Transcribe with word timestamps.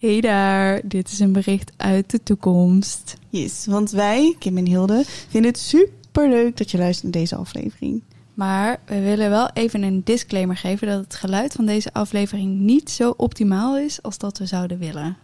Hey 0.00 0.20
daar, 0.20 0.80
dit 0.84 1.10
is 1.10 1.18
een 1.18 1.32
bericht 1.32 1.72
uit 1.76 2.10
de 2.10 2.22
toekomst. 2.22 3.16
Yes, 3.28 3.66
want 3.66 3.90
wij, 3.90 4.36
Kim 4.38 4.56
en 4.56 4.66
Hilde, 4.66 5.02
vinden 5.04 5.50
het 5.50 5.60
super 5.60 6.28
leuk 6.28 6.56
dat 6.56 6.70
je 6.70 6.78
luistert 6.78 7.12
naar 7.12 7.22
deze 7.22 7.36
aflevering. 7.36 8.02
Maar 8.34 8.80
we 8.86 9.00
willen 9.00 9.30
wel 9.30 9.50
even 9.52 9.82
een 9.82 10.00
disclaimer 10.04 10.56
geven 10.56 10.88
dat 10.88 11.04
het 11.04 11.14
geluid 11.14 11.52
van 11.52 11.66
deze 11.66 11.92
aflevering 11.92 12.58
niet 12.58 12.90
zo 12.90 13.14
optimaal 13.16 13.78
is 13.78 14.02
als 14.02 14.18
dat 14.18 14.38
we 14.38 14.46
zouden 14.46 14.78
willen. 14.78 15.16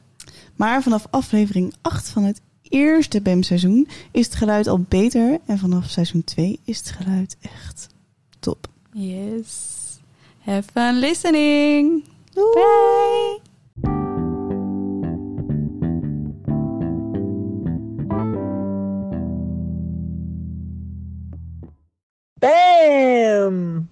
Maar 0.56 0.82
vanaf 0.82 1.06
aflevering 1.10 1.74
8 1.82 2.08
van 2.08 2.24
het 2.24 2.40
eerste 2.62 3.20
BEM-seizoen 3.20 3.88
is 4.10 4.26
het 4.26 4.34
geluid 4.34 4.66
al 4.66 4.84
beter. 4.88 5.38
En 5.46 5.58
vanaf 5.58 5.88
seizoen 5.88 6.24
2 6.24 6.60
is 6.64 6.78
het 6.78 6.90
geluid 6.90 7.36
echt 7.40 7.86
top. 8.38 8.68
Yes. 8.92 9.48
Have 10.38 10.70
fun 10.72 10.98
listening. 10.98 12.04
Doei! 12.32 13.40
Bye. 13.74 14.05
Bam! 22.46 23.90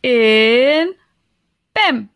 In 0.00 0.96
Pam. 1.72 2.10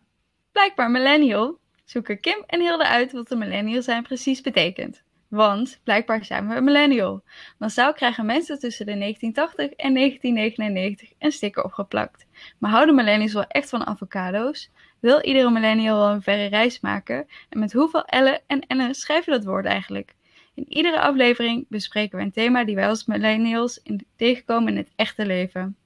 Blijkbaar 0.53 0.91
millennial 0.91 1.59
zoeken 1.85 2.21
Kim 2.21 2.45
en 2.47 2.61
Hilde 2.61 2.87
uit 2.87 3.13
wat 3.13 3.31
een 3.31 3.39
millennial 3.39 3.83
zijn 3.83 4.03
precies 4.03 4.41
betekent. 4.41 5.03
Want 5.29 5.81
blijkbaar 5.85 6.25
zijn 6.25 6.49
we 6.49 6.55
een 6.55 6.65
millennial. 6.65 7.23
Massaal 7.59 7.93
krijgen 7.93 8.27
mensen 8.27 8.59
tussen 8.59 8.87
de 8.87 8.99
1980 8.99 9.87
en 9.87 9.95
1999 9.95 11.13
een 11.19 11.33
sticker 11.33 11.65
opgeplakt. 11.65 12.27
Maar 12.59 12.71
houden 12.71 12.95
millennials 12.95 13.33
wel 13.33 13.47
echt 13.49 13.69
van 13.69 13.87
avocado's? 13.87 14.71
Wil 15.01 15.23
iedere 15.23 15.51
millennial 15.51 15.99
wel 15.99 16.09
een 16.09 16.23
verre 16.23 16.47
reis 16.47 16.81
maken? 16.81 17.27
En 17.49 17.59
met 17.59 17.73
hoeveel 17.73 18.05
L'en 18.07 18.41
en 18.47 18.65
N'en 18.67 18.95
schrijf 18.95 19.25
je 19.25 19.31
dat 19.31 19.45
woord 19.45 19.65
eigenlijk? 19.65 20.15
In 20.59 20.67
iedere 20.69 21.01
aflevering 21.01 21.67
bespreken 21.69 22.19
we 22.19 22.25
een 22.25 22.33
thema 22.33 22.65
die 22.65 22.75
wij 22.75 22.89
als 22.89 23.05
millennials 23.07 23.81
in- 23.83 24.07
tegenkomen 24.17 24.73
in 24.73 24.77
het 24.77 24.89
echte 24.97 25.27
leven. 25.27 25.77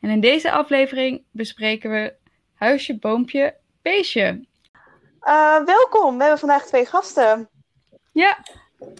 En 0.00 0.10
in 0.10 0.20
deze 0.20 0.50
aflevering 0.50 1.22
bespreken 1.30 1.90
we 1.90 2.14
huisje, 2.54 2.98
boompje, 2.98 3.54
beestje. 3.82 4.44
Uh, 5.22 5.64
welkom, 5.64 6.14
we 6.16 6.20
hebben 6.22 6.38
vandaag 6.38 6.66
twee 6.66 6.86
gasten. 6.86 7.48
Ja, 8.12 8.38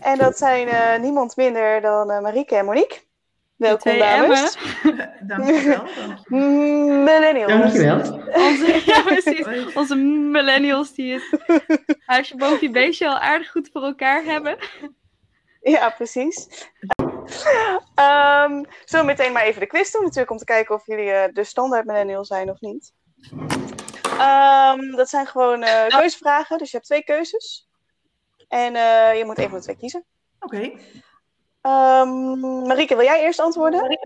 En 0.00 0.18
dat 0.18 0.38
zijn 0.38 0.68
eh, 0.68 0.98
niemand 1.00 1.36
minder 1.36 1.80
dan 1.80 2.10
eh, 2.10 2.20
Marieke 2.20 2.56
en 2.56 2.64
Monique. 2.64 3.00
Welkom, 3.58 3.98
dames. 3.98 4.56
Emmen. 4.82 5.18
Dankjewel. 5.20 5.84
dank 5.84 6.18
je. 6.28 6.34
Millennials. 7.04 7.52
Dankjewel. 7.52 7.98
Onze, 8.32 8.82
ja, 8.92 9.02
precies. 9.02 9.74
Onze 9.74 9.96
millennials 9.96 10.94
die 10.94 11.12
het 11.12 11.40
huisje, 12.04 12.36
boompje, 12.36 12.70
beestje 12.70 13.08
al 13.08 13.18
aardig 13.18 13.50
goed 13.50 13.68
voor 13.72 13.82
elkaar 13.82 14.24
hebben. 14.24 14.58
Ja, 15.60 15.90
precies. 15.90 16.48
Ehm 17.94 18.62
zo 18.84 19.04
meteen 19.04 19.32
maar 19.32 19.42
even 19.42 19.60
de 19.60 19.66
quiz 19.66 19.90
doen, 19.90 20.02
natuurlijk, 20.02 20.30
om 20.30 20.38
te 20.38 20.44
kijken 20.44 20.74
of 20.74 20.86
jullie 20.86 21.10
eh, 21.10 21.32
de 21.32 21.44
standaard 21.44 21.84
millennial 21.84 22.24
zijn 22.24 22.50
of 22.50 22.60
niet. 22.60 22.92
Ehm, 24.02 24.90
dat 24.90 25.08
zijn 25.08 25.26
gewoon 25.26 25.62
eh, 25.62 25.86
keuzevragen, 25.86 26.58
dus 26.58 26.70
je 26.70 26.76
hebt 26.76 26.88
twee 26.88 27.04
keuzes. 27.04 27.68
En 28.48 28.76
eh, 28.76 29.18
je 29.18 29.24
moet 29.24 29.38
even 29.38 29.50
van 29.50 29.58
de 29.58 29.64
twee 29.64 29.76
kiezen. 29.76 30.04
Oké. 30.40 30.72
Ehm 31.60 32.66
Marieke, 32.66 32.96
wil 32.96 33.04
jij 33.04 33.22
eerst 33.22 33.40
antwoorden? 33.40 33.98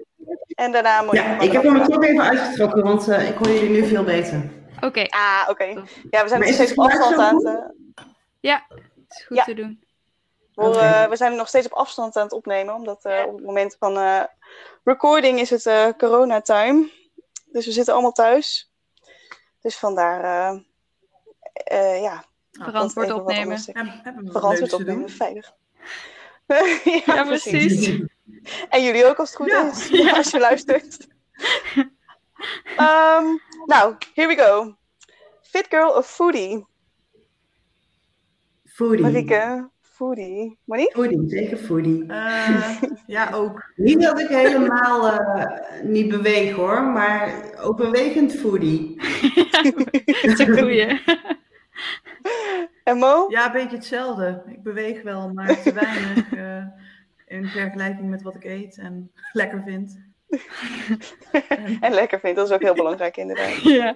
En 0.55 0.72
daarna 0.72 1.03
Monique. 1.03 1.28
Ja, 1.28 1.41
ik 1.41 1.53
heb 1.53 1.62
hem 1.62 1.84
toch 1.84 2.03
even 2.05 2.22
uitgetrokken, 2.22 2.83
want 2.83 3.08
eh, 3.08 3.28
ik 3.28 3.36
hoor 3.36 3.48
jullie 3.48 3.69
nu 3.81 3.86
veel 3.86 4.05
beter. 4.05 4.50
Oké, 4.81 5.05
Ah, 5.08 5.47
oké. 5.48 5.64
Ja, 6.11 6.23
we 6.23 6.28
zijn 6.28 6.41
nog 6.41 6.48
is 6.48 6.55
steeds 6.55 6.70
het 6.70 6.78
op 6.78 6.84
afstand 6.84 7.17
aan 7.19 7.34
goed? 7.34 7.45
het... 7.48 7.58
eh, 7.58 8.05
ja, 8.41 8.67
het 8.69 9.17
is 9.19 9.25
goed 9.27 9.36
Ja. 9.36 9.45
te 9.45 9.55
doen. 9.55 9.84
We, 10.55 10.64
eh, 10.78 11.08
we 11.08 11.17
zijn 11.17 11.36
nog 11.36 11.48
steeds 11.48 11.67
op 11.67 11.73
afstand 11.73 12.17
aan 12.17 12.23
het 12.23 12.33
opnemen, 12.33 12.75
omdat 12.75 13.05
eh, 13.05 13.23
op 13.27 13.36
het 13.36 13.45
moment 13.45 13.77
van 13.78 13.97
eh, 13.98 14.23
recording 14.84 15.41
is 15.41 15.50
het 15.50 15.67
eh 15.67 15.86
corona-time. 15.98 16.90
Dus 17.45 17.67
we 17.67 17.73
zitten 17.73 17.92
allemaal 17.95 18.13
thuis. 18.13 18.70
Dus 19.61 19.77
vandaar, 19.79 20.24
eh, 20.24 20.58
eh, 21.52 22.02
ja, 22.02 22.24
Verantwoord 22.51 23.11
opnemen. 23.13 23.58
verantwoord 24.33 24.73
opnemen, 24.73 25.01
doen? 25.01 25.08
veilig. 25.08 25.52
ja, 27.07 27.14
Ja, 27.14 27.24
precies. 27.24 28.01
En 28.68 28.83
jullie 28.85 29.07
ook 29.07 29.17
als 29.18 29.29
het 29.29 29.39
goed 29.39 29.48
Ja. 29.48 29.70
is, 29.70 29.89
ja, 29.89 30.17
als 30.17 30.30
je 30.30 30.39
luistert. 30.39 31.08
Ehm, 32.77 33.24
nou, 33.67 33.95
here 34.14 34.29
we 34.29 34.36
go. 34.36 34.77
Fit 35.42 35.67
girl 35.68 35.90
of 35.90 36.07
foodie? 36.11 36.67
Foodie. 38.64 39.02
Marieke, 39.02 39.70
foodie. 39.80 40.58
Monique? 40.64 40.92
Foodie, 40.92 41.23
zeker 41.29 41.57
foodie. 41.57 42.05
Eh, 42.07 42.83
ja, 43.07 43.30
ook. 43.40 43.73
Niet 43.77 44.02
dat 44.02 44.20
ik 44.20 44.29
helemaal 44.29 45.08
eh, 45.08 45.83
niet 45.83 46.08
beweeg 46.08 46.55
hoor, 46.55 46.83
maar 46.83 47.34
overwegend 47.61 48.33
foodie. 48.34 48.96
Dat 50.05 50.24
is 50.24 50.39
een 50.39 50.58
goeie. 50.58 51.01
En 52.85 52.98
Mo? 52.98 53.27
Ja, 53.29 53.47
een 53.47 53.53
beetje 53.53 53.77
hetzelfde. 53.77 54.43
Ik 54.47 54.63
beweeg 54.63 55.03
wel, 55.03 55.33
maar 55.33 55.63
te 55.63 55.73
weinig 55.85 56.33
eh, 56.33 56.65
in 57.27 57.47
vergelijking 57.48 58.11
met 58.11 58.23
wat 58.23 58.35
ik 58.35 58.45
eet 58.45 58.79
en 58.79 59.13
lekker 59.33 59.63
vind. 59.67 59.98
En 61.81 61.93
lekker 61.93 62.20
vindt, 62.20 62.37
dat 62.37 62.47
is 62.48 62.55
ook 62.55 62.63
heel 62.63 62.75
belangrijk 62.75 63.17
inderdaad. 63.17 63.63
Ja. 63.63 63.95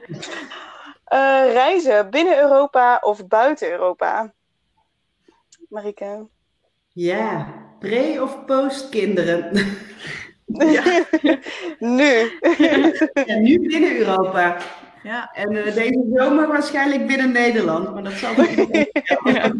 Eh, 1.05 1.53
reizen 1.53 2.11
binnen 2.11 2.39
Europa 2.39 2.99
of 3.03 3.27
buiten 3.27 3.71
Europa? 3.71 4.33
Marieke? 5.69 6.27
Ja, 6.93 7.55
pre- 7.79 8.23
of 8.23 8.45
post-kinderen? 8.45 9.51
nu. 11.79 12.39
ja, 13.27 13.37
nu 13.39 13.61
binnen 13.69 13.97
Europa. 13.97 14.57
Ja, 15.06 15.31
En 15.33 15.49
eh, 15.65 15.75
deze 15.75 16.11
zomer 16.15 16.49
waarschijnlijk 16.49 17.06
binnen 17.06 17.33
Nederland, 17.33 17.93
maar 17.94 18.03
dat 18.03 18.12
zal 18.12 18.34
niet. 18.37 18.91
ja. 19.25 19.55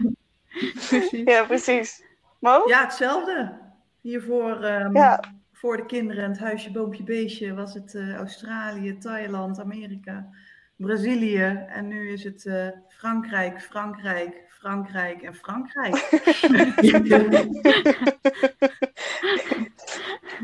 Precies. 0.75 1.23
ja, 1.25 1.45
precies. 1.45 2.03
Mo? 2.39 2.63
ja 2.67 2.83
hetzelfde. 2.83 3.53
Hiervoor, 4.01 4.63
ehm, 4.63 4.97
Ja. 4.97 5.21
voor 5.53 5.77
de 5.77 5.87
kinderen 5.87 6.25
en 6.25 6.31
het 6.31 6.39
huisje, 6.39 6.71
boompje, 6.71 7.03
beestje, 7.03 7.55
was 7.55 7.75
het 7.75 7.95
eh, 7.95 8.15
Australië, 8.15 8.99
Thailand, 8.99 9.61
Amerika, 9.61 10.29
Brazilië. 10.77 11.65
En 11.69 11.89
nu 11.89 12.13
is 12.13 12.25
het 12.25 12.47
eh, 12.47 12.67
Frankrijk, 12.89 13.63
Frankrijk, 13.63 14.45
Frankrijk 14.49 15.23
en 15.23 15.35
Frankrijk. 15.35 15.95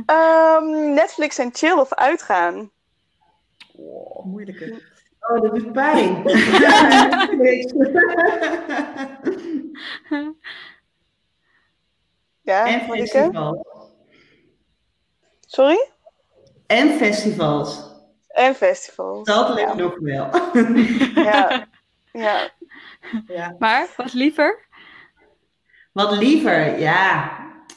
Ehm, 0.06 0.92
Netflix 0.94 1.38
en 1.38 1.50
chill 1.52 1.72
of 1.72 1.94
uitgaan? 1.94 2.70
Oh, 3.76 4.24
moeilijke. 4.24 4.80
Oh, 5.20 5.42
dat 5.42 5.54
doet 5.54 5.72
pijn. 5.72 6.22
Ja, 12.42 12.66
en 12.66 12.80
festivals. 12.80 13.58
Sorry? 15.40 15.88
En 16.66 16.90
festivals. 16.90 17.90
En 18.28 18.54
festivals. 18.54 19.26
Dat 19.26 19.48
lukt 19.54 19.60
Ja. 19.68 19.74
nog 19.74 19.98
wel. 19.98 20.28
Ja. 21.24 21.66
ja. 22.12 22.50
Ja. 23.26 23.56
Maar, 23.58 23.88
wat 23.96 24.12
liever? 24.12 24.58
Wat 25.92 26.16
liever, 26.18 26.78
ja. 26.78 27.32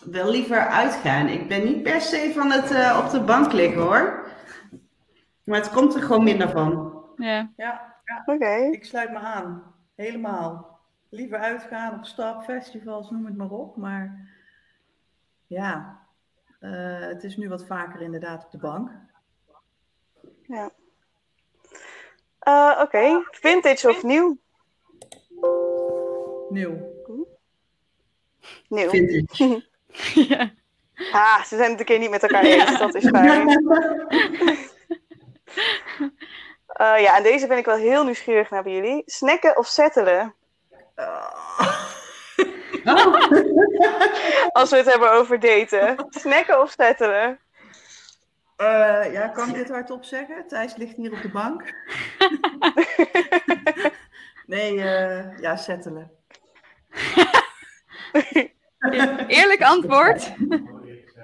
Wel 0.06 0.30
liever 0.32 0.68
uitgaan. 0.68 1.28
Ik 1.28 1.48
ben 1.48 1.64
niet 1.64 1.84
per 1.84 2.02
se 2.02 2.32
van 2.36 2.52
het 2.52 2.72
eh, 2.72 3.02
op 3.06 3.12
de 3.12 3.20
bank 3.22 3.52
liggen 3.54 3.82
hoor. 3.82 4.25
Maar 5.46 5.60
het 5.60 5.72
komt 5.72 5.96
er 5.96 6.02
gewoon 6.02 6.24
minder 6.24 6.50
van. 6.50 7.04
Ja. 7.16 7.52
Ja, 7.56 7.96
ja, 8.04 8.24
Oké. 8.26 8.56
ik 8.72 8.86
sluit 8.86 9.12
me 9.12 9.18
aan. 9.18 9.76
Helemaal. 9.96 10.80
Liever 11.10 11.38
uitgaan, 11.38 11.94
op 11.94 12.06
stap, 12.06 12.44
festivals, 12.44 13.10
noem 13.10 13.26
het 13.26 13.38
maar 13.38 13.50
op. 13.50 13.78
Maar 13.78 14.30
ja, 15.48 16.00
eh, 16.60 17.00
het 17.00 17.24
is 17.24 17.38
nu 17.38 17.50
wat 17.50 17.66
vaker 17.66 18.02
inderdaad 18.02 18.46
op 18.46 18.52
de 18.52 18.58
bank. 18.58 18.92
Ja. 20.42 20.72
Eh, 22.40 22.80
Oké. 22.82 23.24
Vintage 23.32 23.90
of 23.90 24.04
nieuw? 24.04 24.38
Nieuw. 26.50 26.78
Nieuw. 28.70 28.90
Vintage. 28.90 29.68
ja. 30.30 30.52
Ah, 31.12 31.44
ze 31.44 31.56
zijn 31.56 31.72
het 31.72 31.80
een 31.80 31.86
keer 31.86 32.00
niet 32.00 32.10
met 32.10 32.24
elkaar 32.24 32.44
eens. 32.44 32.80
Dat 32.80 32.96
is 32.96 33.08
fijn. 33.10 33.48
Eh, 36.66 37.02
ja, 37.02 37.18
en 37.18 37.24
deze 37.24 37.48
ben 37.48 37.58
ik 37.58 37.66
wel 37.66 37.76
heel 37.76 38.04
nieuwsgierig 38.04 38.50
naar 38.50 38.64
bij 38.64 38.74
jullie. 38.74 39.04
Snacken 39.06 39.58
of 39.58 39.68
settelen? 39.68 40.36
Als 44.52 44.70
we 44.70 44.78
het 44.78 44.86
hebben 44.86 45.12
over 45.12 45.40
daten. 45.40 46.06
Snacken 46.10 46.62
of 46.62 46.72
settelen? 46.72 47.40
Eh, 48.56 49.12
ja, 49.12 49.28
kan 49.28 49.50
ik 49.50 49.56
dit 49.56 49.70
hardop 49.70 50.04
zeggen? 50.04 50.48
Thijs 50.48 50.76
ligt 50.76 50.96
hier 50.96 51.12
op 51.12 51.22
de 51.22 51.32
bank. 51.32 51.64
Nee, 54.46 54.82
eh, 54.82 55.38
ja, 55.40 55.56
settelen. 55.56 56.12
Eerlijk 59.28 59.62
antwoord. 59.62 60.34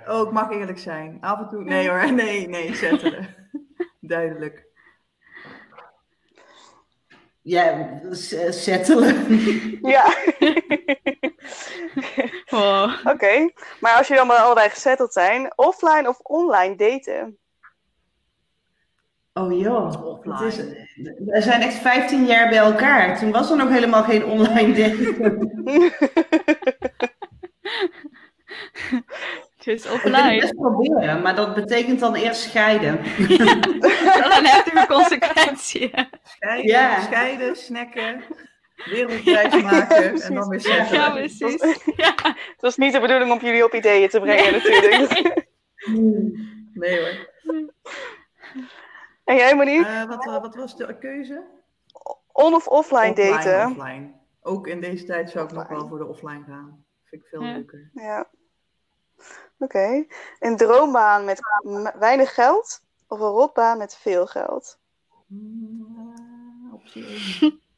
Oh, 0.08 0.28
ik 0.28 0.32
mag 0.32 0.52
eerlijk 0.52 0.80
zijn. 0.80 1.18
Af 1.22 1.40
en 1.40 1.50
toe. 1.50 1.64
Nee 1.64 1.90
hoor, 1.90 2.14
nee, 2.14 2.48
nee, 2.48 2.76
settelen. 2.76 3.36
Duidelijk. 4.12 4.66
Ja, 7.42 7.90
settelen. 8.50 9.16
Ja. 9.82 10.06
Oh. 12.50 12.98
Oké. 13.04 13.50
Maar 13.80 13.98
als 13.98 14.08
jullie 14.08 14.24
allemaal 14.24 14.46
allebei 14.46 14.70
gezetteld 14.70 15.14
zijn, 15.14 15.54
offline 15.56 16.10
of 16.10 16.20
online 16.20 16.76
daten? 16.76 17.38
Oh 19.34 19.60
joh. 19.60 20.06
Offline. 20.06 20.36
Het 20.36 20.54
is, 20.54 20.58
we 21.26 21.42
zijn 21.42 21.62
echt 21.62 21.74
15 21.74 22.26
jaar 22.26 22.50
bij 22.50 22.58
elkaar. 22.58 23.20
Toen 23.20 23.32
was 23.32 23.50
er 23.52 23.58
nog 23.58 23.70
helemaal 23.70 24.04
geen 24.04 24.26
online 24.26 24.74
dating. 24.74 25.18
Dus 29.64 29.86
Ik 29.86 29.92
wil 29.92 29.92
het 29.92 29.92
offline. 29.92 30.40
best 30.40 30.56
proberen, 30.56 31.22
maar 31.22 31.36
dat 31.36 31.56
betekent 31.56 32.00
dan 32.00 32.16
eerst 32.16 32.42
scheiden. 32.42 32.98
Dat 33.80 33.91
is 34.32 34.38
een 34.38 34.46
heftige 34.46 34.88
consequentie. 34.88 35.92
Scheiden, 36.24 36.66
Ja. 36.68 37.02
scheiden 37.02 37.56
snacken, 37.56 38.24
wereldreis 38.76 39.62
maken 39.64 40.22
en 40.22 40.34
dan 40.34 40.50
weer 40.50 40.68
Ja, 40.68 40.86
settelen. 40.86 41.12
precies. 41.14 41.84
Ja. 41.96 42.14
Het 42.24 42.62
was 42.62 42.78
niet 42.78 42.94
de 42.94 43.00
bedoeling 43.00 43.32
om 43.32 43.40
jullie 43.40 43.64
op 43.66 43.74
ideeën 43.74 44.10
te 44.10 44.20
brengen 44.20 44.52
natuurlijk. 44.52 45.40
Nee 46.74 47.00
hoor. 47.00 47.30
En 49.24 49.36
jij 49.36 49.56
Monique? 49.56 49.86
Eh, 49.88 50.04
wat, 50.06 50.26
eh, 50.26 50.42
wat 50.42 50.56
was 50.56 50.76
de 50.78 50.98
keuze? 50.98 51.44
On 52.32 52.54
of 52.54 52.68
offline, 52.68 53.10
Offline, 53.10 53.30
daten? 53.30 53.66
offline. 53.72 54.12
Ook 54.42 54.68
in 54.68 54.82
deze 54.82 55.06
tijd 55.06 55.30
zou 55.30 55.46
ik 55.46 55.52
nog 55.52 55.68
wel 55.68 55.88
voor 55.88 55.98
de 55.98 56.06
offline 56.08 56.44
gaan. 56.48 56.86
Vind 57.04 57.22
ik 57.22 57.28
veel 57.30 57.44
Ja. 57.44 57.54
leuker. 57.54 57.90
Ja. 57.94 58.28
Oké. 59.60 60.06
Een 60.40 60.58
droombaan 60.58 61.26
met 61.26 61.40
weinig 62.00 62.34
geld 62.34 62.82
of 63.12 63.20
een 63.20 63.28
rotbaan 63.28 63.78
met 63.78 63.96
veel 63.96 64.28
geld? 64.28 64.80
Mm, 65.28 66.74
optie 66.74 67.06
1. 67.42 67.60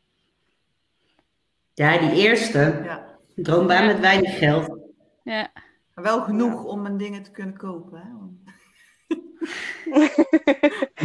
Ja, 1.76 1.98
die 1.98 2.12
eerste. 2.12 2.82
Ja. 2.84 3.18
Droombaan 3.36 3.86
met 3.88 4.00
weinig 4.00 4.38
geld. 4.38 4.80
Ja. 5.24 5.52
Maar 5.94 6.04
wel 6.04 6.22
genoeg 6.22 6.64
om 6.64 6.82
mijn 6.82 6.98
dingen 6.98 7.24
te 7.24 7.32
kunnen 7.32 7.58
kopen. 7.58 8.00
Hè? 8.02 8.12
Want- 8.12 8.42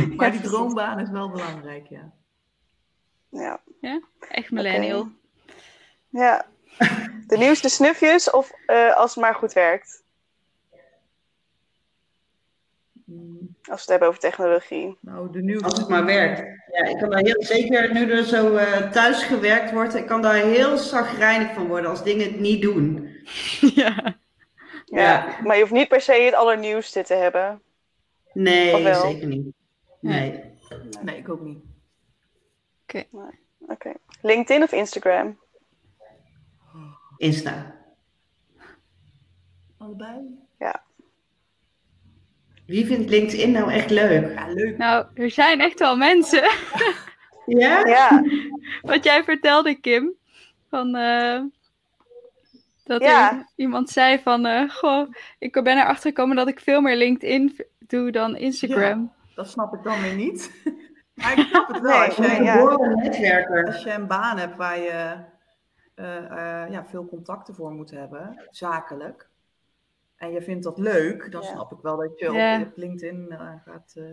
maar 0.16 0.30
die 0.30 0.40
droombaan 0.40 1.00
is 1.00 1.10
wel 1.10 1.30
belangrijk, 1.30 1.86
ja. 1.88 2.12
Ja. 3.30 3.60
Echt 4.28 4.50
millennial. 4.50 5.08
ja. 6.08 6.46
De 7.26 7.36
nieuwste 7.36 7.68
snufjes 7.68 8.30
of 8.30 8.52
eh, 8.66 8.96
als 8.96 9.14
het 9.14 9.24
maar 9.24 9.34
goed 9.34 9.52
werkt? 9.52 10.04
Mm, 13.04 13.56
Als 13.70 13.76
we 13.76 13.80
het 13.80 13.88
hebben 13.88 14.08
over 14.08 14.20
technologie. 14.20 14.98
Nou, 15.00 15.32
de 15.32 15.42
nieuwe... 15.42 15.64
Als 15.64 15.78
het 15.78 15.88
maar 15.88 16.04
werkt. 16.04 16.38
Ja, 16.72 16.84
ik 16.84 16.98
kan 16.98 17.10
daar 17.10 17.20
heel 17.24 17.42
zeker, 17.42 17.92
nu 17.92 18.10
er 18.10 18.24
zo 18.24 18.54
eh, 18.56 18.90
thuis 18.90 19.22
gewerkt 19.22 19.72
wordt, 19.72 19.94
ik 19.94 20.06
kan 20.06 20.22
daar 20.22 20.34
heel 20.34 20.76
zagrijnig 20.76 21.52
van 21.52 21.66
worden 21.66 21.90
als 21.90 22.04
dingen 22.04 22.26
het 22.26 22.40
niet 22.40 22.62
doen. 22.62 23.08
Ja. 23.74 24.16
Ja. 24.84 25.00
Ja. 25.00 25.36
Maar 25.42 25.54
je 25.54 25.60
hoeft 25.60 25.74
niet 25.74 25.88
per 25.88 26.00
se 26.00 26.12
het 26.12 26.34
allernieuwste 26.34 27.02
te 27.02 27.14
hebben. 27.14 27.62
Nee, 28.32 28.94
zeker 28.94 29.26
niet. 29.26 29.46
Nee. 30.00 30.44
Nee, 31.02 31.16
ik 31.16 31.28
ook 31.28 31.40
niet. 31.40 31.58
Oké. 33.68 33.92
LinkedIn 34.22 34.62
of 34.62 34.72
Instagram? 34.72 35.38
Insta. 37.16 37.74
Allebei? 39.78 40.46
Wie 42.68 42.86
vindt 42.86 43.10
LinkedIn 43.10 43.50
nou 43.50 43.72
echt 43.72 43.90
leuk? 43.90 44.32
Ja, 44.34 44.46
leuk. 44.52 44.78
Nou, 44.78 45.06
er 45.14 45.30
zijn 45.30 45.60
echt 45.60 45.78
wel 45.78 45.96
mensen. 45.96 46.42
Ja? 47.46 47.86
Ja. 47.86 48.24
Wat 48.82 49.04
jij 49.04 49.24
vertelde, 49.24 49.74
Kim. 49.74 50.14
Van, 50.70 50.94
eh, 50.94 51.40
dat 52.84 53.02
Ja. 53.02 53.32
er 53.32 53.46
iemand 53.56 53.90
zei 53.90 54.18
van, 54.22 54.46
eh, 54.46 54.70
goh, 54.70 55.08
ik 55.38 55.52
ben 55.52 55.78
erachter 55.78 56.08
gekomen 56.10 56.36
dat 56.36 56.48
ik 56.48 56.60
veel 56.60 56.80
meer 56.80 56.96
LinkedIn 56.96 57.56
doe 57.78 58.10
dan 58.10 58.36
Instagram. 58.36 59.12
Dat 59.34 59.48
snap 59.50 59.74
ik 59.74 59.82
dan 59.82 60.00
weer 60.00 60.14
niet. 60.14 60.50
maar 61.14 61.38
ik 61.38 61.46
snap 61.46 61.68
het 61.68 61.80
wel. 61.80 61.98
Nee, 61.98 62.08
als, 62.08 62.16
jij, 62.16 62.42
ja. 62.42 62.52
Geboren 62.52 62.96
netwerker. 62.96 63.66
als 63.66 63.82
je 63.82 63.90
een 63.92 64.06
baan 64.06 64.38
hebt 64.38 64.56
waar 64.56 64.78
je 64.78 65.16
eh, 65.94 66.16
eh, 66.64 66.70
ja, 66.70 66.84
veel 66.84 67.06
contacten 67.06 67.54
voor 67.54 67.72
moet 67.72 67.90
hebben, 67.90 68.46
zakelijk. 68.50 69.27
En 70.18 70.30
je 70.32 70.42
vindt 70.42 70.64
dat 70.64 70.78
leuk, 70.78 71.32
dan 71.32 71.42
Ja. 71.42 71.48
snap 71.48 71.72
ik 71.72 71.78
wel 71.82 71.96
dat 71.96 72.18
je 72.18 72.32
Ja. 72.32 72.60
op, 72.60 72.76
LinkedIn 72.76 73.30
eh, 73.30 73.52
gaat 73.64 73.92
eh, 73.94 74.04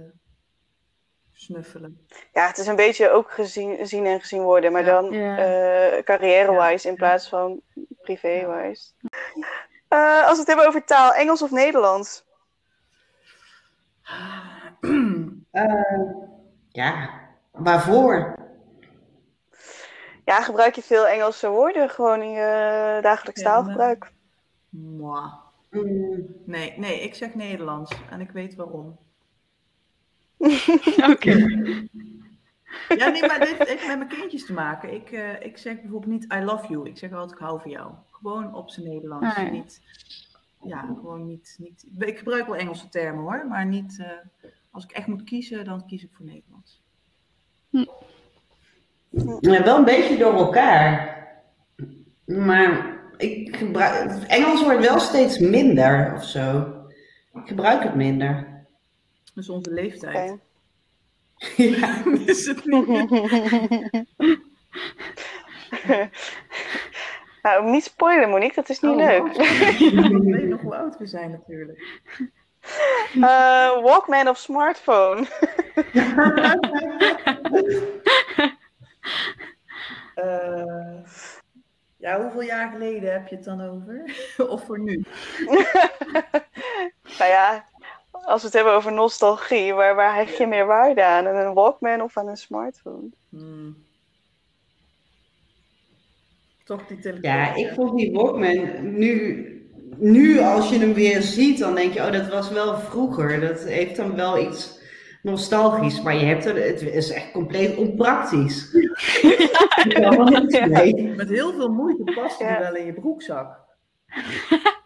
snuffelen. 1.32 2.08
ja, 2.34 2.48
het 2.48 2.58
is 2.58 2.68
een 2.68 2.76
beetje 2.76 3.10
ook 3.10 3.32
gezien, 3.32 3.88
zien 3.88 4.06
en 4.06 4.20
gezien 4.20 4.42
worden, 4.42 4.72
maar 4.72 4.86
Ja. 4.86 5.02
dan 5.02 5.12
Ja. 5.14 5.38
eh 5.38 6.04
carrière-wise 6.04 6.88
in 6.88 6.96
plaats 6.96 7.30
van 7.30 7.62
privé-wise. 8.02 8.92
Eh, 9.88 10.24
als 10.24 10.32
we 10.34 10.38
het 10.40 10.48
hebben 10.48 10.68
over 10.68 10.84
taal, 10.84 11.14
Engels 11.14 11.42
of 11.42 11.52
Nederlands? 11.52 12.24
Eh, 15.52 16.02
ja, 16.70 17.20
waarvoor? 17.52 18.36
Ja, 20.26 20.42
gebruik 20.42 20.76
je 20.76 20.82
veel 20.82 21.08
Engelse 21.08 21.50
woorden 21.50 21.90
gewoon 21.90 22.22
in 22.22 22.30
je 22.30 22.98
dagelijks 23.02 23.42
Ja, 23.42 23.52
taalgebruik? 23.52 24.12
Mm, 25.84 26.26
Nee, 26.46 26.74
nee, 26.78 27.00
ik 27.02 27.16
zeg 27.16 27.36
Nederlands 27.36 27.92
en 28.10 28.22
ik 28.22 28.32
weet 28.32 28.56
waarom. 28.56 28.98
Oké. 31.12 31.32
Ja, 32.98 33.10
nee, 33.10 33.22
maar 33.22 33.40
dit 33.40 33.68
heeft 33.68 33.88
met 33.88 33.98
mijn 33.98 34.08
kindjes 34.10 34.46
te 34.46 34.54
maken. 34.54 34.94
Ik, 34.94 35.12
eh, 35.12 35.42
ik 35.42 35.58
zeg 35.58 35.82
bijvoorbeeld 35.82 36.12
niet 36.12 36.34
I 36.34 36.40
love 36.44 36.68
you. 36.68 36.88
Ik 36.90 36.98
zeg 36.98 37.12
altijd 37.12 37.32
ik 37.32 37.46
hou 37.46 37.62
van 37.62 37.72
jou. 37.72 37.92
Gewoon 38.12 38.56
op 38.56 38.70
zijn 38.70 38.88
Nederlands. 38.88 39.36
Ja. 39.36 39.50
Niet, 39.50 39.82
ja, 40.64 40.82
gewoon 40.82 41.28
niet, 41.28 41.56
niet. 41.60 41.86
Ik 41.98 42.18
gebruik 42.18 42.46
wel 42.46 42.56
Engelse 42.56 42.90
termen 42.90 43.24
hoor, 43.24 43.46
maar 43.48 43.66
niet. 43.66 44.00
eh, 44.00 44.52
als 44.72 44.84
ik 44.84 44.92
echt 44.92 45.08
moet 45.08 45.24
kiezen, 45.24 45.66
dan 45.66 45.86
kies 45.88 46.04
ik 46.04 46.10
voor 46.14 46.26
Nederlands. 46.26 46.84
ja, 49.40 49.64
wel 49.64 49.78
een 49.78 49.86
beetje 49.86 50.18
door 50.18 50.34
elkaar. 50.34 51.14
Maar 52.26 53.00
ik 53.18 53.56
gebruik, 53.56 54.10
het 54.12 54.26
Engels 54.26 54.64
wordt 54.64 54.80
wel 54.80 55.00
steeds 55.00 55.40
minder 55.40 56.14
of 56.16 56.24
zo. 56.24 56.74
Ik 57.34 57.48
gebruik 57.48 57.84
het 57.84 57.96
minder. 57.96 58.64
Dus 59.34 59.50
onze 59.50 59.72
leeftijd. 59.72 60.32
Oké. 60.32 60.40
ja. 61.64 62.04
is 62.26 62.46
het 62.46 62.66
niet. 62.66 62.88
nou, 67.44 67.70
niet 67.72 67.84
spoilen 67.84 68.30
Monique, 68.30 68.56
dat 68.56 68.70
is 68.70 68.80
niet 68.80 68.92
Oh, 68.92 68.98
leuk. 68.98 69.28
Ik 69.28 70.34
weet 70.34 70.48
nog 70.48 70.62
hoe 70.62 70.76
oud 70.76 70.98
we 70.98 71.06
zijn 71.06 71.32
natuurlijk. 71.32 71.84
Eh, 73.22 73.82
Walkman 73.82 74.28
of 74.28 74.38
smartphone? 74.38 75.28
Eh, 80.16 81.04
ja, 82.06 82.22
hoeveel 82.22 82.42
jaar 82.42 82.72
geleden 82.72 83.12
heb 83.12 83.28
je 83.28 83.36
het 83.36 83.44
dan 83.44 83.62
over? 83.62 84.16
of 84.54 84.66
voor 84.66 84.80
nu? 84.80 85.04
Nou 87.20 87.32
ja, 87.32 87.66
als 88.12 88.42
we 88.42 88.48
het 88.48 88.56
hebben 88.56 88.74
over 88.74 88.94
nostalgie, 88.94 89.74
waar, 89.74 89.96
waar 89.96 90.16
hecht 90.16 90.38
je 90.38 90.48
meer 90.48 90.66
waarde 90.66 91.04
aan? 91.04 91.28
Aan 91.28 91.36
een 91.36 91.54
Walkman 91.54 92.02
of 92.02 92.18
aan 92.18 92.28
een 92.28 92.38
smartphone? 92.38 93.10
Hmm. 93.30 93.78
Toch 96.64 96.88
die 96.88 97.00
telefoon. 97.00 97.32
Ja, 97.32 97.56
ik 97.56 97.72
vond 97.74 97.98
die 97.98 98.12
Walkman 98.12 98.98
nu, 98.98 99.46
nu 99.98 100.40
als 100.40 100.70
je 100.70 100.80
hem 100.80 100.94
weer 100.94 101.22
ziet, 101.22 101.60
dan 101.60 101.76
denk 101.76 101.94
je, 101.94 102.00
oh, 102.00 102.12
dat 102.12 102.28
was 102.28 102.50
wel 102.50 102.78
vroeger. 102.78 103.40
Dat 103.40 103.64
heeft 103.64 103.96
dan 103.96 104.16
wel 104.16 104.40
iets 104.40 104.80
nostalgisch, 105.26 106.02
maar 106.02 106.16
je 106.16 106.26
hebt 106.26 106.46
er, 106.46 106.56
het 106.56 106.82
is 106.82 107.12
echt 107.12 107.32
compleet 107.32 107.76
onpraktisch. 107.78 108.74
Mee. 110.68 111.14
Met 111.16 111.30
heel 111.30 111.54
veel 111.54 111.70
moeite 111.72 112.04
past 112.16 112.40
Ja. 112.40 112.60
wel 112.60 112.76
in 112.76 112.86
je 112.86 112.94
broekzak. 112.94 113.64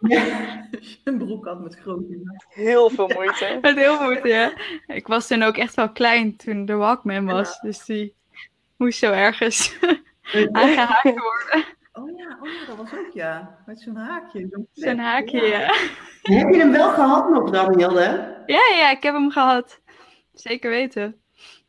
Ja. 0.00 0.24
Een 1.04 1.18
broek 1.18 1.46
had 1.46 1.60
met 1.62 1.74
grote 1.74 2.38
Heel 2.48 2.90
veel 2.90 3.10
moeite. 3.14 3.58
Met 3.60 3.76
heel 3.76 4.02
moeite, 4.02 4.28
ja. 4.28 4.52
Ik 4.86 5.06
was 5.06 5.26
toen 5.26 5.42
ook 5.42 5.56
echt 5.56 5.74
wel 5.74 5.90
klein 5.92 6.36
toen 6.36 6.64
de 6.64 6.74
Walkman 6.74 7.24
was. 7.26 7.60
Dus 7.60 7.84
die 7.84 8.14
moest 8.76 8.98
zo 8.98 9.12
ergens 9.12 9.78
aangehaakt 10.52 11.02
worden. 11.02 11.64
Oh 11.92 12.18
ja, 12.18 12.38
oh 12.42 12.48
ja, 12.48 12.66
dat 12.66 12.76
was 12.76 12.92
ook 12.92 13.12
ja. 13.12 13.58
Met 13.66 13.80
zo'n 13.80 13.96
haakje. 13.96 14.66
Zo'n 14.72 14.98
haakje, 14.98 15.42
ja. 15.46 15.58
Heb 16.22 16.48
je 16.48 16.58
hem 16.58 16.72
wel 16.72 16.90
gehad 16.90 17.30
nog 17.30 17.50
dan, 17.50 17.78
Hilde? 17.78 18.36
Ja, 18.46 18.60
ja, 18.76 18.90
ik 18.90 19.02
heb 19.02 19.14
hem 19.14 19.30
gehad. 19.30 19.79
Zeker 20.40 20.70
weten. 20.70 21.20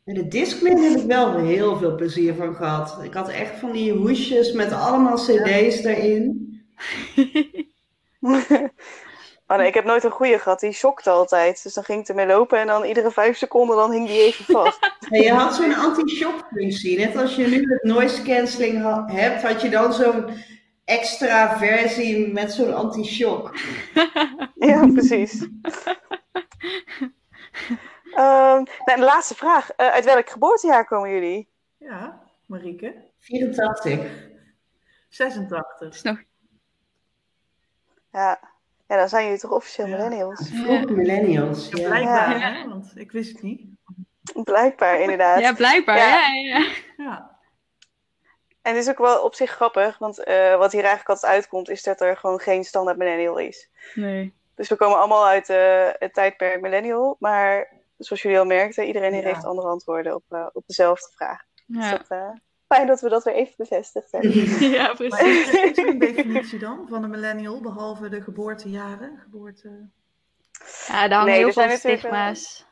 En 0.04 0.14
de 0.14 0.28
Discman 0.28 0.76
heb 0.76 0.98
ik 0.98 1.06
wel 1.06 1.36
heel 1.36 1.76
veel 1.76 1.94
plezier 1.94 2.34
van 2.34 2.54
gehad. 2.54 2.98
Ik 3.02 3.14
had 3.14 3.28
echt 3.28 3.58
van 3.58 3.72
die 3.72 3.92
hoesjes 3.92 4.52
met 4.52 4.72
allemaal 4.72 5.16
cd's 5.16 5.82
daarin. 5.82 6.50
Oh 9.46 9.58
nee, 9.58 9.66
ik 9.66 9.74
heb 9.74 9.84
nooit 9.84 10.04
een 10.04 10.10
goede 10.10 10.38
gehad. 10.38 10.60
Die 10.60 10.72
shockte 10.72 11.10
altijd. 11.10 11.62
Dus 11.62 11.74
dan 11.74 11.84
ging 11.84 12.00
ik 12.00 12.08
ermee 12.08 12.26
lopen 12.26 12.58
en 12.58 12.66
dan 12.66 12.84
iedere 12.84 13.10
vijf 13.10 13.36
seconden 13.36 13.76
dan 13.76 13.90
hing 13.92 14.06
die 14.06 14.20
even 14.20 14.44
vast. 14.54 14.78
En 15.10 15.22
je 15.22 15.32
had 15.32 15.54
zo'n 15.54 15.74
anti-shock 15.74 16.48
functie. 16.52 16.98
Net 16.98 17.16
als 17.16 17.36
je 17.36 17.46
nu 17.46 17.72
het 17.72 17.82
noise 17.82 18.22
cancelling 18.22 18.82
ha- 18.82 19.04
hebt, 19.06 19.42
had 19.42 19.62
je 19.62 19.68
dan 19.68 19.92
zo'n 19.92 20.24
extra 20.84 21.58
versie 21.58 22.32
met 22.32 22.52
zo'n 22.52 22.74
anti-shock. 22.74 23.54
ja, 24.54 24.86
precies. 24.92 25.46
Ehm, 28.14 28.62
nou, 28.84 28.98
de 28.98 29.04
laatste 29.04 29.34
vraag. 29.34 29.70
Eh, 29.72 29.88
uit 29.88 30.04
welk 30.04 30.30
geboortejaar 30.30 30.84
komen 30.84 31.10
jullie? 31.10 31.48
Ja, 31.76 32.22
Marieke. 32.46 32.94
84. 33.18 34.30
86. 35.08 35.80
is 35.94 36.02
nog... 36.02 36.18
Ja. 38.12 38.40
ja, 38.88 38.96
dan 38.96 39.08
zijn 39.08 39.24
jullie 39.24 39.40
toch 39.40 39.50
officieel 39.50 39.86
Ja. 39.86 39.96
millennials? 39.96 40.50
Vroeg 40.52 40.88
millennials. 40.90 41.68
Ja, 41.68 41.88
blijkbaar, 41.88 42.38
Ja. 42.38 42.52
hè? 42.52 42.68
want 42.68 42.92
ik 42.94 43.12
wist 43.12 43.32
het 43.32 43.42
niet. 43.42 43.62
Blijkbaar, 44.44 45.00
inderdaad. 45.00 45.40
Ja, 45.40 45.52
blijkbaar. 45.52 45.96
Ja. 45.96 46.06
Ja. 46.06 46.34
Ja, 46.34 46.58
ja. 46.58 46.70
Ja, 46.96 47.30
En 48.62 48.74
het 48.74 48.82
is 48.82 48.90
ook 48.90 48.98
wel 48.98 49.22
op 49.22 49.34
zich 49.34 49.50
grappig, 49.50 49.98
want 49.98 50.18
eh, 50.24 50.56
wat 50.56 50.72
hier 50.72 50.80
eigenlijk 50.80 51.08
altijd 51.10 51.32
uitkomt, 51.32 51.68
is 51.68 51.82
dat 51.82 52.00
er 52.00 52.16
gewoon 52.16 52.40
geen 52.40 52.64
standaard 52.64 52.96
millennial 52.96 53.38
is. 53.38 53.70
Nee. 53.94 54.34
Dus 54.54 54.68
we 54.68 54.76
komen 54.76 54.98
allemaal 54.98 55.26
uit 55.26 55.48
eh, 55.48 55.88
het 55.98 56.14
tijdperk 56.14 56.60
millennial, 56.60 57.16
maar 57.18 57.68
zoals 58.04 58.22
jullie 58.22 58.38
al 58.38 58.44
merkten, 58.44 58.86
iedereen 58.86 59.14
Ja. 59.14 59.20
heeft 59.22 59.44
andere 59.44 59.68
antwoorden 59.68 60.14
op, 60.14 60.24
eh, 60.28 60.46
op 60.52 60.62
dezelfde 60.66 61.08
vraag. 61.14 61.40
Dus 61.66 61.90
dat, 61.90 62.08
eh, 62.08 62.30
fijn 62.66 62.86
dat 62.86 63.00
we 63.00 63.08
dat 63.08 63.24
weer 63.24 63.34
even 63.34 63.54
bevestigd 63.56 64.12
hebben. 64.12 64.30
ja 64.78 64.94
precies. 64.94 65.52
er, 65.52 65.64
is 65.64 65.78
er 65.78 65.88
een 65.88 65.98
definitie 65.98 66.58
dan 66.58 66.86
van 66.88 67.02
een 67.02 67.10
millennial, 67.10 67.60
behalve 67.60 68.08
de 68.08 68.22
geboortejaren? 68.22 69.18
Geboorte... 69.22 69.88
Ja, 70.86 71.08
daar 71.08 71.18
hangen 71.18 71.26
Nee, 71.32 71.44
heel 71.44 71.52
veel 71.52 71.76
stigma's 71.76 72.66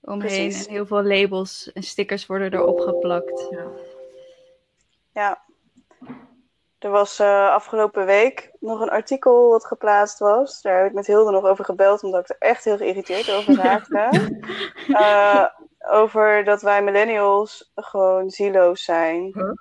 omheen. 0.00 0.18
Precies. 0.18 0.66
En 0.66 0.72
heel 0.72 0.86
veel 0.86 1.02
labels 1.02 1.72
en 1.72 1.82
stickers 1.82 2.26
worden 2.26 2.52
erop 2.54 2.80
geplakt. 2.80 3.46
Ja. 3.50 3.66
Ja. 5.12 5.44
Er 6.80 6.90
was 6.90 7.18
eh, 7.18 7.48
afgelopen 7.48 8.06
week 8.06 8.50
nog 8.60 8.80
een 8.80 8.90
artikel 8.90 9.48
wat 9.48 9.66
geplaatst 9.66 10.18
was. 10.18 10.62
Daar 10.62 10.78
heb 10.78 10.86
ik 10.86 10.92
met 10.92 11.06
Hilde 11.06 11.30
nog 11.30 11.44
over 11.44 11.64
gebeld, 11.64 12.02
omdat 12.02 12.20
ik 12.20 12.28
er 12.28 12.48
echt 12.48 12.64
heel 12.64 12.76
geïrriteerd 12.76 13.30
over 13.30 13.54
raakte. 13.64 14.08
Eh, 14.88 15.44
over 15.90 16.44
dat 16.44 16.62
wij 16.62 16.82
millennials 16.82 17.70
gewoon 17.74 18.30
zieloos 18.30 18.84
zijn. 18.84 19.30
Huh? 19.34 19.52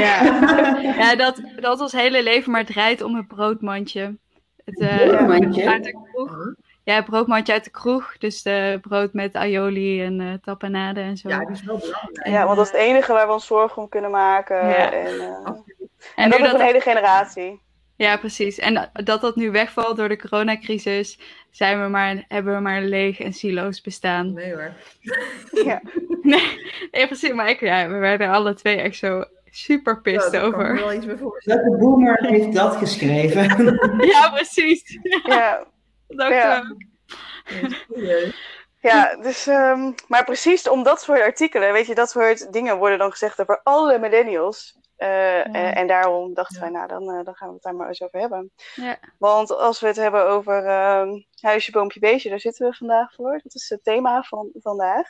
Ja, 0.00 0.22
ja 1.02 1.16
dat, 1.16 1.40
dat 1.60 1.80
ons 1.80 1.92
hele 1.92 2.22
leven 2.22 2.52
maar 2.52 2.64
draait 2.64 3.02
om 3.02 3.14
het 3.14 3.28
broodmandje. 3.28 4.16
Het, 4.64 4.80
eh, 4.80 5.08
Broodmandje? 5.08 5.70
Uit 5.70 5.84
de 5.84 5.98
kroeg. 6.12 6.54
Ja, 6.84 6.94
het 6.94 7.04
broodmandje 7.04 7.52
uit 7.52 7.64
de 7.64 7.70
kroeg. 7.70 8.18
Dus 8.18 8.42
de 8.42 8.78
brood 8.80 9.12
met 9.12 9.34
aioli 9.34 10.02
en 10.02 10.20
eh 10.20 10.32
tapenade 10.42 11.00
en 11.00 11.16
zo. 11.16 11.28
ja, 11.28 11.38
die 11.38 11.50
is 11.50 11.64
wel 11.64 11.78
belangrijk. 11.78 12.26
Ja, 12.26 12.44
want 12.44 12.56
dat 12.56 12.66
is 12.66 12.72
het 12.72 12.80
enige 12.80 13.12
waar 13.12 13.26
we 13.26 13.32
ons 13.32 13.46
zorgen 13.46 13.82
om 13.82 13.88
kunnen 13.88 14.10
maken. 14.10 14.68
Ja. 14.68 14.92
En, 14.92 15.20
eh. 15.20 15.50
En, 16.14 16.24
en 16.24 16.30
dat 16.30 16.38
nu 16.38 16.44
is 16.44 16.50
dat, 16.50 16.60
een 16.60 16.66
hele 16.66 16.80
generatie. 16.80 17.60
ja, 17.96 18.16
precies. 18.16 18.58
En 18.58 18.90
dat 18.92 19.20
dat 19.20 19.36
nu 19.36 19.50
wegvalt 19.50 19.96
door 19.96 20.08
de 20.08 20.16
coronacrisis, 20.18 21.18
zijn 21.50 21.82
we 21.82 21.88
maar, 21.88 22.24
hebben 22.28 22.54
we 22.54 22.60
maar 22.60 22.82
leeg 22.82 23.20
en 23.20 23.32
siloos 23.32 23.80
bestaan. 23.80 24.32
Nee 24.32 24.52
hoor. 24.54 24.72
Ja. 25.64 25.80
Nee, 26.22 26.60
nee, 26.90 27.06
precies. 27.06 27.32
Maar 27.32 27.48
ik, 27.48 27.60
ja, 27.60 27.88
we 27.88 27.96
werden 27.96 28.28
alle 28.28 28.54
twee 28.54 28.76
echt 28.76 28.96
zo 28.96 29.24
super 29.50 30.00
Ja, 30.02 30.24
ik 30.24 30.30
me 30.32 30.40
over. 30.40 30.74
wel 30.74 30.92
iets. 30.92 31.06
Welke 31.44 31.76
boomer 31.78 32.18
heeft 32.26 32.52
dat 32.52 32.76
geschreven? 32.76 33.42
Ja, 34.12 34.30
precies. 34.30 34.98
ja. 35.26 35.64
Dat 36.08 36.18
dacht 36.18 36.32
Ja. 36.32 36.58
ook. 36.58 36.76
Ja, 38.80 39.16
dus, 39.22 39.46
ehm, 39.46 39.92
maar 40.08 40.24
precies 40.24 40.68
om 40.68 40.82
dat 40.82 41.00
soort 41.02 41.20
artikelen, 41.20 41.72
weet 41.72 41.86
je, 41.86 41.94
dat 41.94 42.10
soort 42.10 42.52
dingen 42.52 42.76
worden 42.78 42.98
dan 42.98 43.10
gezegd 43.10 43.40
over 43.40 43.60
alle 43.62 43.98
millennials. 43.98 44.78
Eh, 45.00 45.46
en, 45.46 45.74
en 45.74 45.86
daarom 45.86 46.34
dachten 46.34 46.54
Ja. 46.56 46.60
wij, 46.62 46.70
nou, 46.70 46.88
dan, 46.88 47.10
eh, 47.18 47.24
dan 47.24 47.34
gaan 47.34 47.48
we 47.48 47.54
het 47.54 47.62
daar 47.62 47.74
maar 47.74 47.88
eens 47.88 48.02
over 48.02 48.20
hebben. 48.20 48.50
Ja. 48.74 48.98
Want 49.18 49.50
als 49.56 49.80
we 49.80 49.86
het 49.86 49.96
hebben 49.96 50.26
over 50.28 50.64
ehm, 50.66 51.20
huisje, 51.40 51.70
boompje, 51.70 52.00
beestje, 52.00 52.28
daar 52.28 52.40
zitten 52.40 52.68
we 52.70 52.76
vandaag 52.76 53.14
voor. 53.14 53.40
Dat 53.42 53.54
is 53.54 53.68
het 53.68 53.84
thema 53.84 54.22
van 54.22 54.48
vandaag. 54.54 55.08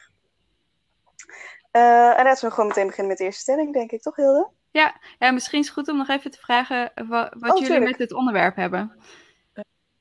Eh, 1.71 2.19
en 2.19 2.25
laten 2.25 2.49
we 2.49 2.55
gewoon 2.55 2.69
meteen 2.69 2.87
beginnen 2.87 3.09
met 3.09 3.19
de 3.19 3.25
eerste 3.25 3.41
stelling, 3.41 3.73
denk 3.73 3.91
ik, 3.91 4.03
toch 4.03 4.17
Hilde? 4.17 4.49
Ja, 4.71 4.95
misschien 5.33 5.59
is 5.61 5.67
het 5.67 5.75
goed 5.75 5.89
om 5.89 5.97
nog 5.97 6.09
even 6.09 6.31
te 6.31 6.39
vragen 6.39 6.93
wa- 6.95 7.33
wat, 7.39 7.51
Oh, 7.51 7.57
jullie 7.59 7.65
tuurlijk. 7.67 7.91
met 7.91 7.99
dit 7.99 8.13
onderwerp 8.19 8.57
hebben. 8.57 8.97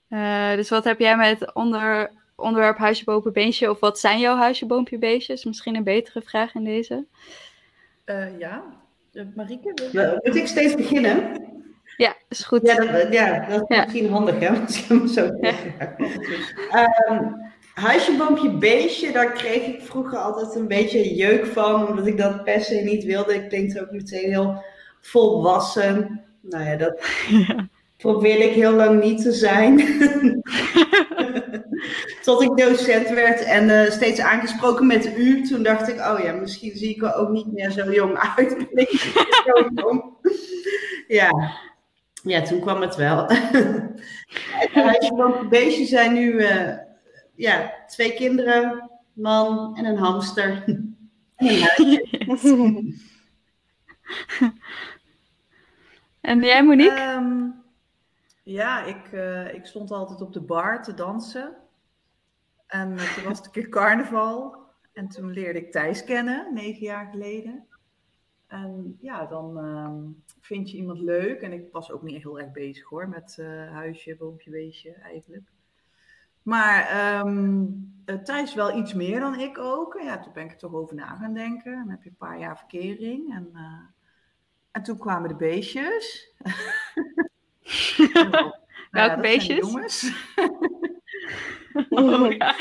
Eh, 0.09 0.51
dus 0.53 0.69
wat 0.69 0.83
heb 0.83 0.99
jij 0.99 1.17
met 1.17 1.39
het 1.39 1.53
onder, 1.53 2.11
onderwerp 2.35 2.77
huisje, 2.77 3.03
boompje, 3.03 3.31
beestje? 3.31 3.69
Of 3.69 3.79
wat 3.79 3.99
zijn 3.99 4.19
jouw 4.19 4.35
huisje, 4.35 4.65
boompje, 4.65 4.97
beestjes? 4.97 5.43
Misschien 5.45 5.75
een 5.75 5.83
betere 5.83 6.21
vraag 6.21 6.53
in 6.55 6.63
deze. 6.63 7.07
Eh, 8.05 8.39
ja, 8.39 8.63
Marieke? 9.35 9.89
wil 9.91 10.19
Moet 10.23 10.35
ik 10.35 10.47
steeds 10.47 10.75
beginnen? 10.75 11.41
Ja, 11.97 12.15
is 12.29 12.43
goed. 12.43 12.61
Ja, 12.67 12.75
dat, 12.85 13.13
ja, 13.13 13.47
dat 13.49 13.61
is 13.67 13.75
Ja. 13.75 13.83
misschien 13.83 14.09
handig, 14.09 14.39
hè? 14.39 14.49
Als 14.61 14.77
ik 14.77 14.85
hem 14.87 15.07
zo 15.07 15.29
Ehm, 16.71 17.23
Huisje, 17.73 18.17
boompje, 18.17 18.57
beestje, 18.57 19.11
daar 19.11 19.31
kreeg 19.31 19.65
ik 19.65 19.81
vroeger 19.81 20.17
altijd 20.17 20.55
een 20.55 20.67
beetje 20.67 21.15
jeuk 21.15 21.45
van, 21.45 21.87
omdat 21.87 22.07
ik 22.07 22.17
dat 22.17 22.43
per 22.43 22.61
se 22.61 22.75
niet 22.75 23.03
wilde. 23.03 23.33
Ik 23.35 23.49
denk 23.49 23.81
ook 23.81 23.91
meteen 23.91 24.29
heel 24.29 24.63
volwassen. 25.01 26.21
Nou 26.41 26.63
ja, 26.63 26.75
dat 26.75 27.01
probeerde 27.97 28.43
ik 28.43 28.53
heel 28.53 28.71
lang 28.73 29.03
niet 29.03 29.21
te 29.21 29.31
zijn. 29.31 29.77
Tot 32.21 32.41
ik 32.41 32.57
docent 32.57 33.09
werd 33.09 33.43
en 33.43 33.69
eh, 33.69 33.91
steeds 33.91 34.19
aangesproken 34.19 34.87
met 34.87 35.17
u. 35.17 35.41
Toen 35.41 35.63
dacht 35.63 35.87
ik, 35.87 35.95
oh 35.95 36.19
ja, 36.23 36.31
misschien 36.31 36.77
zie 36.77 36.95
ik 36.95 37.03
er 37.03 37.15
ook 37.15 37.29
niet 37.29 37.51
meer 37.51 37.71
zo 37.71 37.91
jong 37.91 38.17
uit. 38.35 38.67
Zo 39.45 39.69
jong? 39.75 40.03
Ja. 41.07 41.51
ja, 42.23 42.41
toen 42.41 42.59
kwam 42.59 42.81
het 42.81 42.95
wel. 42.95 43.25
Het 43.27 44.73
huisje 44.73 45.13
van 45.15 45.49
beestje 45.49 45.85
zijn 45.85 46.13
nu 46.13 46.37
eh, 46.37 46.77
ja, 47.35 47.73
twee 47.87 48.13
kinderen, 48.13 48.89
man 49.13 49.77
en 49.77 49.85
een 49.85 49.97
hamster. 49.97 50.63
En 56.21 56.43
jij, 56.43 56.63
Monique? 56.63 56.99
Ehm, 56.99 57.45
ja, 58.43 58.83
ik, 58.83 59.11
eh, 59.11 59.53
ik 59.53 59.65
stond 59.65 59.91
altijd 59.91 60.21
op 60.21 60.33
de 60.33 60.41
bar 60.41 60.83
te 60.83 60.93
dansen. 60.93 61.55
En 62.69 62.97
eh, 62.97 63.13
toen 63.13 63.23
was 63.23 63.37
het 63.37 63.45
een 63.45 63.51
keer 63.51 63.69
carnaval. 63.69 64.57
En 64.93 65.07
toen 65.07 65.31
leerde 65.31 65.59
ik 65.59 65.71
Thijs 65.71 66.03
kennen, 66.03 66.53
negen 66.53 66.81
jaar 66.81 67.07
geleden. 67.11 67.67
En 68.47 68.97
ja, 69.01 69.25
dan 69.25 69.57
ehm, 69.57 69.97
vind 70.41 70.71
je 70.71 70.77
iemand 70.77 70.99
leuk. 70.99 71.41
En 71.41 71.51
ik 71.51 71.71
was 71.71 71.91
ook 71.91 72.01
niet 72.01 72.23
heel 72.23 72.39
erg 72.39 72.51
bezig 72.51 72.89
hoor, 72.89 73.09
met 73.09 73.37
eh, 73.39 73.71
huisje, 73.71 74.15
boompje, 74.15 74.51
beestje 74.51 74.93
eigenlijk. 74.93 75.43
Maar 76.41 76.87
ehm 76.87 77.65
eh, 78.05 78.15
Thijs 78.15 78.53
wel 78.53 78.77
iets 78.77 78.93
meer 78.93 79.19
dan 79.19 79.39
ik 79.39 79.57
ook. 79.57 79.95
En 79.95 80.05
ja, 80.05 80.19
toen 80.19 80.33
ben 80.33 80.43
ik 80.43 80.51
er 80.51 80.57
toch 80.57 80.73
over 80.73 80.95
na 80.95 81.15
gaan 81.15 81.33
denken. 81.33 81.71
En 81.71 81.79
dan 81.79 81.89
heb 81.89 82.03
je 82.03 82.09
een 82.09 82.15
paar 82.15 82.39
jaar 82.39 82.57
verkering. 82.57 83.33
En, 83.33 83.51
en 84.71 84.83
toen 84.83 84.97
kwamen 84.97 85.29
de 85.29 85.35
beestjes. 85.35 86.27
Nou, 88.91 89.09
ja, 89.09 89.19
beestjes? 89.19 89.57
jongens. 89.57 90.11
Oh, 91.89 92.31
ja. 92.37 92.55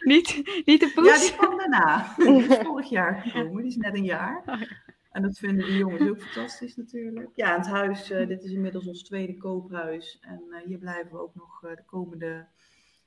niet, 0.00 0.42
niet 0.64 0.80
de 0.80 0.86
Ja, 0.86 0.92
poes? 1.02 1.20
die 1.20 1.36
kwam 1.36 1.56
daarna. 1.58 2.14
Die 2.16 2.42
is 2.48 2.56
vorig 2.58 2.88
jaar 2.88 3.20
gekomen. 3.22 3.56
Die 3.62 3.70
is 3.70 3.76
net 3.76 3.94
een 3.94 4.04
jaar. 4.04 4.42
Oh, 4.46 4.62
En 5.10 5.22
dat 5.22 5.38
vinden 5.38 5.66
de 5.66 5.76
jongens 5.76 6.08
ook 6.08 6.22
fantastisch 6.22 6.76
natuurlijk. 6.76 7.28
Ja, 7.34 7.56
het 7.56 7.66
huis, 7.66 8.10
eh, 8.10 8.26
dit 8.26 8.42
is 8.42 8.50
inmiddels 8.52 8.86
ons 8.86 9.02
tweede 9.02 9.36
koophuis. 9.36 10.18
En 10.20 10.42
eh, 10.50 10.66
hier 10.66 10.78
blijven 10.78 11.12
we 11.12 11.18
ook 11.20 11.34
nog 11.34 11.64
eh, 11.64 11.76
de 11.76 11.84
komende 11.86 12.46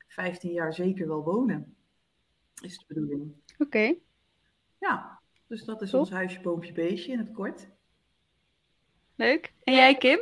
15 0.08 0.52
jaar 0.52 0.74
zeker 0.74 1.08
wel 1.08 1.24
wonen. 1.24 1.76
Is 2.62 2.78
de 2.78 2.84
bedoeling. 2.88 3.34
Oké. 3.58 3.94
Ja, 4.80 5.20
dus 5.48 5.64
dat 5.64 5.82
is 5.82 5.90
Top. 5.90 6.00
ons 6.00 6.10
huisje, 6.10 6.42
boompje, 6.42 6.74
beestje 6.74 7.12
in 7.12 7.20
het 7.20 7.32
kort. 7.32 7.68
Leuk. 9.16 9.54
En 9.64 9.74
jij, 9.74 9.96
Kim? 9.98 10.20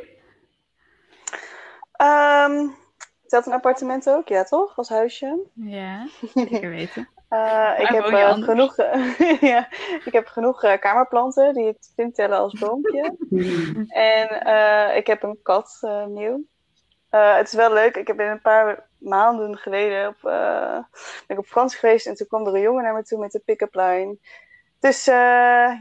Ehm 3.30 3.42
telt 3.42 3.46
een 3.46 3.60
appartement 3.60 4.10
ook? 4.10 4.28
Ja, 4.28 4.44
toch? 4.44 4.76
Als 4.76 4.88
huisje? 4.88 5.38
Ja, 5.54 6.06
zeker 6.34 6.70
weten. 6.70 7.08
Eh, 7.28 7.72
ik, 7.78 7.88
heb, 7.88 8.04
anders? 8.04 8.44
genoeg, 8.44 8.76
ja, 9.52 9.68
ik 10.04 10.12
heb 10.12 10.26
genoeg 10.26 10.62
eh, 10.62 10.80
kamerplanten 10.80 11.54
die 11.54 11.68
ik 11.68 11.76
vind 11.94 12.14
tellen 12.14 12.38
als 12.38 12.58
boompje. 12.58 13.16
en 13.88 14.96
ik 14.96 15.06
heb 15.06 15.22
een 15.22 15.38
kat 15.42 15.80
nieuw. 16.08 16.44
Het 17.10 17.46
is 17.46 17.52
wel 17.52 17.72
leuk. 17.72 17.96
Ik 17.96 18.06
heb 18.06 18.20
in 18.20 18.26
een 18.26 18.40
paar 18.40 18.88
maanden 18.98 19.56
geleden 19.56 20.08
op, 20.08 20.18
ben 20.22 20.86
ik 21.26 21.38
op 21.38 21.46
vakantie 21.46 21.78
geweest 21.78 22.06
en 22.06 22.14
toen 22.14 22.26
kwam 22.26 22.46
er 22.46 22.54
een 22.54 22.60
jongen 22.60 22.82
naar 22.82 22.94
me 22.94 23.02
toe 23.02 23.18
met 23.18 23.32
de 23.32 23.42
pick-up 23.44 23.74
line. 23.74 24.16
Dus 24.80 25.04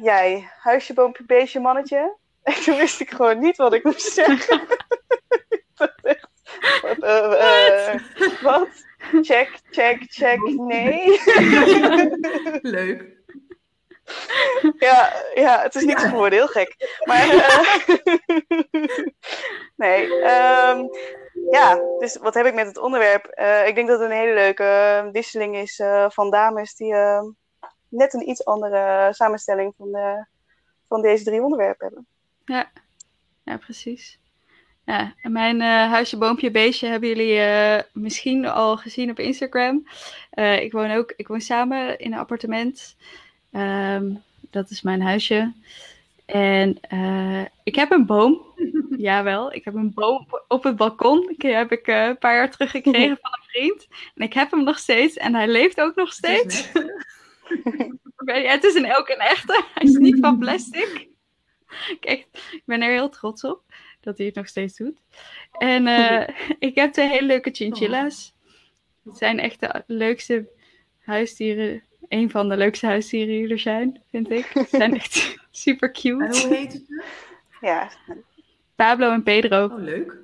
jij, 0.02 0.50
huisje, 0.60 0.94
boompje, 0.94 1.24
beestje, 1.26 1.60
mannetje. 1.60 2.16
En 2.44 2.54
toen 2.64 2.78
wist 2.78 3.00
ik 3.00 3.10
gewoon 3.10 3.40
niet 3.40 3.58
wat 3.58 3.74
ik 3.74 3.84
moest 3.84 4.14
zeggen. 4.14 4.62
Wat, 7.00 7.34
eh, 7.36 7.94
eh, 7.94 8.02
wat? 8.42 8.68
Check, 9.22 9.60
check, 9.70 10.04
check, 10.08 10.40
nee. 10.40 11.20
Leuk. 12.62 13.18
Ja, 14.78 15.14
ja, 15.34 15.62
het 15.62 15.76
is 15.76 15.84
niks 15.84 16.04
geworden, 16.04 16.40
heel 16.40 16.48
gek. 16.48 17.00
Maar, 17.04 17.30
eh, 17.30 17.96
nee, 19.84 20.22
ehm, 20.22 20.84
ja, 21.52 21.82
dus 22.00 22.18
wat 22.18 22.34
heb 22.34 22.46
ik 22.46 22.54
met 22.54 22.68
het 22.68 22.78
onderwerp? 22.78 23.26
Ik 23.66 23.76
denk 23.76 23.88
dat 23.88 24.00
het 24.00 24.10
een 24.10 24.18
hele 24.18 24.34
leuke 24.34 25.10
wisseling 25.12 25.58
is 25.58 25.82
van 26.08 26.32
dames 26.32 26.76
die 26.76 26.94
eh, 26.94 27.22
net 27.90 28.14
een 28.14 28.30
iets 28.30 28.46
andere 28.46 29.14
samenstelling 29.14 29.74
van, 29.78 29.96
eh, 29.96 30.24
van 30.88 31.02
deze 31.02 31.24
drie 31.24 31.44
onderwerpen 31.44 31.86
hebben. 31.88 32.08
Ja, 32.46 32.72
ja 33.44 33.58
precies. 33.58 34.20
Ja, 34.90 35.14
en 35.22 35.32
mijn 35.32 35.62
eh, 35.62 35.68
huisje, 35.68 36.18
boompje, 36.18 36.52
beestje 36.52 36.88
hebben 36.88 37.10
jullie 37.10 37.40
eh, 37.40 37.84
misschien 37.94 38.46
al 38.46 38.78
gezien 38.78 39.10
op 39.10 39.20
Instagram. 39.20 39.88
Eh, 40.30 40.62
ik 40.62 40.72
woon 40.72 40.92
ook, 40.92 41.14
ik 41.16 41.28
woon 41.28 41.42
samen 41.42 42.00
in 42.00 42.14
een 42.14 42.20
appartement. 42.20 42.96
Ehm, 43.52 44.14
dat 44.50 44.70
is 44.70 44.82
mijn 44.82 45.02
huisje. 45.02 45.54
En 46.26 46.80
ik 47.64 47.76
heb 47.76 47.92
een 47.92 48.06
boom. 48.06 48.42
Jawel, 48.98 49.54
ik 49.54 49.66
heb 49.66 49.74
een 49.74 49.94
boom 49.94 50.28
op- 50.48 50.64
het 50.64 50.76
balkon. 50.76 51.34
Die 51.38 51.54
heb 51.54 51.72
ik 51.72 51.88
een 51.88 52.18
paar 52.18 52.36
jaar 52.36 52.52
terug 52.52 52.72
gekregen 52.72 53.18
van 53.22 53.32
een 53.32 53.48
vriend. 53.48 53.88
En 54.16 54.26
ik 54.26 54.34
heb 54.34 54.52
hem 54.52 54.64
nog 54.64 54.80
steeds. 54.80 55.18
En 55.18 55.36
hij 55.36 55.48
leeft 55.48 55.82
ook 55.82 55.96
nog 55.96 56.14
steeds. 56.14 56.72
het 58.26 58.64
is 58.64 58.76
een 58.76 58.96
ook 58.98 59.10
een 59.10 59.20
echte. 59.20 59.64
Hij 59.74 59.84
is 59.84 59.96
niet 59.96 60.18
van 60.20 60.38
plastic. 60.38 61.08
Kijk, 62.00 62.28
ik 62.52 62.64
ben 62.66 62.82
er 62.82 62.92
heel 62.92 63.10
trots 63.10 63.44
op 63.44 63.62
dat 64.00 64.18
hij 64.18 64.26
het 64.28 64.36
nog 64.36 64.48
steeds 64.48 64.78
doet. 64.78 64.98
En 65.52 65.88
eh, 65.88 66.28
ik 66.70 66.76
heb 66.76 66.94
twee 66.94 67.08
hele 67.08 67.28
leuke 67.28 67.52
chinchilla's. 67.52 68.34
Het 69.04 69.18
zijn 69.18 69.40
echt 69.40 69.60
de 69.60 69.84
leukste 69.88 70.50
huisdieren. 71.00 71.84
Een 72.08 72.30
van 72.30 72.50
de 72.50 72.58
leukste 72.58 72.86
huisdieren 72.86 73.28
die 73.36 73.48
er 73.50 73.60
zijn, 73.60 74.02
vind 74.10 74.30
ik. 74.32 74.46
Ze 74.46 74.66
zijn 74.78 74.96
echt 74.96 75.38
super 75.52 75.88
En 75.88 75.94
cute. 75.94 76.48
hoe 76.48 76.56
heet 76.56 76.74
het? 76.74 77.04
Ja, 77.62 77.90
Pablo 78.76 79.12
en 79.12 79.24
Pedro. 79.24 79.64
Oh, 79.66 79.80
leuk. 79.80 80.18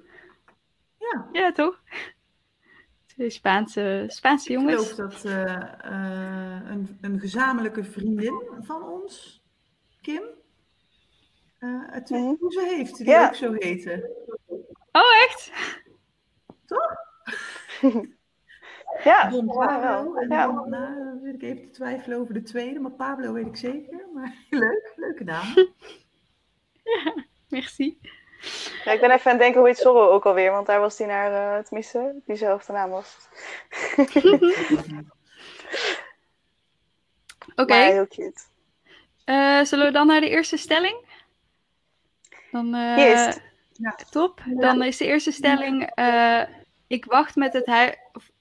Ja, 1.32 1.52
toch? 1.52 1.80
Twee 3.06 3.30
Spaanse, 3.30 4.04
Spaanse 4.08 4.50
Ik 4.52 4.58
jongens. 4.60 4.92
geloof 4.92 5.12
dat 5.14 5.26
eh, 5.26 5.54
eh, 5.84 6.70
een, 6.70 6.98
een 7.02 7.20
gezamenlijke 7.20 7.84
vriendin 7.84 8.42
van 8.62 8.84
ons, 8.84 9.42
Kim, 10.02 10.22
het 11.92 12.10
Mhm. 12.10 12.34
ze 12.50 12.62
heeft, 12.76 12.98
die 12.98 13.06
Ja. 13.10 13.28
ook 13.28 13.36
zo 13.36 13.54
heette. 13.54 14.10
Oh, 14.92 15.24
echt? 15.26 15.52
ja. 19.04 19.30
Don 19.30 19.46
Pablo. 19.46 20.16
En 20.16 20.30
Ja. 20.30 20.46
dan 20.48 20.70
nou, 20.70 21.20
zit 21.24 21.34
ik 21.34 21.42
even 21.42 21.62
te 21.62 21.70
twijfelen 21.70 22.20
over 22.20 22.34
de 22.34 22.42
tweede, 22.42 22.80
maar 22.80 22.92
Pablo 22.92 23.34
weet 23.34 23.46
ik 23.46 23.56
zeker. 23.58 24.08
Maar 24.14 24.36
leuk, 24.50 24.94
leuke 24.96 25.24
naam. 25.24 25.46
Merci. 27.50 28.00
Ja, 28.84 28.92
ik 28.92 29.00
ben 29.02 29.12
even 29.12 29.26
aan 29.26 29.32
het 29.32 29.40
denken 29.40 29.60
hoe 29.60 29.68
heet 29.70 29.78
Zorro 29.78 30.10
ook 30.10 30.26
alweer, 30.26 30.52
want 30.52 30.68
daar 30.68 30.80
was 30.80 30.98
hij 30.98 31.08
naar, 31.08 31.58
eh 31.58 31.64
tenminste, 31.64 32.22
diezelfde 32.26 32.74
naam 32.74 32.90
was. 32.90 33.28
Oké, 37.56 37.74
Maar 37.74 37.92
heel 37.92 38.08
cute. 38.08 38.42
eh, 39.26 39.62
zullen 39.64 39.86
we 39.86 39.92
dan 39.92 40.08
naar 40.08 40.22
de 40.22 40.30
eerste 40.30 40.58
stelling? 40.58 41.05
Dan, 42.56 42.74
eh, 42.74 42.98
Eerst. 42.98 43.42
Ja. 43.74 43.96
Top. 44.10 44.42
Dan 44.46 44.84
is 44.84 44.98
de 44.98 45.06
eerste 45.06 45.32
stelling: 45.32 45.92
eh, 45.96 46.42
ik 46.88 47.06
wacht 47.06 47.36
met 47.36 47.54
het 47.54 47.66
huis. 47.66 47.96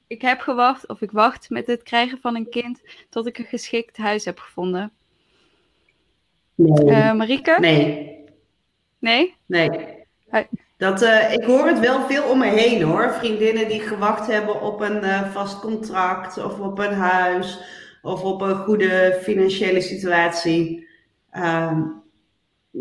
Ik 0.06 0.22
heb 0.22 0.40
gewacht 0.40 0.88
of 0.88 1.00
ik 1.00 1.10
wacht 1.10 1.50
met 1.50 1.66
het 1.66 1.82
krijgen 1.82 2.18
van 2.20 2.36
een 2.36 2.48
kind 2.48 2.82
tot 3.10 3.26
ik 3.26 3.38
een 3.38 3.44
geschikt 3.44 3.96
huis 3.96 4.24
heb 4.24 4.38
gevonden. 4.38 4.92
Nee. 6.54 6.90
Eh 6.90 7.12
Marieke? 7.12 7.56
nee. 7.60 8.24
Nee? 8.98 9.34
Nee. 9.46 10.02
Dat, 10.76 11.02
eh, 11.02 11.32
ik 11.32 11.44
hoor 11.44 11.66
het 11.66 11.78
wel 11.78 12.06
veel 12.06 12.24
om 12.24 12.38
me 12.38 12.46
heen 12.46 12.82
hoor. 12.82 13.12
Vriendinnen 13.12 13.68
die 13.68 13.80
gewacht 13.80 14.26
hebben 14.26 14.60
op 14.60 14.80
een 14.80 15.02
eh, 15.02 15.30
vast 15.32 15.60
contract 15.60 16.44
of 16.44 16.60
op 16.60 16.78
een 16.78 16.94
huis 16.94 17.58
of 18.02 18.22
op 18.22 18.40
een 18.40 18.56
goede 18.56 19.18
financiële 19.22 19.80
situatie. 19.80 20.88
Ehm, 21.30 21.82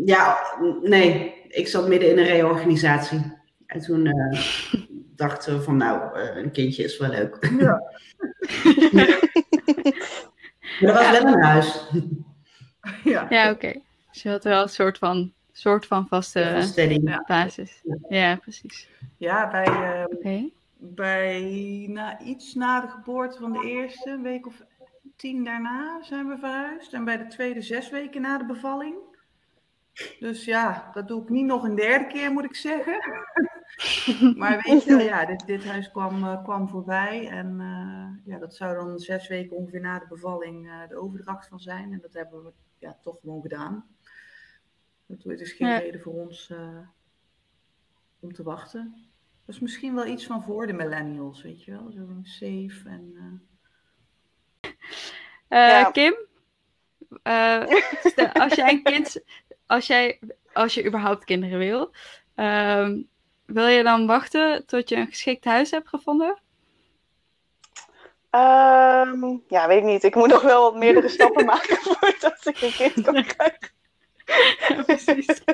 ja, 0.04 0.38
nee, 0.82 1.34
ik 1.48 1.68
zat 1.68 1.88
midden 1.88 2.10
in 2.10 2.18
een 2.18 2.24
reorganisatie. 2.24 3.32
En 3.66 3.80
toen 3.80 4.06
eh, 4.06 4.40
dachten 5.16 5.56
we 5.56 5.62
van 5.62 5.76
nou, 5.76 6.18
eh, 6.18 6.36
een 6.36 6.50
kindje 6.50 6.84
is 6.84 6.98
wel 6.98 7.10
leuk. 7.10 7.52
Ja. 7.58 7.82
Maar 10.80 10.92
dat 10.92 11.02
was 11.02 11.10
wel 11.22 11.32
een 11.32 11.42
huis. 11.42 11.80
Ja. 13.04 13.26
Ja, 13.28 13.50
oké. 13.50 13.72
Dus 14.12 14.22
je 14.22 14.28
had 14.28 14.44
wel 14.44 14.62
een 14.62 14.68
soort 14.68 14.98
van, 14.98 15.32
soort 15.52 15.86
van 15.86 16.08
vaste. 16.08 16.70
Ja. 17.02 17.24
basis. 17.26 17.82
Ja, 18.08 18.36
precies. 18.36 18.88
Ja, 19.16 19.50
bij, 19.50 19.64
eh, 19.64 20.04
Oké. 20.04 20.50
bij 20.76 21.86
na, 21.88 22.20
iets 22.20 22.54
na 22.54 22.80
de 22.80 22.88
geboorte 22.88 23.38
van 23.38 23.52
de 23.52 23.66
eerste, 23.68 24.10
een 24.10 24.22
week 24.22 24.46
of 24.46 24.62
tien 25.16 25.44
daarna 25.44 26.02
zijn 26.02 26.28
we 26.28 26.38
verhuisd. 26.38 26.92
En 26.92 27.04
bij 27.04 27.16
de 27.16 27.26
tweede 27.26 27.62
zes 27.62 27.90
weken 27.90 28.20
na 28.20 28.38
de 28.38 28.46
bevalling. 28.46 28.94
Dus 30.20 30.44
ja, 30.44 30.90
dat 30.92 31.08
doe 31.08 31.22
ik 31.22 31.28
niet 31.28 31.44
nog 31.46 31.62
een 31.64 31.74
derde 31.74 32.06
keer, 32.06 32.32
moet 32.32 32.44
ik 32.44 32.54
zeggen. 32.56 32.98
maar 34.38 34.60
weet 34.66 34.84
je, 34.84 34.96
ja, 35.02 35.24
dit, 35.24 35.46
dit 35.46 35.64
huis 35.64 35.90
kwam, 35.90 36.24
eh, 36.24 36.42
kwam 36.42 36.68
voorbij. 36.68 37.28
En 37.28 37.60
eh, 37.60 38.32
ja, 38.32 38.38
dat 38.38 38.54
zou 38.54 38.74
dan 38.74 38.98
zes 38.98 39.28
weken 39.28 39.56
ongeveer 39.56 39.80
na 39.80 39.98
de 39.98 40.06
bevalling 40.08 40.68
eh, 40.68 40.88
de 40.88 40.96
overdracht 40.96 41.48
van 41.48 41.60
zijn. 41.60 41.92
En 41.92 42.00
dat 42.00 42.12
hebben 42.14 42.42
we 42.44 42.52
ja, 42.78 42.98
toch 43.02 43.20
gewoon 43.20 43.42
gedaan. 43.42 43.86
Het 45.06 45.40
is 45.40 45.52
geen 45.52 45.68
Ja. 45.68 45.78
reden 45.78 46.00
voor 46.00 46.12
ons 46.12 46.50
eh, 46.50 46.78
om 48.20 48.32
te 48.32 48.42
wachten. 48.42 48.94
Dat 49.44 49.54
is 49.54 49.60
misschien 49.60 49.94
wel 49.94 50.06
iets 50.06 50.26
van 50.26 50.42
voor 50.42 50.66
de 50.66 50.72
millennials, 50.72 51.42
weet 51.42 51.64
je 51.64 51.70
wel? 51.70 51.90
Zo 51.92 52.08
safe 52.22 52.82
en... 52.88 53.12
eh, 54.60 54.70
Eh, 55.48 55.68
Ja. 55.68 55.90
Kim? 55.90 56.14
Eh, 57.22 57.66
stel, 58.10 58.28
als 58.28 58.54
jij 58.54 58.72
een 58.72 58.82
kind, 58.82 59.20
als 59.66 59.86
jij, 59.86 60.20
als 60.52 60.74
je 60.74 60.84
überhaupt 60.84 61.24
kinderen 61.24 61.58
wil, 61.58 61.90
ehm, 62.34 63.02
wil 63.46 63.66
je 63.66 63.82
dan 63.82 64.06
wachten 64.06 64.66
tot 64.66 64.88
je 64.88 64.96
een 64.96 65.06
geschikt 65.06 65.44
huis 65.44 65.70
hebt 65.70 65.88
gevonden? 65.88 66.42
Ehm, 68.30 69.36
ja, 69.48 69.66
weet 69.68 69.78
ik 69.78 69.84
niet. 69.84 70.02
Ik 70.02 70.14
moet 70.14 70.28
nog 70.28 70.42
wel 70.42 70.74
meerdere 70.74 71.08
stappen 71.18 71.44
maken 71.44 71.76
voordat 71.82 72.46
ik 72.46 72.60
een 72.60 72.72
kind 72.72 73.00
kan 73.00 73.24
krijgen. 73.24 73.72
precies. 74.84 75.42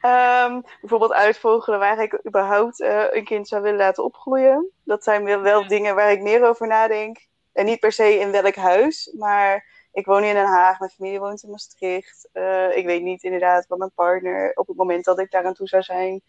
Ehm, 0.00 0.60
bijvoorbeeld 0.80 1.12
uitvogelen 1.12 1.78
waar 1.78 2.02
ik 2.02 2.20
überhaupt 2.26 2.80
eh, 2.80 3.04
een 3.10 3.24
kind 3.24 3.48
zou 3.48 3.62
willen 3.62 3.78
laten 3.78 4.04
opgroeien. 4.04 4.70
Dat 4.84 5.04
zijn 5.04 5.24
wel, 5.24 5.40
wel 5.40 5.66
dingen 5.66 5.94
waar 5.94 6.12
ik 6.12 6.22
meer 6.22 6.48
over 6.48 6.66
nadenk. 6.66 7.26
En 7.52 7.64
niet 7.64 7.80
per 7.80 7.92
se 7.92 8.18
in 8.18 8.30
welk 8.30 8.54
huis, 8.54 9.12
maar 9.18 9.64
ik 9.96 10.06
woon 10.06 10.24
in 10.24 10.34
Den 10.34 10.46
Haag, 10.46 10.78
mijn 10.78 10.90
familie 10.90 11.18
woont 11.18 11.42
in 11.42 11.50
Maastricht. 11.50 12.28
Eh, 12.32 12.76
ik 12.76 12.86
weet 12.86 13.02
niet 13.02 13.22
inderdaad 13.22 13.66
wat 13.66 13.78
mijn 13.78 13.92
partner 13.94 14.52
op 14.54 14.66
het 14.66 14.76
moment 14.76 15.04
dat 15.04 15.18
ik 15.18 15.30
daar 15.30 15.44
aan 15.44 15.54
toe 15.54 15.68
zou 15.68 15.82
zijn, 15.82 16.22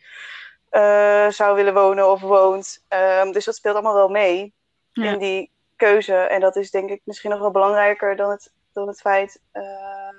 eh, 0.69 1.29
zou 1.29 1.55
willen 1.55 1.73
wonen 1.73 2.11
of 2.11 2.21
woont. 2.21 2.83
Ehm, 2.87 3.31
dus 3.31 3.45
dat 3.45 3.55
speelt 3.55 3.73
allemaal 3.73 3.93
wel 3.93 4.09
mee 4.09 4.53
Ja. 4.91 5.11
in 5.11 5.19
die 5.19 5.51
keuze. 5.75 6.15
En 6.15 6.39
dat 6.39 6.55
is 6.55 6.71
denk 6.71 6.89
ik 6.89 7.01
misschien 7.03 7.29
nog 7.29 7.39
wel 7.39 7.51
belangrijker 7.51 8.15
dan 8.15 8.29
het, 8.29 8.53
dan 8.73 8.87
het 8.87 9.01
feit, 9.01 9.41
ehm, 9.51 10.15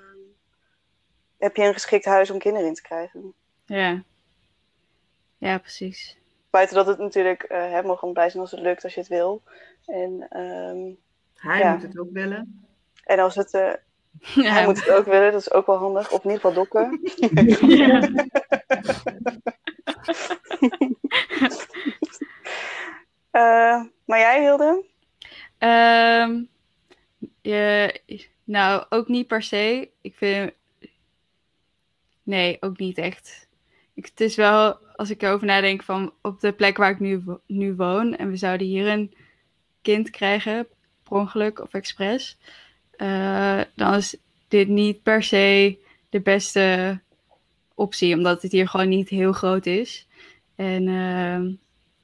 heb 1.37 1.55
je 1.55 1.63
een 1.63 1.73
geschikt 1.73 2.05
huis 2.05 2.29
om 2.31 2.39
kinderen 2.39 2.67
in 2.67 2.73
te 2.73 2.81
krijgen? 2.81 3.33
Ja. 3.65 4.03
Ja, 5.37 5.57
precies. 5.57 6.17
Buiten 6.49 6.75
dat 6.75 6.87
het 6.87 6.97
natuurlijk 6.97 7.43
uh, 7.51 7.57
hè, 7.57 7.83
mogen 7.83 8.13
blij 8.13 8.29
zijn 8.29 8.41
als 8.41 8.51
het 8.51 8.59
lukt, 8.59 8.83
als 8.83 8.93
je 8.93 8.99
het 8.99 9.09
wil. 9.09 9.41
En, 9.85 10.39
um, 10.39 10.97
hij 11.35 11.59
ja. 11.59 11.73
moet 11.73 11.81
het 11.81 11.99
ook 11.99 12.11
willen. 12.11 12.68
En 13.09 13.19
als 13.19 13.35
het, 13.35 13.53
uh, 13.53 13.73
Ja. 14.45 14.51
hij 14.51 14.65
moet 14.65 14.79
het 14.79 14.89
ook 14.89 15.05
willen, 15.05 15.31
dat 15.31 15.41
is 15.41 15.51
ook 15.51 15.65
wel 15.65 15.77
handig. 15.77 16.11
Of 16.11 16.23
in 16.23 16.29
ieder 16.31 16.45
geval 16.45 16.53
dokken. 16.53 16.99
Ja. 17.67 18.01
uh, 23.79 23.83
maar 24.05 24.19
jij, 24.19 24.41
Hilde? 24.41 24.85
Um, 25.59 26.49
je, 27.41 27.99
nou, 28.43 28.85
ook 28.89 29.07
niet 29.07 29.27
per 29.27 29.43
se. 29.43 29.89
Ik 30.01 30.15
vind. 30.15 30.51
Nee, 32.23 32.57
ook 32.59 32.77
niet 32.77 32.97
echt. 32.97 33.47
Ik, 33.93 34.05
het 34.05 34.21
is 34.21 34.35
wel, 34.35 34.77
als 34.95 35.09
ik 35.09 35.21
erover 35.21 35.47
nadenk, 35.47 35.83
van 35.83 36.13
op 36.21 36.39
de 36.39 36.51
plek 36.51 36.77
waar 36.77 36.91
ik 36.91 36.99
nu, 36.99 37.23
nu 37.45 37.75
woon. 37.75 38.15
en 38.15 38.29
we 38.29 38.35
zouden 38.35 38.67
hier 38.67 38.87
een 38.87 39.15
kind 39.81 40.09
krijgen, 40.09 40.67
per 41.03 41.17
ongeluk 41.17 41.59
of 41.59 41.73
expres. 41.73 42.37
Uh, 43.01 43.61
dan 43.75 43.93
is 43.93 44.15
dit 44.47 44.67
niet 44.67 45.03
per 45.03 45.23
se 45.23 45.77
de 46.09 46.19
beste 46.19 46.99
optie, 47.73 48.15
omdat 48.15 48.41
het 48.41 48.51
hier 48.51 48.67
gewoon 48.67 48.89
niet 48.89 49.09
heel 49.09 49.31
groot 49.31 49.65
is. 49.65 50.07
En 50.55 50.87
ehm, 50.87 51.51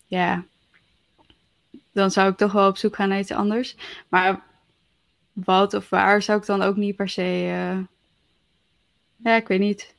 ja, 0.06 0.44
dan 1.92 2.12
zou 2.12 2.32
ik 2.32 2.38
toch 2.38 2.52
wel 2.52 2.68
op 2.68 2.78
zoek 2.78 2.96
gaan 2.96 3.10
naar 3.10 3.20
iets 3.20 3.32
anders. 3.32 3.76
Maar 4.08 4.44
wat 5.34 5.74
of 5.74 5.90
waar 5.90 6.22
zou 6.22 6.40
ik 6.40 6.46
dan 6.46 6.62
ook 6.62 6.76
niet 6.76 6.96
per 6.96 7.10
se. 7.10 7.22
eh, 7.22 7.80
ja, 9.16 9.36
ik 9.36 9.48
weet 9.48 9.60
niet. 9.60 9.96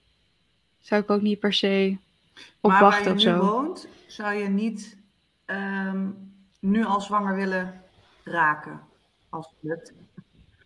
Zou 0.81 1.03
ik 1.03 1.11
ook 1.11 1.21
niet 1.21 1.39
per 1.39 1.53
se 1.53 1.97
op 2.61 2.71
maar 2.71 2.81
waar 2.81 2.91
wachten 2.91 3.05
je 3.05 3.11
of 3.11 3.17
nu 3.17 3.21
zo. 3.21 3.39
woont, 3.39 3.89
zou 4.07 4.35
je 4.35 4.49
niet 4.49 4.97
ehm, 5.45 6.09
nu 6.61 6.85
al 6.85 7.01
zwanger 7.01 7.35
willen 7.37 7.83
raken. 8.25 8.81
Als 9.29 9.47
het 9.47 9.57
lukt. 9.61 9.93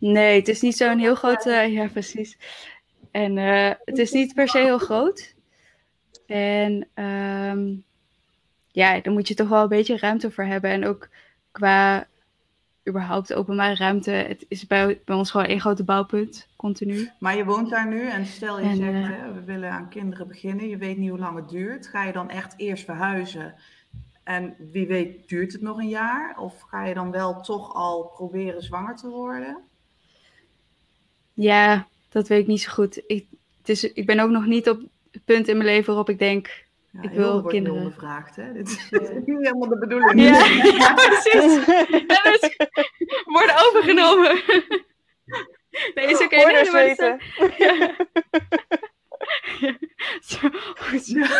Nee, 0.01 0.39
het 0.39 0.49
is 0.49 0.61
niet 0.61 0.77
zo'n 0.77 0.99
heel 0.99 1.15
groot. 1.15 1.45
ja, 1.45 1.89
precies. 1.89 2.39
En 3.11 3.39
eh, 3.39 3.71
het 3.85 3.99
is 3.99 4.13
niet 4.13 4.35
per 4.35 4.49
se 4.49 4.59
heel 4.59 4.79
groot. 4.79 5.35
En 6.27 6.89
ehm, 6.95 7.75
ja, 8.69 9.01
daar 9.01 9.13
moet 9.13 9.29
je 9.29 9.35
toch 9.35 9.49
wel 9.49 9.63
een 9.63 9.69
beetje 9.69 9.99
ruimte 9.99 10.31
voor 10.31 10.45
hebben. 10.45 10.71
En 10.71 10.87
ook 10.87 11.09
qua 11.51 12.07
überhaupt 12.89 13.35
openbare 13.35 13.75
ruimte. 13.75 14.11
Het 14.11 14.45
is 14.49 14.67
bij, 14.67 15.01
bij 15.05 15.17
ons 15.17 15.31
gewoon 15.31 15.47
één 15.47 15.61
grote 15.61 15.85
bouwpunt, 15.85 16.49
continu. 16.57 17.11
Maar 17.19 17.37
je 17.37 17.45
woont 17.45 17.71
daar 17.71 17.89
nu 17.89 18.09
en 18.09 18.27
stel 18.27 18.61
je 18.61 18.69
En, 18.69 18.77
zegt, 18.77 18.93
eh, 18.93 19.09
hè, 19.09 19.33
we 19.33 19.45
willen 19.45 19.71
aan 19.71 19.89
kinderen 19.89 20.29
beginnen. 20.29 20.69
Je 20.69 20.77
weet 20.77 20.97
niet 20.97 21.11
hoe 21.11 21.19
lang 21.19 21.37
het 21.37 21.49
duurt. 21.49 21.87
Ga 21.87 22.05
je 22.05 22.13
dan 22.13 22.31
echt 22.31 22.55
eerst 22.57 22.85
verhuizen? 22.85 23.55
En 24.25 24.55
wie 24.73 24.87
weet 24.87 25.29
duurt 25.29 25.53
het 25.53 25.63
nog 25.63 25.79
een 25.79 25.89
jaar? 25.89 26.39
Of 26.39 26.61
ga 26.61 26.85
je 26.85 26.95
dan 26.95 27.11
wel 27.11 27.41
toch 27.41 27.75
al 27.75 28.13
proberen 28.15 28.63
zwanger 28.63 28.97
te 28.97 29.09
worden? 29.09 29.69
Ja, 31.43 31.87
dat 32.09 32.29
weet 32.29 32.41
ik 32.41 32.47
niet 32.47 32.61
zo 32.63 32.71
goed. 32.73 33.03
Ik, 33.07 33.27
het 33.59 33.69
is, 33.69 33.93
ik 33.93 34.07
ben 34.07 34.21
ook 34.21 34.31
nog 34.31 34.47
niet 34.47 34.69
op 34.69 34.81
het 35.13 35.25
punt 35.25 35.49
in 35.49 35.57
mijn 35.57 35.69
leven 35.69 35.87
waarop 35.87 36.09
ik 36.09 36.19
ik 36.19 36.67
Ja, 36.91 37.03
Ik 37.03 37.11
wil 37.11 37.31
wordt 37.31 37.45
nu 37.45 37.51
kinderen. 37.51 37.79
ondervraagd, 37.79 38.37
hè? 38.37 38.53
Dit 38.53 38.69
is 38.69 38.89
niet 38.91 39.27
helemaal 39.27 39.69
de 39.69 39.79
bedoeling. 39.79 40.21
Ja, 40.21 40.45
ja, 40.79 40.95
precies. 40.95 41.65
Dennis, 41.91 42.57
worden 43.25 43.67
overgenomen. 43.67 44.43
Nee, 45.95 46.07
is 46.11 46.21
oké. 46.23 46.37
Hoor 46.37 46.53
nee, 46.53 46.63
dus 46.63 46.73
weten. 46.73 47.21
zijn- 47.37 47.53
Ja. 47.59 47.95
Zo 50.21 50.49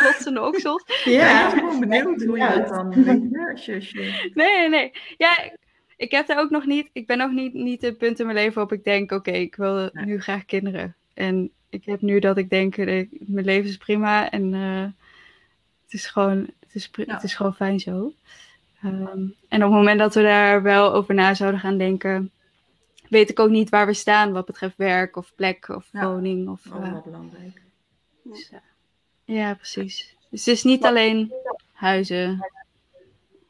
klotsende 0.03 0.43
oksels. 0.43 0.83
Ja, 0.87 0.95
ik 0.95 1.05
ben 1.05 1.15
Ja. 1.15 1.51
gewoon 1.51 1.81
benieuwd 1.81 2.23
hoe 2.23 2.39
je 2.39 2.53
dat 2.59 2.69
dan 2.69 3.05
weet, 4.35 4.35
nee, 4.35 4.69
nee. 4.69 4.91
Ja, 5.17 5.51
ik, 6.01 6.11
heb 6.11 6.27
daar 6.27 6.39
ook 6.39 6.51
nog 6.51 6.67
niet. 6.67 6.89
Ik 6.93 7.07
ben 7.07 7.19
nog 7.19 7.31
niet, 7.33 7.55
niet 7.55 7.83
het 7.83 7.99
punt 7.99 8.19
in 8.19 8.27
mijn 8.27 8.39
leven 8.39 8.55
waarop 8.55 8.73
ik 8.73 8.85
denk: 8.85 9.13
oké, 9.13 9.31
ik 9.31 9.55
wil 9.57 9.91
Nee. 9.93 10.05
nu 10.05 10.21
graag 10.21 10.45
kinderen. 10.45 10.95
En 11.15 11.51
ik 11.69 11.85
heb 11.85 12.01
nu 12.01 12.19
dat 12.19 12.37
ik 12.37 12.51
denk: 12.51 12.77
eh, 12.77 13.07
mijn 13.11 13.45
leven 13.45 13.69
is 13.71 13.77
prima 13.77 14.31
en 14.31 14.55
eh, 14.55 14.83
het, 15.85 15.93
is 15.93 16.07
gewoon, 16.07 16.39
het, 16.61 16.75
is 16.75 16.91
Ja. 16.93 17.15
het 17.15 17.23
is 17.23 17.35
gewoon 17.35 17.55
fijn 17.55 17.81
zo. 17.81 18.13
Ehm, 18.83 19.27
en 19.49 19.65
op 19.65 19.71
het 19.71 19.71
moment 19.71 19.99
dat 19.99 20.15
we 20.15 20.23
daar 20.23 20.63
wel 20.63 20.95
over 20.95 21.15
na 21.15 21.35
zouden 21.35 21.61
gaan 21.61 21.79
denken, 21.79 22.31
weet 23.09 23.31
ik 23.31 23.39
ook 23.41 23.51
niet 23.51 23.69
waar 23.69 23.87
we 23.87 23.95
staan 23.95 24.33
wat 24.33 24.47
betreft 24.47 24.77
werk 24.77 25.17
of 25.17 25.33
plek 25.35 25.69
of 25.69 25.89
Ja. 25.93 26.07
woning. 26.13 26.49
Of, 26.49 26.73
Ook 26.73 26.83
eh, 26.83 27.03
belangrijk. 27.03 27.63
dus, 28.23 28.49
ja. 28.51 28.63
ja, 29.25 29.55
precies. 29.55 30.17
Dus 30.31 30.45
het 30.45 30.55
is 30.55 30.63
niet 30.63 30.85
alleen 30.85 31.33
huizen. 31.73 32.47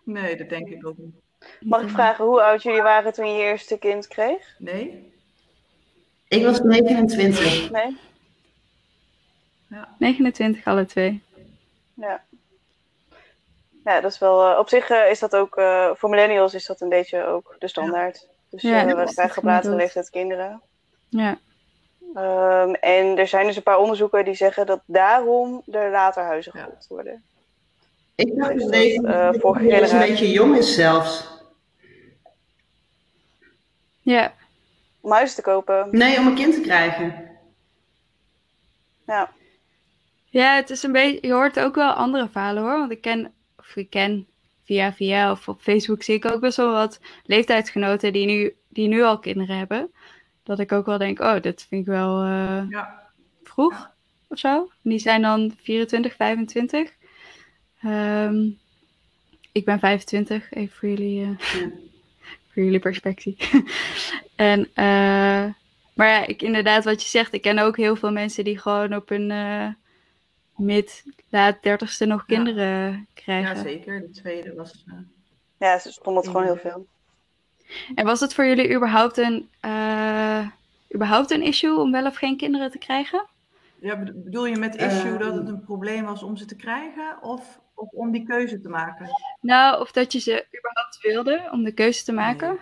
Nee, 0.04 0.36
dat 0.36 0.48
denk 0.48 0.68
ik 0.68 0.86
ook 0.86 0.98
niet. 0.98 1.14
Mag 1.60 1.82
ik 1.82 1.88
vragen 1.88 2.24
hoe 2.24 2.42
oud 2.42 2.62
jullie 2.62 2.82
waren 2.82 3.12
toen 3.12 3.26
je 3.26 3.32
je 3.32 3.42
eerste 3.42 3.78
kind 3.78 4.08
kreeg? 4.08 4.54
Nee? 4.58 5.12
Ik 6.28 6.44
was 6.44 6.60
29. 6.60 7.70
Nee? 7.70 7.98
29, 9.98 10.64
alle 10.64 10.84
twee. 10.86 11.22
Ja. 11.94 12.22
Ja, 13.84 14.00
dat 14.00 14.12
is 14.12 14.18
wel. 14.18 14.50
eh, 14.52 14.58
op 14.58 14.68
zich 14.68 14.90
eh, 14.90 15.10
is 15.10 15.18
dat 15.18 15.36
ook. 15.36 15.56
eh, 15.56 15.90
voor 15.94 16.08
millennials 16.10 16.54
is 16.54 16.66
dat 16.66 16.80
een 16.80 16.88
beetje 16.88 17.24
ook 17.24 17.56
de 17.58 17.68
standaard. 17.68 18.26
Dus 18.50 18.62
Ja, 18.62 18.80
eh, 18.80 18.96
dat 18.96 19.08
we 19.08 19.14
krijgen 19.14 19.38
op 19.38 19.44
latere 19.44 19.74
leeftijd 19.76 20.10
kinderen. 20.10 20.60
Ja. 21.08 21.38
Ehm, 22.14 22.72
en 22.72 23.18
er 23.18 23.26
zijn 23.26 23.46
dus 23.46 23.56
een 23.56 23.62
paar 23.62 23.78
onderzoeken 23.78 24.24
die 24.24 24.34
zeggen 24.34 24.66
dat 24.66 24.80
daarom 24.86 25.62
er 25.72 25.90
later 25.90 26.22
huizen 26.22 26.52
Ja. 26.54 26.62
gebouwd 26.62 26.86
worden. 26.88 27.24
Ik 28.20 28.36
dacht 28.36 28.52
Dus 28.52 28.62
dat 28.64 28.72
eh, 29.04 29.40
vorige 29.40 29.64
een 29.64 29.70
generatie- 29.70 29.98
beetje 29.98 30.30
jong 30.30 30.56
is 30.56 30.74
zelfs. 30.74 31.28
Ja, 34.00 34.34
Om 35.00 35.12
huizen 35.12 35.36
te 35.36 35.42
kopen. 35.42 35.88
Nee, 35.90 36.18
om 36.18 36.26
een 36.26 36.34
kind 36.34 36.54
te 36.54 36.60
krijgen. 36.60 37.28
Ja. 39.06 39.30
Ja, 40.24 40.54
het 40.54 40.70
is 40.70 40.82
een 40.82 40.92
beetje. 40.92 41.26
Je 41.26 41.32
hoort 41.32 41.58
ook 41.60 41.74
wel 41.74 41.90
andere 41.92 42.28
verhalen 42.28 42.62
hoor. 42.62 42.78
Want 42.78 42.90
ik 42.90 43.00
ken, 43.00 43.32
of 43.58 43.76
ik 43.76 43.90
ken 43.90 44.26
via 44.64 44.92
via 44.92 45.30
of 45.30 45.48
op 45.48 45.60
Facebook 45.60 46.02
zie 46.02 46.14
ik 46.14 46.24
ook 46.32 46.40
best 46.40 46.56
wel 46.56 46.72
wat 46.72 47.00
leeftijdsgenoten 47.24 48.12
die 48.12 48.26
nu, 48.26 48.54
die 48.68 48.88
nu 48.88 49.02
al 49.02 49.18
kinderen 49.18 49.56
hebben. 49.56 49.92
Dat 50.42 50.58
ik 50.58 50.72
ook 50.72 50.86
wel 50.86 50.98
denk, 50.98 51.20
oh, 51.20 51.40
dat 51.40 51.66
vind 51.68 51.80
ik 51.80 51.86
wel 51.86 52.22
eh, 52.22 52.62
Ja. 52.68 53.10
vroeg 53.42 53.90
of 54.28 54.38
zo. 54.38 54.70
Die 54.82 54.98
zijn 54.98 55.22
dan 55.22 55.52
24, 55.62 56.14
25. 56.16 56.92
Ehm, 57.82 58.48
ik 59.52 59.64
ben 59.64 59.78
25, 59.78 60.52
even 60.52 60.76
voor 60.76 60.88
jullie, 60.88 61.22
eh, 61.22 61.28
Ja. 61.60 61.70
voor 62.52 62.62
jullie 62.62 62.78
perspectief. 62.78 63.52
en, 64.36 64.68
eh, 64.74 65.44
maar 65.94 66.08
ja, 66.08 66.26
ik, 66.26 66.42
inderdaad, 66.42 66.84
wat 66.84 67.02
je 67.02 67.08
zegt, 67.08 67.32
ik 67.32 67.42
ken 67.42 67.58
ook 67.58 67.76
heel 67.76 67.96
veel 67.96 68.12
mensen 68.12 68.44
die 68.44 68.58
gewoon 68.58 68.94
op 68.94 69.08
hun 69.08 69.30
eh, 69.30 69.66
mid, 70.56 71.04
laat 71.28 71.62
dertigste 71.62 72.04
nog 72.06 72.24
Ja. 72.26 72.34
kinderen 72.36 73.06
krijgen. 73.14 73.56
ja, 73.56 73.62
zeker. 73.62 74.00
De 74.00 74.10
tweede 74.10 74.54
was... 74.54 74.84
eh, 74.86 74.94
Ja, 75.58 75.78
ze 75.78 75.92
stonden 75.92 76.24
gewoon 76.24 76.42
heel 76.44 76.56
veel. 76.56 76.86
En 77.94 78.04
was 78.04 78.20
het 78.20 78.34
voor 78.34 78.46
jullie 78.46 78.74
überhaupt 78.74 79.16
een, 79.16 79.48
eh, 79.60 80.46
überhaupt 80.94 81.30
een 81.30 81.42
issue 81.42 81.78
om 81.78 81.92
wel 81.92 82.06
of 82.06 82.16
geen 82.16 82.36
kinderen 82.36 82.70
te 82.70 82.78
krijgen? 82.78 83.26
Ja, 83.80 83.98
bedo- 83.98 84.12
bedoel 84.16 84.46
je 84.46 84.56
met 84.56 84.74
issue 84.76 85.18
dat 85.18 85.34
het 85.34 85.44
Ehm. 85.46 85.54
een 85.54 85.64
probleem 85.64 86.04
was 86.04 86.22
om 86.22 86.36
ze 86.36 86.44
te 86.44 86.56
krijgen? 86.56 87.22
Of, 87.22 87.60
of 87.80 87.90
om 87.90 88.10
die 88.10 88.26
keuze 88.26 88.60
te 88.60 88.68
maken? 88.68 89.08
Nou, 89.40 89.80
of 89.80 89.92
dat 89.92 90.12
je 90.12 90.18
ze 90.18 90.46
überhaupt 90.58 90.98
wilde 91.02 91.48
om 91.52 91.64
de 91.64 91.72
keuze 91.72 92.04
te 92.04 92.12
maken? 92.12 92.58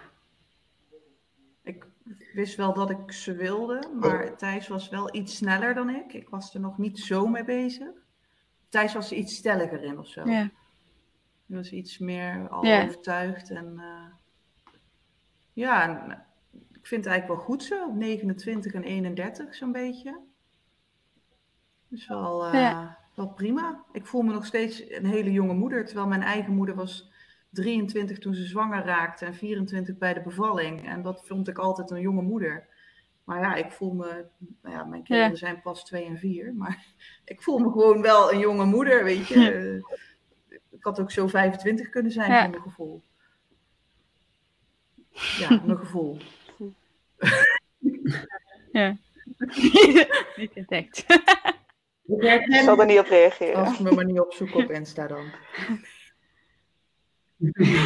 Ik 1.63 1.87
wist 2.33 2.57
wel 2.57 2.73
dat 2.75 2.91
ik 2.91 3.13
ze 3.13 3.35
wilde, 3.35 3.89
maar 4.01 4.37
Thijs 4.37 4.69
was 4.69 4.89
wel 4.89 5.15
iets 5.15 5.37
sneller 5.37 5.75
dan 5.75 5.91
ik. 5.91 6.13
Ik 6.13 6.29
was 6.29 6.55
er 6.55 6.61
nog 6.61 6.79
niet 6.79 6.99
zo 6.99 7.27
mee 7.27 7.45
bezig. 7.45 7.89
Thijs 8.69 8.95
was 8.95 9.11
er 9.11 9.17
iets 9.17 9.37
stelliger 9.37 9.83
in 9.83 9.99
of 9.99 10.09
zo. 10.09 10.21
Ja. 10.31 10.51
Hij 11.47 11.57
was 11.57 11.71
iets 11.71 11.99
meer 11.99 12.49
al 12.49 12.65
Ja. 12.65 12.85
overtuigd. 12.85 13.51
En 13.51 13.79
eh, 13.79 14.05
ja, 15.53 15.83
en, 15.83 16.11
eh, 16.11 16.19
ik 16.73 16.87
vind 16.87 17.05
het 17.05 17.13
eigenlijk 17.13 17.27
wel 17.41 17.49
goed 17.51 17.63
zo. 17.65 17.87
op 17.87 17.95
29 17.95 18.73
en 18.73 18.83
31 18.83 19.55
zo'n 19.55 19.73
beetje. 19.73 20.21
Dus 21.89 22.07
wel, 22.09 22.45
eh, 22.47 22.53
Ja. 22.53 22.98
Wel 23.19 23.29
prima. 23.29 23.85
Ik 23.93 24.07
voel 24.07 24.23
me 24.23 24.33
nog 24.33 24.47
steeds 24.47 24.91
een 24.91 25.07
hele 25.07 25.33
jonge 25.33 25.55
moeder. 25.55 25.85
Terwijl 25.87 26.07
mijn 26.09 26.23
eigen 26.23 26.53
moeder 26.55 26.75
was 26.75 27.11
23 27.51 28.19
toen 28.19 28.35
ze 28.35 28.45
zwanger 28.45 28.85
raakte 28.85 29.25
en 29.25 29.35
24 29.35 29.99
bij 29.99 30.15
de 30.15 30.21
bevalling. 30.21 30.89
En 30.89 31.03
dat 31.03 31.27
vond 31.27 31.49
ik 31.49 31.59
altijd 31.59 31.91
een 31.91 32.01
jonge 32.01 32.23
moeder. 32.23 32.67
Maar 33.25 33.41
ja, 33.41 33.55
ik 33.55 33.73
voel 33.73 33.93
me, 33.95 34.27
nou 34.63 34.75
ja, 34.75 34.85
mijn 34.85 35.03
kinderen 35.03 35.31
Ja. 35.31 35.37
zijn 35.37 35.61
pas 35.61 35.85
2 35.85 36.05
en 36.05 36.19
4. 36.19 36.55
Maar 36.55 36.85
ik 37.25 37.43
voel 37.43 37.59
me 37.59 37.71
gewoon 37.71 38.03
wel 38.03 38.33
een 38.33 38.39
jonge 38.39 38.65
moeder, 38.65 39.05
weet 39.05 39.27
je. 39.27 39.51
Eh, 39.51 40.57
Ik 40.71 40.85
had 40.85 41.01
ook 41.01 41.11
zo 41.11 41.27
25 41.27 41.89
kunnen 41.89 42.13
zijn, 42.13 42.31
Ja. 42.31 42.41
voor 42.43 42.51
mijn 42.51 42.63
gevoel. 42.63 43.03
Ja, 45.39 45.61
mijn 45.65 45.79
gevoel. 45.79 46.19
Ja. 48.73 48.97
Niet 50.37 50.53
entdekt. 50.55 51.07
Ik 52.17 52.55
zal 52.65 52.81
er 52.81 52.87
niet 52.87 52.99
op 52.99 53.07
reageren. 53.07 53.65
Als 53.65 53.73
ik 53.73 53.81
me 53.81 53.91
maar 53.91 54.05
niet 54.05 54.21
opzoek 54.21 54.55
op 54.55 54.71
Insta 54.71 55.07
dan. 55.07 55.25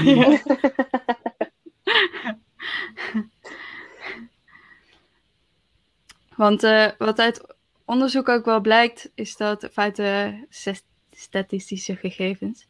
Want 6.37 6.63
eh, 6.63 6.89
wat 6.99 7.19
uit 7.19 7.55
onderzoek 7.85 8.29
ook 8.29 8.45
wel 8.45 8.61
blijkt, 8.61 9.11
is 9.15 9.37
dat, 9.37 9.65
of 9.65 9.79
uit 9.79 9.97
de 9.97 10.45
st- 10.49 10.85
statistische 11.11 11.97
gegevens, 11.97 12.67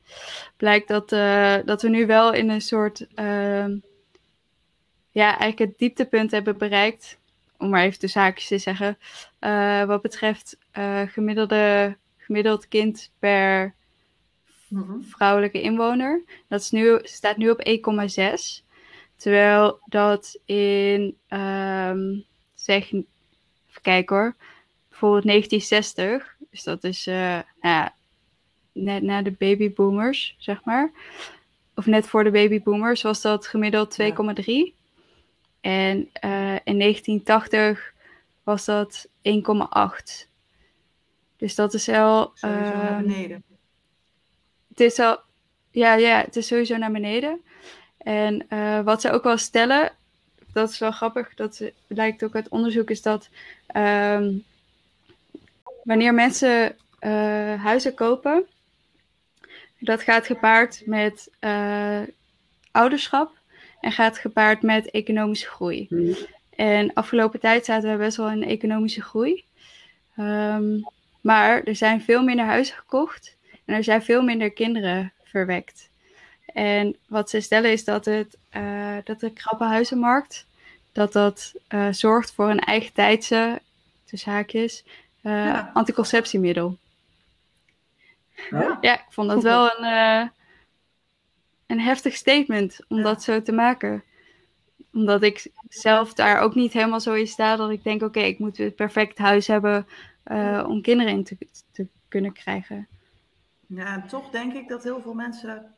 blijkt 0.57 0.89
dat, 0.89 1.13
eh, 1.13 1.57
dat 1.65 1.83
we 1.83 1.89
nu 1.89 2.07
wel 2.07 2.33
in 2.33 2.51
een 2.51 2.61
soort, 2.61 3.07
ehm, 3.15 3.77
ja, 5.11 5.39
eigenlijk 5.39 5.59
het 5.59 5.79
dieptepunt 5.79 6.31
hebben 6.31 6.59
bereikt, 6.59 7.19
om 7.63 7.69
maar 7.71 7.83
even 7.83 8.01
de 8.01 8.07
zaakjes 8.07 8.47
te 8.47 8.59
zeggen, 8.59 8.99
eh, 9.39 9.85
wat 9.85 10.03
betreft 10.03 10.57
eh, 10.71 11.03
gemiddelde, 11.07 11.97
gemiddeld 12.17 12.69
kind 12.69 13.11
per 13.19 13.75
Mhm. 14.73 15.01
vrouwelijke 15.01 15.61
inwoner. 15.61 16.23
Dat 16.49 16.61
is 16.61 16.71
nu, 16.71 16.99
staat 17.03 17.37
nu 17.37 17.51
op 17.51 17.61
1,6. 17.67 18.65
Terwijl 19.17 19.79
dat 19.85 20.39
in, 20.45 21.17
ehm, 21.29 22.01
zeg, 22.55 22.93
even 22.93 23.07
kijken 23.83 24.17
hoor. 24.17 24.35
Bijvoorbeeld 24.89 25.25
1960. 25.25 26.35
Dus 26.51 26.63
dat 26.63 26.85
is 26.85 27.07
uh, 27.07 27.15
nou 27.15 27.45
ja, 27.61 27.95
net 28.73 29.03
na 29.03 29.23
de 29.23 29.31
babyboomers, 29.31 30.35
zeg 30.39 30.65
maar. 30.65 30.91
Of 31.75 31.87
net 31.87 32.07
voor 32.07 32.25
de 32.25 32.31
babyboomers 32.31 33.03
was 33.03 33.21
dat 33.21 33.47
gemiddeld 33.47 33.91
2,3. 33.91 34.75
En 35.63 35.97
uh, 36.25 36.55
in 36.65 36.79
1980 36.79 37.93
was 38.43 38.65
dat 38.65 39.09
1,8. 39.23 40.29
Dus 41.37 41.55
dat 41.55 41.75
is 41.75 41.87
wel. 41.87 42.33
Sowieso 42.35 42.77
naar 42.77 42.91
ehm, 42.91 43.07
beneden. 43.07 43.43
het 44.69 44.81
is 44.81 44.99
al, 44.99 45.19
ja, 45.71 45.95
ja, 45.95 46.21
het 46.21 46.37
is 46.37 46.47
sowieso 46.47 46.77
naar 46.77 46.93
beneden. 46.93 47.41
En 47.99 48.49
eh, 48.49 48.81
wat 48.81 49.01
ze 49.01 49.11
ook 49.11 49.23
wel 49.23 49.37
stellen, 49.37 49.93
dat 50.53 50.71
is 50.71 50.79
wel 50.79 50.91
grappig, 50.91 51.35
dat 51.35 51.57
ze- 51.57 51.73
blijkt 51.87 52.25
ook 52.25 52.35
uit 52.35 52.49
onderzoek, 52.49 52.91
is 52.91 53.03
dat 53.03 53.29
ehm, 53.67 54.33
wanneer 55.85 56.15
mensen 56.15 56.77
eh, 56.99 57.63
huizen 57.63 57.95
kopen, 57.95 58.47
dat 59.79 60.03
gaat 60.03 60.27
gepaard 60.27 60.83
met 60.87 61.31
eh, 61.39 62.01
ouderschap 62.71 63.41
en 63.83 63.93
gaat 63.93 64.19
gepaard 64.19 64.63
met 64.63 64.91
economische 64.91 65.47
groei. 65.47 65.87
Mhm. 65.91 66.13
En 66.57 66.93
afgelopen 66.93 67.41
tijd 67.41 67.65
zaten 67.65 67.91
we 67.91 67.97
best 67.97 68.17
wel 68.17 68.31
in 68.31 68.45
economische 68.45 69.03
groei. 69.03 69.45
Ehm, 70.17 70.81
maar 71.21 71.63
er 71.63 71.77
zijn 71.77 72.03
veel 72.03 72.23
minder 72.23 72.45
huizen 72.45 72.77
gekocht 72.77 73.37
en 73.65 73.75
er 73.75 73.85
zijn 73.85 74.03
veel 74.03 74.23
minder 74.23 74.51
kinderen 74.51 75.13
verwekt. 75.25 75.89
En 76.47 76.97
wat 77.09 77.31
ze 77.31 77.41
stellen 77.41 77.71
is 77.73 77.85
dat, 77.85 78.05
het, 78.05 78.37
eh, 78.51 78.97
dat 79.05 79.21
de 79.21 79.31
krappe 79.31 79.65
huizenmarkt 79.65 80.47
dat 80.93 81.13
dat 81.13 81.53
eh, 81.69 81.89
zorgt 81.91 82.33
voor 82.33 82.51
een 82.51 82.61
eigen 82.61 82.93
tijdse, 82.93 83.61
tussen 84.05 84.33
haakjes, 84.33 84.85
eh, 85.23 85.33
Ja. 85.33 85.71
anticonceptiemiddel. 85.75 86.77
Ja. 88.51 88.79
Ja, 88.81 88.95
ik 88.95 89.05
vond 89.09 89.29
dat 89.29 89.43
wel 89.43 89.71
een, 89.79 90.31
een 91.73 91.81
heftig 91.81 92.15
statement 92.15 92.79
om 92.89 92.97
Ja. 92.97 93.03
dat 93.03 93.23
zo 93.23 93.43
te 93.43 93.53
maken. 93.53 94.03
Omdat 94.93 95.23
ik 95.23 95.51
zelf 95.69 96.15
daar 96.15 96.41
ook 96.41 96.55
niet 96.55 96.73
helemaal 96.73 97.01
zo 97.01 97.13
in 97.13 97.27
sta 97.27 97.57
dat 97.57 97.71
ik 97.71 97.85
denk, 97.85 98.03
oké, 98.03 98.21
ik 98.21 98.39
moet 98.39 98.59
een 98.59 98.75
perfect 98.75 99.19
huis 99.19 99.47
hebben 99.47 99.87
eh, 100.23 100.65
om 100.69 100.83
kinderen 100.83 101.13
in 101.13 101.25
te, 101.25 101.37
te 101.71 101.87
kunnen 102.09 102.33
krijgen. 102.33 102.87
Ja, 103.67 103.87
en 103.95 104.07
toch 104.09 104.31
denk 104.31 104.53
ik 104.55 104.69
dat 104.69 104.83
heel 104.83 105.01
veel 105.01 105.15
mensen 105.15 105.75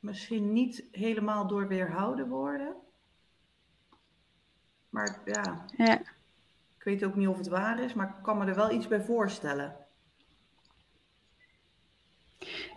misschien 0.00 0.52
niet 0.52 0.84
helemaal 0.92 1.46
door 1.46 1.68
weerhouden 1.68 2.28
worden. 2.28 2.74
Maar 4.90 5.18
ja, 5.24 5.64
Ja, 5.76 5.98
ik 6.78 6.84
weet 6.84 7.04
ook 7.04 7.14
niet 7.14 7.28
of 7.28 7.36
het 7.38 7.48
waar 7.48 7.80
is, 7.80 7.94
maar 7.94 8.08
ik 8.08 8.22
kan 8.22 8.38
me 8.38 8.44
er 8.46 8.54
wel 8.54 8.70
iets 8.70 8.88
bij 8.88 9.00
voorstellen. 9.00 9.76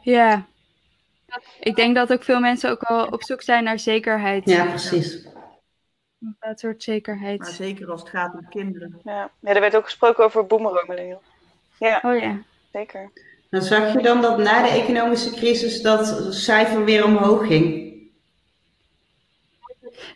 ja. 0.02 0.46
Ik 1.60 1.76
denk 1.76 1.96
dat 1.96 2.12
ook 2.12 2.24
veel 2.24 2.40
mensen 2.40 2.70
ook 2.72 2.88
wel 2.88 3.06
op 3.06 3.24
zoek 3.24 3.42
zijn 3.42 3.64
naar 3.64 3.80
zekerheid. 3.80 4.50
Ja, 4.50 4.66
precies. 4.66 5.28
Bepaald 6.18 6.60
soort 6.60 6.84
zekerheid. 6.84 7.40
Maar 7.40 7.52
zeker 7.52 7.92
als 7.92 8.02
het 8.02 8.10
gaat 8.10 8.34
om 8.34 8.50
kinderen. 8.50 9.00
Ja. 9.04 9.32
ja, 9.42 9.54
er 9.54 9.60
werd 9.60 9.76
ook 9.76 9.84
gesproken 9.84 10.24
over 10.24 10.46
millennial. 10.88 11.22
Ja, 11.80 12.02
Oh 12.04 12.20
ja. 12.20 12.42
zeker. 12.72 13.12
Dan 13.50 13.62
zag 13.62 13.94
je 13.94 14.02
dan 14.02 14.22
dat 14.22 14.38
na 14.38 14.62
de 14.64 14.70
economische 14.70 15.32
crisis 15.32 15.82
dat 15.82 16.34
cijfer 16.34 16.86
weer 16.86 17.06
omhoog 17.06 17.48
ging. 17.48 17.96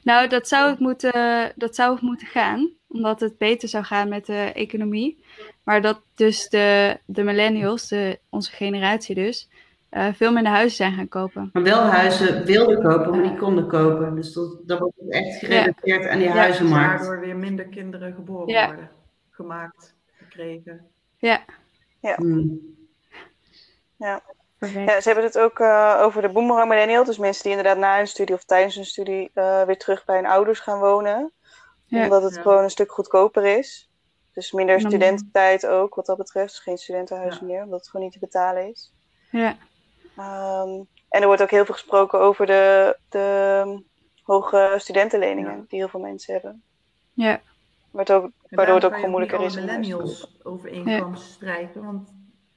Nou, 0.03 0.27
dat 0.27 0.47
zou, 0.47 0.69
het 0.69 0.79
moeten, 0.79 1.53
dat 1.55 1.75
zou 1.75 1.93
het 1.93 2.01
moeten 2.01 2.27
gaan, 2.27 2.69
omdat 2.87 3.19
het 3.19 3.37
beter 3.37 3.69
zou 3.69 3.83
gaan 3.83 4.09
met 4.09 4.25
de 4.25 4.51
economie. 4.53 5.23
Maar 5.63 5.81
dat 5.81 6.01
dus 6.15 6.49
de, 6.49 6.97
de 7.05 7.23
millennials, 7.23 7.87
de, 7.87 8.19
onze 8.29 8.51
generatie 8.51 9.15
dus, 9.15 9.49
eh, 9.91 10.13
veel 10.13 10.31
minder 10.31 10.51
huizen 10.51 10.77
zijn 10.77 10.93
gaan 10.93 11.07
kopen. 11.07 11.49
Maar 11.53 11.63
wel 11.63 11.81
huizen 11.81 12.45
wilden 12.45 12.81
kopen, 12.81 13.09
maar 13.11 13.21
die 13.23 13.37
konden 13.37 13.67
kopen. 13.67 14.15
Dus 14.15 14.33
dat, 14.33 14.57
dat 14.67 14.79
wordt 14.79 14.97
echt 15.09 15.37
gerelateerd 15.39 16.07
aan 16.07 16.17
die 16.17 16.27
Ja, 16.27 16.33
huizenmarkt. 16.33 16.99
Waardoor 17.05 17.19
weer 17.25 17.35
minder 17.37 17.65
kinderen 17.65 18.13
geboren 18.13 18.47
Ja. 18.47 18.65
worden. 18.65 18.89
Gemaakt, 19.29 19.95
gekregen. 20.17 20.87
Ja, 21.17 21.43
Hmm. 22.15 22.59
perfect. 24.57 24.89
Ja, 24.89 25.01
ze 25.01 25.07
hebben 25.09 25.23
het 25.25 25.37
ook 25.39 25.59
eh, 25.59 25.99
over 26.01 26.21
de 26.21 26.29
boomerang 26.29 26.69
millennial. 26.69 27.03
Dus 27.03 27.17
mensen 27.17 27.43
die 27.43 27.51
inderdaad 27.51 27.77
na 27.77 27.97
hun 27.97 28.07
studie 28.07 28.35
of 28.35 28.43
tijdens 28.43 28.75
hun 28.75 28.85
studie 28.85 29.31
eh, 29.33 29.63
weer 29.63 29.77
terug 29.77 30.05
bij 30.05 30.15
hun 30.15 30.25
ouders 30.25 30.59
gaan 30.59 30.79
wonen. 30.79 31.31
Ja. 31.85 32.03
Omdat 32.03 32.23
het 32.23 32.35
Ja. 32.35 32.41
gewoon 32.41 32.63
een 32.63 32.69
stuk 32.69 32.91
goedkoper 32.91 33.45
is. 33.57 33.89
Dus 34.33 34.51
minder 34.51 34.79
studententijd 34.79 35.67
ook, 35.67 35.95
wat 35.95 36.05
dat 36.05 36.17
betreft. 36.17 36.49
Dus 36.53 36.59
geen 36.63 36.77
studentenhuis 36.77 37.39
Ja. 37.39 37.45
meer, 37.45 37.63
omdat 37.63 37.79
het 37.79 37.89
gewoon 37.89 38.05
niet 38.05 38.13
te 38.13 38.19
betalen 38.19 38.69
is. 38.69 38.93
Ja, 39.29 39.55
Ehm, 40.17 40.69
en 41.09 41.21
er 41.21 41.25
wordt 41.25 41.41
ook 41.41 41.51
heel 41.51 41.65
veel 41.65 41.73
gesproken 41.73 42.19
over 42.19 42.45
de, 42.45 42.97
de 43.09 43.83
hoge 44.23 44.75
studentenleningen 44.77 45.55
Ja. 45.57 45.63
die 45.67 45.79
heel 45.79 45.87
veel 45.89 45.99
mensen 45.99 46.33
hebben. 46.33 46.63
ja, 47.13 47.41
Waardoor, 47.91 48.31
waardoor 48.49 48.75
het 48.75 48.85
ook 48.85 48.93
gewoon 48.95 49.09
moeilijker 49.09 49.41
is 49.41 49.55
millennials 49.55 50.39
overeenkomst 50.43 51.31
strijken. 51.31 51.85
Want 51.85 52.09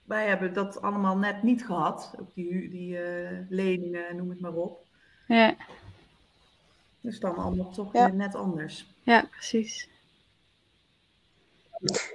wij 0.05 0.27
hebben 0.27 0.53
dat 0.53 0.83
allemaal 0.83 1.17
net 1.17 1.43
niet 1.43 1.67
gehad. 1.67 2.15
Ook 2.21 2.35
die, 2.35 2.69
die 2.71 2.99
eh, 3.03 3.39
leningen, 3.49 4.17
noem 4.17 4.31
het 4.31 4.41
maar 4.41 4.55
op. 4.55 4.85
ja, 5.27 5.55
Dus 7.01 7.21
dan 7.21 7.37
allemaal 7.37 7.71
toch 7.71 7.93
Ja. 7.93 8.05
weer 8.05 8.15
net 8.15 8.35
anders. 8.35 8.87
ja, 9.03 9.25
precies. 9.31 9.89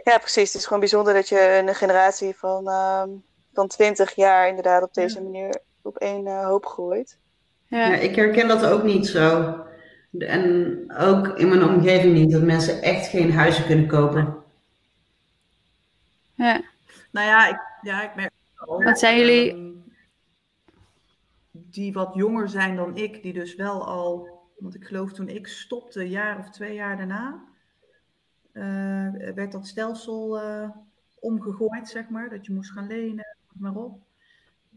Ja, 0.03 0.17
precies. 0.17 0.47
Het 0.51 0.61
is 0.61 0.63
gewoon 0.65 0.79
bijzonder 0.79 1.13
dat 1.13 1.29
je 1.29 1.63
een 1.67 1.75
generatie 1.75 2.35
van, 2.35 2.67
ehm 2.69 3.09
van 3.53 3.67
20 3.67 4.15
jaar 4.15 4.47
inderdaad 4.47 4.83
op 4.83 4.93
deze 4.93 5.17
Ja. 5.17 5.23
manier 5.23 5.59
op 5.81 5.97
één 5.97 6.27
eh, 6.27 6.45
hoop 6.45 6.65
gooit. 6.65 7.17
Ja, 7.67 7.87
Ja, 7.87 7.95
ik 7.95 8.15
herken 8.15 8.47
dat 8.47 8.65
ook 8.65 8.83
niet 8.83 9.07
zo. 9.07 9.55
En 10.19 10.83
ook 10.97 11.27
in 11.27 11.47
mijn 11.49 11.63
omgeving 11.63 12.13
niet, 12.13 12.31
dat 12.31 12.41
mensen 12.41 12.81
echt 12.81 13.07
geen 13.07 13.31
huizen 13.33 13.65
kunnen 13.65 13.87
kopen. 13.87 14.43
ja. 16.35 16.61
Nou 17.11 17.27
ja, 17.27 17.47
ik, 17.47 17.59
ja, 17.81 18.03
ik 18.09 18.15
merk 18.15 18.31
wel, 18.55 18.83
Wat 18.83 18.99
zijn 18.99 19.17
jullie- 19.17 19.51
ehm, 19.51 19.67
die 21.51 21.93
wat 21.93 22.13
jonger 22.13 22.49
zijn 22.49 22.75
dan 22.75 22.95
ik, 22.97 23.23
die 23.23 23.33
dus 23.33 23.55
wel 23.55 23.85
al... 23.87 24.37
Want 24.57 24.75
ik 24.75 24.85
geloof 24.85 25.11
toen 25.13 25.29
ik 25.29 25.47
stopte, 25.47 25.99
een 25.99 26.09
jaar 26.09 26.37
of 26.39 26.49
twee 26.49 26.73
jaar 26.73 26.97
daarna... 26.97 27.43
eh, 28.51 29.33
werd 29.35 29.51
dat 29.51 29.67
stelsel 29.67 30.39
eh, 30.41 30.69
omgegooid, 31.19 31.87
zeg 31.89 32.09
maar. 32.09 32.29
Dat 32.29 32.45
je 32.45 32.53
moest 32.53 32.71
gaan 32.71 32.87
lenen, 32.87 33.37
maar 33.59 33.75
op. 33.75 33.99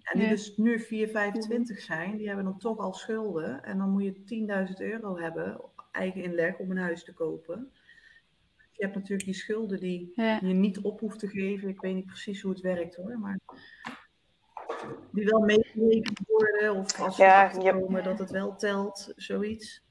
En 0.02 0.18
die 0.18 0.22
Ja. 0.28 0.30
dus 0.34 0.56
nu 0.56 0.80
4, 0.80 1.08
25 1.08 1.78
zijn, 1.80 2.16
die 2.16 2.26
hebben 2.26 2.44
dan 2.44 2.58
toch 2.58 2.78
al 2.78 2.92
schulden. 2.94 3.64
En 3.64 3.78
dan 3.78 3.90
moet 3.90 4.04
je 4.04 4.24
10.000 4.68 4.76
euro 4.76 5.18
hebben, 5.18 5.60
eigen 5.92 6.22
inleg, 6.22 6.58
om 6.58 6.70
een 6.70 6.76
huis 6.76 7.04
te 7.04 7.12
kopen. 7.14 7.72
Je 8.72 8.84
hebt 8.84 8.94
natuurlijk 8.94 9.24
die 9.24 9.34
schulden 9.34 9.80
die 9.80 10.12
ja. 10.14 10.38
je 10.42 10.54
niet 10.54 10.80
op 10.80 11.00
hoeft 11.00 11.18
te 11.18 11.28
geven. 11.28 11.68
Ik 11.68 11.80
weet 11.80 11.94
niet 11.94 12.06
precies 12.06 12.42
hoe 12.42 12.52
het 12.52 12.60
werkt 12.60 12.94
hoor, 12.94 13.18
maar 13.18 13.38
die 15.12 15.26
wel 15.26 15.40
meegerekend 15.40 16.20
worden 16.26 16.74
of 16.76 17.00
als 17.00 17.16
ze 17.16 17.22
Ja, 17.22 17.48
komen 17.48 18.04
dat 18.04 18.18
het 18.18 18.30
wel 18.30 18.56
telt, 18.56 19.12
zoiets. 19.16 19.82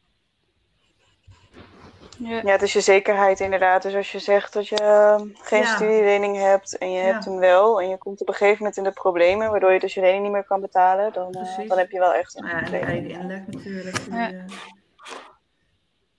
Ja. 2.29 2.41
Ja, 2.41 2.51
het 2.51 2.61
is 2.61 2.73
je 2.73 2.81
zekerheid 2.81 3.39
inderdaad. 3.39 3.81
Dus 3.81 3.95
als 3.95 4.11
je 4.11 4.19
zegt 4.19 4.53
dat 4.53 4.67
je 4.67 4.75
ehm, 4.75 5.27
geen 5.33 5.61
Ja. 5.61 5.75
studielening 5.75 6.37
hebt 6.37 6.77
en 6.77 6.91
je 6.91 6.99
Ja. 6.99 7.05
hebt 7.05 7.25
hem 7.25 7.37
wel 7.39 7.81
en 7.81 7.89
je 7.89 7.97
komt 7.97 8.21
op 8.21 8.27
een 8.27 8.33
gegeven 8.33 8.57
moment 8.57 8.77
in 8.77 8.83
de 8.83 8.91
problemen, 8.91 9.49
waardoor 9.51 9.71
je 9.71 9.79
dus 9.79 9.93
je 9.93 10.01
lening 10.01 10.23
niet 10.23 10.31
meer 10.31 10.43
kan 10.43 10.61
betalen, 10.61 11.13
dan, 11.13 11.33
eh, 11.33 11.67
dan 11.67 11.77
heb 11.77 11.91
je 11.91 11.99
wel 11.99 12.13
echt 12.13 12.35
een 12.35 12.43
Nou 12.43 12.55
ja, 12.55 12.61
probleem. 12.61 12.83
eigen 12.83 13.09
inleg 13.09 13.47
natuurlijk. 13.47 14.03
die, 14.03 14.13
Ja. 14.13 14.29
eh, 14.31 14.45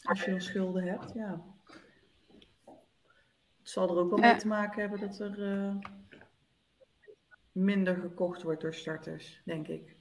als 0.02 0.24
je 0.24 0.30
dan 0.30 0.40
schulden 0.40 0.84
hebt, 0.84 1.12
ja. 1.14 1.40
Het 3.58 3.70
zal 3.70 3.88
er 3.90 3.96
ook 3.96 4.10
wel 4.10 4.18
Ja. 4.18 4.26
mee 4.30 4.36
te 4.36 4.46
maken 4.46 4.80
hebben 4.80 5.00
dat 5.00 5.18
er 5.18 5.42
eh, 5.52 5.74
minder 7.52 7.96
gekocht 7.96 8.42
wordt 8.42 8.60
door 8.60 8.74
starters, 8.74 9.40
denk 9.44 9.68
ik. 9.68 9.96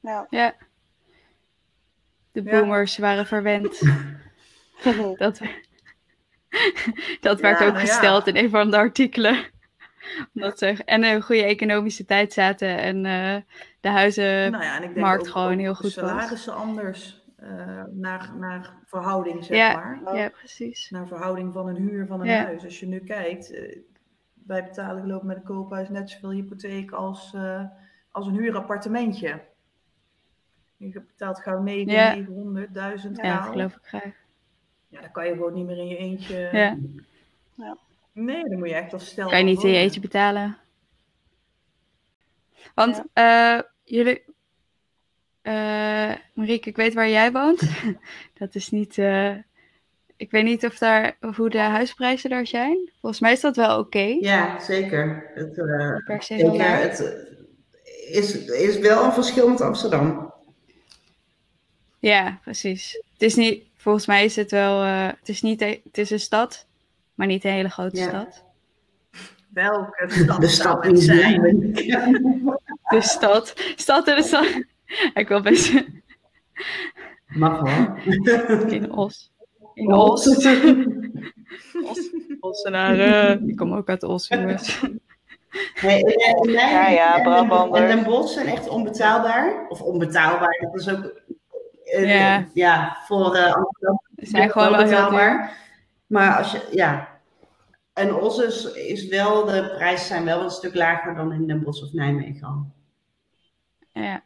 Ja. 0.00 0.26
ja. 0.30 0.54
De 2.44 2.50
Ja. 2.50 2.60
boomers 2.60 2.98
waren 2.98 3.26
verwend. 3.26 3.80
Dat, 5.16 5.40
dat 7.20 7.40
werd 7.40 7.58
Ja, 7.58 7.66
ook 7.66 7.72
nou 7.72 7.86
ja. 7.86 7.92
gesteld 7.92 8.26
in 8.26 8.36
een 8.36 8.50
van 8.50 8.70
de 8.70 8.76
artikelen. 8.76 9.36
Omdat 10.34 10.58
ze 10.58 10.66
en 10.84 11.04
een 11.04 11.22
goede 11.22 11.44
economische 11.44 12.04
tijd 12.04 12.32
zaten 12.32 12.78
en 12.78 13.04
eh, 13.06 13.36
de 13.80 13.88
huizen. 13.88 14.50
nou 14.50 14.64
ja, 14.64 14.76
en 14.76 14.82
ik 14.82 14.94
denk 14.94 15.06
markt 15.06 15.26
ook, 15.26 15.32
gewoon 15.32 15.52
ook 15.52 15.58
heel 15.58 15.68
de 15.72 15.74
goed 15.74 15.94
was. 15.94 16.08
salarissen 16.08 16.54
anders 16.54 17.22
eh, 17.36 17.82
naar, 17.90 18.30
naar 18.38 18.74
verhouding, 18.86 19.44
zeg 19.44 19.56
Ja. 19.56 19.72
maar. 19.74 20.16
Ja, 20.16 20.28
precies. 20.28 20.90
Naar 20.90 21.06
verhouding 21.06 21.52
van 21.52 21.68
een 21.68 21.76
huur 21.76 22.06
van 22.06 22.20
een 22.20 22.26
Ja. 22.26 22.42
huis. 22.44 22.64
Als 22.64 22.80
je 22.80 22.86
nu 22.86 22.98
kijkt, 22.98 23.52
eh, 23.54 23.76
wij 24.46 24.64
betalen 24.64 25.02
geloof 25.02 25.20
ik 25.20 25.26
met 25.26 25.36
een 25.36 25.42
koophuis 25.42 25.88
net 25.88 26.10
zoveel 26.10 26.30
hypotheek 26.30 26.90
als, 26.90 27.32
eh, 27.34 27.62
als 28.10 28.26
een 28.26 28.34
huurappartementje. 28.34 29.40
Je 30.78 30.90
betaalt 30.90 31.40
gauw 31.40 31.62
9, 31.62 31.92
Ja. 31.92 32.14
900, 32.14 32.74
1000 32.74 33.16
Ja, 33.16 33.36
dat 33.40 33.50
geloof 33.50 33.72
ik 33.72 33.82
graag. 33.82 34.12
Ja, 34.88 35.00
dan 35.00 35.10
kan 35.10 35.26
je 35.26 35.32
gewoon 35.32 35.54
niet 35.54 35.66
meer 35.66 35.78
in 35.78 35.88
je 35.88 35.96
eentje. 35.96 36.48
Ja. 36.52 36.76
Nee, 38.12 38.42
dan 38.48 38.58
moet 38.58 38.68
je 38.68 38.74
echt 38.74 38.92
als 38.92 39.06
stel. 39.06 39.28
Kan 39.28 39.38
je 39.38 39.44
niet 39.44 39.62
in 39.62 39.70
je 39.70 39.76
eentje 39.76 40.00
betalen. 40.00 40.56
Want 42.74 43.02
eh, 43.12 43.58
jullie... 43.84 44.24
eh 45.42 46.12
Marieke, 46.34 46.68
ik 46.68 46.76
weet 46.76 46.94
waar 46.94 47.08
jij 47.08 47.32
woont. 47.32 47.62
dat 48.38 48.54
is 48.54 48.70
niet... 48.70 48.98
eh, 48.98 49.34
ik 50.16 50.30
weet 50.30 50.44
niet 50.44 50.64
of 50.66 50.78
daar, 50.78 51.16
of 51.20 51.36
hoe 51.36 51.50
de 51.50 51.58
huisprijzen 51.58 52.30
daar 52.30 52.46
zijn. 52.46 52.90
Volgens 53.00 53.20
mij 53.20 53.32
is 53.32 53.40
dat 53.40 53.56
wel 53.56 53.78
oké. 53.78 54.16
Ja, 54.20 54.60
zeker. 54.60 55.30
Het, 55.34 55.58
eh, 55.58 55.96
per 56.04 56.22
se 56.22 56.38
zeker. 56.38 56.64
Het 56.78 57.26
is, 58.10 58.44
is 58.46 58.78
wel 58.78 59.04
een 59.04 59.12
verschil 59.12 59.48
met 59.48 59.60
Amsterdam. 59.60 60.36
Ja, 62.08 62.38
precies. 62.42 63.02
Het 63.12 63.22
is 63.22 63.34
niet... 63.34 63.64
Volgens 63.76 64.06
mij 64.06 64.24
is 64.24 64.36
het 64.36 64.50
wel... 64.50 64.82
eh, 64.82 65.06
het 65.06 65.28
is 65.28 65.42
niet... 65.42 65.62
een- 65.62 65.80
Het 65.84 65.98
is 65.98 66.10
een 66.10 66.20
stad, 66.20 66.66
maar 67.14 67.26
niet 67.26 67.44
een 67.44 67.50
hele 67.50 67.68
grote 67.70 67.96
Ja. 67.96 68.08
stad. 68.08 68.44
Welke 69.48 70.04
stad, 70.08 70.40
De 70.40 70.46
zou 70.48 70.50
stad 70.50 70.84
het 70.84 70.92
in 70.92 71.00
zijn? 71.02 71.40
De 72.90 73.00
stad. 73.00 73.54
Stad 73.76 74.08
en 74.08 74.16
de 74.16 74.22
stad. 74.22 74.46
Ik 75.14 75.28
wil 75.28 75.42
best 75.42 75.72
Mag 77.26 77.58
hoor. 77.58 78.00
in 78.72 78.92
Os. 78.92 79.30
In 79.74 79.92
Os. 79.92 80.26
Os. 80.26 82.10
Ossenaren. 82.40 83.48
Ik 83.48 83.56
kom 83.56 83.72
ook 83.74 83.88
uit 83.88 84.02
Os, 84.02 84.28
jongens. 84.28 84.80
Nee, 85.82 86.04
en, 86.04 86.12
en, 86.12 86.34
en, 86.42 86.50
Ja, 86.52 86.88
ja, 86.88 87.16
en, 87.16 87.22
Brabanders. 87.22 87.90
en 87.90 87.96
Den 87.96 88.04
Bosch 88.04 88.34
zijn 88.34 88.46
echt 88.46 88.68
onbetaalbaar. 88.68 89.66
Of 89.68 89.82
onbetaalbaar, 89.82 90.58
dat 90.60 90.80
is 90.80 90.88
ook 90.88 91.12
Ja. 91.96 92.46
ja, 92.54 92.96
voor 93.06 93.34
eh, 93.34 93.54
Amsterdam 93.54 94.00
Ze 94.16 94.26
zijn 94.26 94.50
gewoon 94.50 94.70
wel 94.70 94.86
heel 94.86 95.10
duur. 95.10 95.50
Maar 96.06 96.36
als 96.38 96.52
je, 96.52 96.68
ja. 96.70 97.20
En 97.92 98.14
Os 98.14 98.38
is, 98.38 98.72
is 98.72 99.06
wel, 99.08 99.44
de 99.44 99.72
prijzen 99.76 100.06
zijn 100.06 100.24
wel 100.24 100.42
een 100.42 100.50
stuk 100.50 100.74
lager 100.74 101.14
dan 101.14 101.32
in 101.32 101.46
Den 101.46 101.62
Bosch 101.62 101.82
of 101.82 101.92
Nijmegen. 101.92 102.72
Ja. 103.92 104.22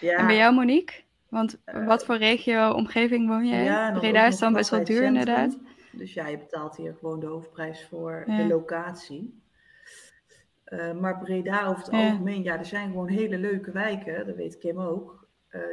Ja, 0.00 0.16
En 0.18 0.26
bij 0.26 0.36
jou, 0.36 0.54
Monique? 0.54 0.94
Want 1.28 1.58
wat 1.86 2.04
voor 2.04 2.16
regio, 2.16 2.70
omgeving 2.70 3.28
woon 3.28 3.46
jij? 3.46 3.64
ja, 3.64 3.92
Breda 3.92 4.26
is 4.26 4.38
dan 4.38 4.52
best 4.52 4.70
wel 4.70 4.84
duur, 4.84 4.96
centrum. 4.96 5.14
inderdaad. 5.16 5.58
Dus 5.92 6.14
ja, 6.14 6.26
je 6.28 6.38
betaalt 6.38 6.76
hier 6.76 6.94
gewoon 7.00 7.20
de 7.20 7.26
hoofdprijs 7.26 7.86
voor 7.90 8.24
Ja. 8.26 8.36
de 8.36 8.46
locatie. 8.46 9.42
Eh, 10.64 10.92
maar 10.92 11.18
Breda 11.18 11.66
over 11.66 11.82
het 11.84 11.92
Ja. 11.92 12.08
algemeen, 12.10 12.42
ja, 12.42 12.58
er 12.58 12.66
zijn 12.66 12.90
gewoon 12.90 13.08
hele 13.08 13.38
leuke 13.38 13.70
wijken, 13.70 14.26
dat 14.26 14.36
weet 14.36 14.58
Kim 14.58 14.78
ook, 14.80 15.10
eh, 15.12 15.21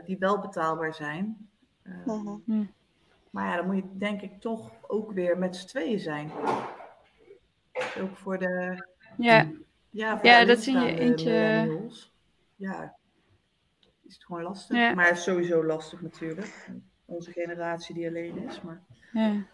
die 0.05 0.17
wel 0.17 0.39
betaalbaar 0.39 0.93
zijn. 0.93 1.49
Eh, 1.81 2.05
Mhm. 2.05 2.35
Hm. 2.45 2.65
Maar 3.29 3.45
ja, 3.49 3.55
dan 3.55 3.65
moet 3.65 3.75
je 3.75 3.97
denk 3.97 4.21
ik 4.21 4.41
toch 4.41 4.71
ook 4.87 5.11
weer 5.11 5.37
met 5.37 5.55
z'n 5.55 5.67
tweeën 5.67 5.99
zijn. 5.99 6.31
Dus 7.73 7.97
ook 7.97 8.17
voor 8.17 8.37
de, 8.37 8.85
Ja, 9.17 9.49
ja, 9.89 10.17
voor 10.17 10.25
Ja, 10.27 10.39
de 10.39 10.45
dat 10.45 10.65
in 10.65 10.79
je 10.79 10.99
eentje-. 10.99 11.89
Ja, 12.55 12.95
is 14.05 14.13
het 14.13 14.23
gewoon 14.25 14.41
lastig. 14.43 14.77
Ja. 14.77 14.93
Maar 14.93 15.07
het 15.07 15.17
is 15.17 15.23
sowieso 15.23 15.63
lastig 15.65 16.01
natuurlijk. 16.01 16.69
Onze 17.05 17.31
generatie 17.31 17.95
die 17.95 18.07
alleen 18.07 18.37
is, 18.47 18.61
maar... 18.61 18.81
ja. 19.13 19.45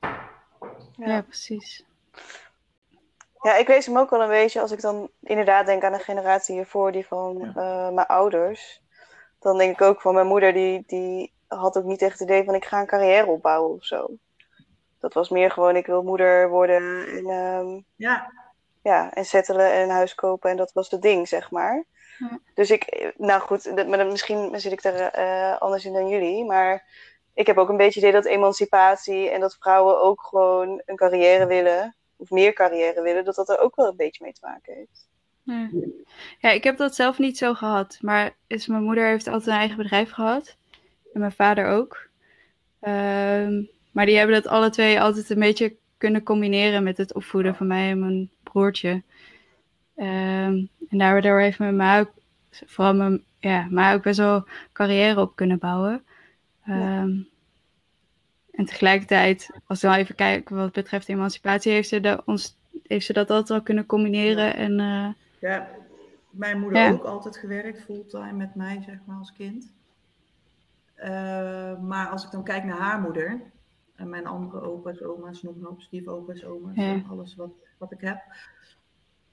Ja. 0.00 1.06
ja, 1.06 1.22
precies. 1.22 1.84
Ja, 3.40 3.56
ik 3.56 3.66
wees 3.66 3.86
hem 3.86 3.98
ook 3.98 4.10
wel 4.10 4.22
een 4.22 4.28
beetje, 4.28 4.60
als 4.60 4.70
ik 4.70 4.80
dan 4.80 5.10
inderdaad 5.20 5.66
denk 5.66 5.84
aan 5.84 5.92
de 5.92 5.98
generatie 5.98 6.54
hiervoor, 6.54 6.92
die 6.92 7.06
van 7.06 7.42
eh, 7.56 7.88
mijn 7.88 8.06
ouders. 8.06 8.82
Dan 9.38 9.58
denk 9.58 9.72
ik 9.72 9.80
ook 9.80 10.00
van 10.00 10.14
mijn 10.14 10.26
moeder, 10.26 10.52
die, 10.52 10.82
die 10.86 11.32
had 11.46 11.76
ook 11.76 11.84
niet 11.84 12.02
echt 12.02 12.18
het 12.18 12.28
idee 12.28 12.44
van 12.44 12.54
ik 12.54 12.64
ga 12.64 12.80
een 12.80 12.86
carrière 12.86 13.26
opbouwen 13.26 13.76
of 13.76 13.84
zo. 13.84 14.08
Dat 14.98 15.14
was 15.14 15.28
meer 15.28 15.50
gewoon, 15.50 15.76
ik 15.76 15.86
wil 15.86 16.02
moeder 16.02 16.48
worden 16.48 17.06
en, 17.08 17.26
ehm, 17.26 17.80
Ja, 17.96 18.32
ja, 18.82 19.12
en 19.12 19.24
settelen 19.24 19.72
en 19.72 19.82
een 19.82 19.90
huis 19.90 20.14
kopen. 20.14 20.50
En 20.50 20.56
dat 20.56 20.72
was 20.72 20.90
het 20.90 21.02
ding, 21.02 21.28
zeg 21.28 21.50
maar. 21.50 21.84
Ja. 22.18 22.38
Dus 22.54 22.70
ik, 22.70 23.12
nou 23.16 23.40
goed, 23.40 23.76
dat, 23.76 23.86
maar 23.86 24.06
misschien 24.06 24.60
zit 24.60 24.72
ik 24.72 24.84
er 24.84 25.00
eh, 25.00 25.58
anders 25.58 25.84
in 25.84 25.92
dan 25.92 26.08
jullie. 26.08 26.44
Maar 26.44 26.84
ik 27.34 27.46
heb 27.46 27.58
ook 27.58 27.68
een 27.68 27.76
beetje 27.76 28.00
het 28.00 28.08
idee 28.08 28.22
dat 28.22 28.32
emancipatie 28.32 29.30
en 29.30 29.40
dat 29.40 29.56
vrouwen 29.60 30.02
ook 30.02 30.22
gewoon 30.22 30.82
een 30.86 30.96
carrière 30.96 31.46
willen, 31.46 31.96
of 32.20 32.30
meer 32.30 32.52
carrière 32.52 33.02
willen, 33.02 33.24
dat 33.24 33.34
dat 33.34 33.48
er 33.48 33.58
ook 33.58 33.76
wel 33.76 33.88
een 33.88 33.96
beetje 33.96 34.24
mee 34.24 34.32
te 34.32 34.40
maken 34.42 34.74
heeft. 34.74 35.08
Ja. 35.42 35.70
ja, 36.38 36.50
ik 36.50 36.64
heb 36.64 36.76
dat 36.76 36.94
zelf 36.94 37.18
niet 37.18 37.38
zo 37.38 37.54
gehad. 37.54 37.98
Maar 38.00 38.36
is, 38.46 38.66
mijn 38.66 38.82
moeder 38.82 39.06
heeft 39.06 39.26
altijd 39.26 39.46
een 39.46 39.52
eigen 39.52 39.76
bedrijf 39.76 40.10
gehad. 40.10 40.56
En 41.12 41.20
mijn 41.20 41.32
vader 41.32 41.66
ook. 41.66 42.08
Ehm, 42.80 43.62
maar 43.92 44.06
die 44.06 44.16
hebben 44.16 44.34
dat 44.42 44.52
alle 44.52 44.70
twee 44.70 45.00
altijd 45.00 45.30
een 45.30 45.38
beetje 45.38 45.76
kunnen 45.96 46.22
combineren 46.22 46.82
met 46.82 46.96
het 46.96 47.14
opvoeden 47.14 47.54
van 47.54 47.66
mij 47.66 47.90
en 47.90 47.98
mijn 47.98 48.30
broertje. 48.42 49.02
Ehm, 49.96 50.66
en 50.88 50.98
daardoor 50.98 51.40
heeft 51.40 51.58
mijn 51.58 51.76
ma 51.76 52.00
ook, 52.00 52.12
vooral 52.50 52.94
mijn, 52.94 53.24
ja, 53.38 53.66
ma 53.70 53.94
ook 53.94 54.02
best 54.02 54.18
wel 54.18 54.48
carrière 54.72 55.20
op 55.20 55.36
kunnen 55.36 55.58
bouwen. 55.58 56.04
Ehm, 56.64 57.10
En 58.60 58.66
tegelijkertijd, 58.66 59.50
als 59.66 59.80
we 59.82 59.88
even 59.96 60.14
kijken 60.14 60.56
wat 60.56 60.72
betreft 60.72 61.08
emancipatie, 61.08 61.72
heeft 61.72 61.88
ze, 61.88 62.00
de, 62.00 62.22
ons, 62.24 62.56
heeft 62.86 63.06
ze 63.06 63.12
dat 63.12 63.30
altijd 63.30 63.48
wel 63.48 63.62
kunnen 63.62 63.86
combineren. 63.86 64.54
En 64.54 64.80
eh, 64.80 65.08
Ja, 65.50 65.68
mijn 66.30 66.60
moeder 66.60 66.82
Ja. 66.82 66.90
ook 66.90 67.04
altijd 67.04 67.36
gewerkt, 67.36 67.82
fulltime 67.82 68.32
met 68.32 68.54
mij, 68.54 68.82
zeg 68.86 68.98
maar, 69.04 69.16
als 69.16 69.32
kind. 69.32 69.72
Eh, 70.94 71.80
maar 71.80 72.08
als 72.08 72.24
ik 72.24 72.30
dan 72.30 72.44
kijk 72.44 72.64
naar 72.64 72.78
haar 72.78 73.00
moeder 73.00 73.40
en 73.96 74.08
mijn 74.08 74.26
andere 74.26 74.60
opa's, 74.60 75.02
oma's, 75.02 75.42
nog 75.42 75.82
stiefopa's, 75.82 76.44
oma's, 76.44 76.76
Ja. 76.76 76.82
en 76.92 77.06
alles 77.10 77.34
wat, 77.34 77.52
wat 77.78 77.92
ik 77.92 78.00
heb. 78.00 78.18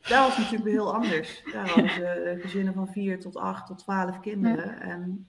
Daar 0.08 0.22
was 0.24 0.36
het 0.36 0.44
natuurlijk 0.44 0.70
heel 0.70 0.94
anders. 0.94 1.44
Daar 1.54 1.68
hadden 1.70 1.90
ze 1.90 2.06
eh, 2.06 2.42
gezinnen 2.42 2.74
van 2.74 2.88
vier 2.88 3.20
tot 3.20 3.36
acht 3.38 3.68
tot 3.68 3.78
twaalf 3.78 4.20
kinderen. 4.20 4.82
En 4.82 5.28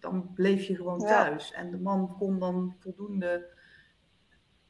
dan 0.00 0.32
bleef 0.34 0.64
je 0.64 0.76
gewoon 0.76 1.00
Ja. 1.00 1.06
thuis. 1.06 1.52
En 1.52 1.70
de 1.70 1.78
man 1.78 2.14
kon 2.18 2.38
dan 2.38 2.76
voldoende 2.78 3.46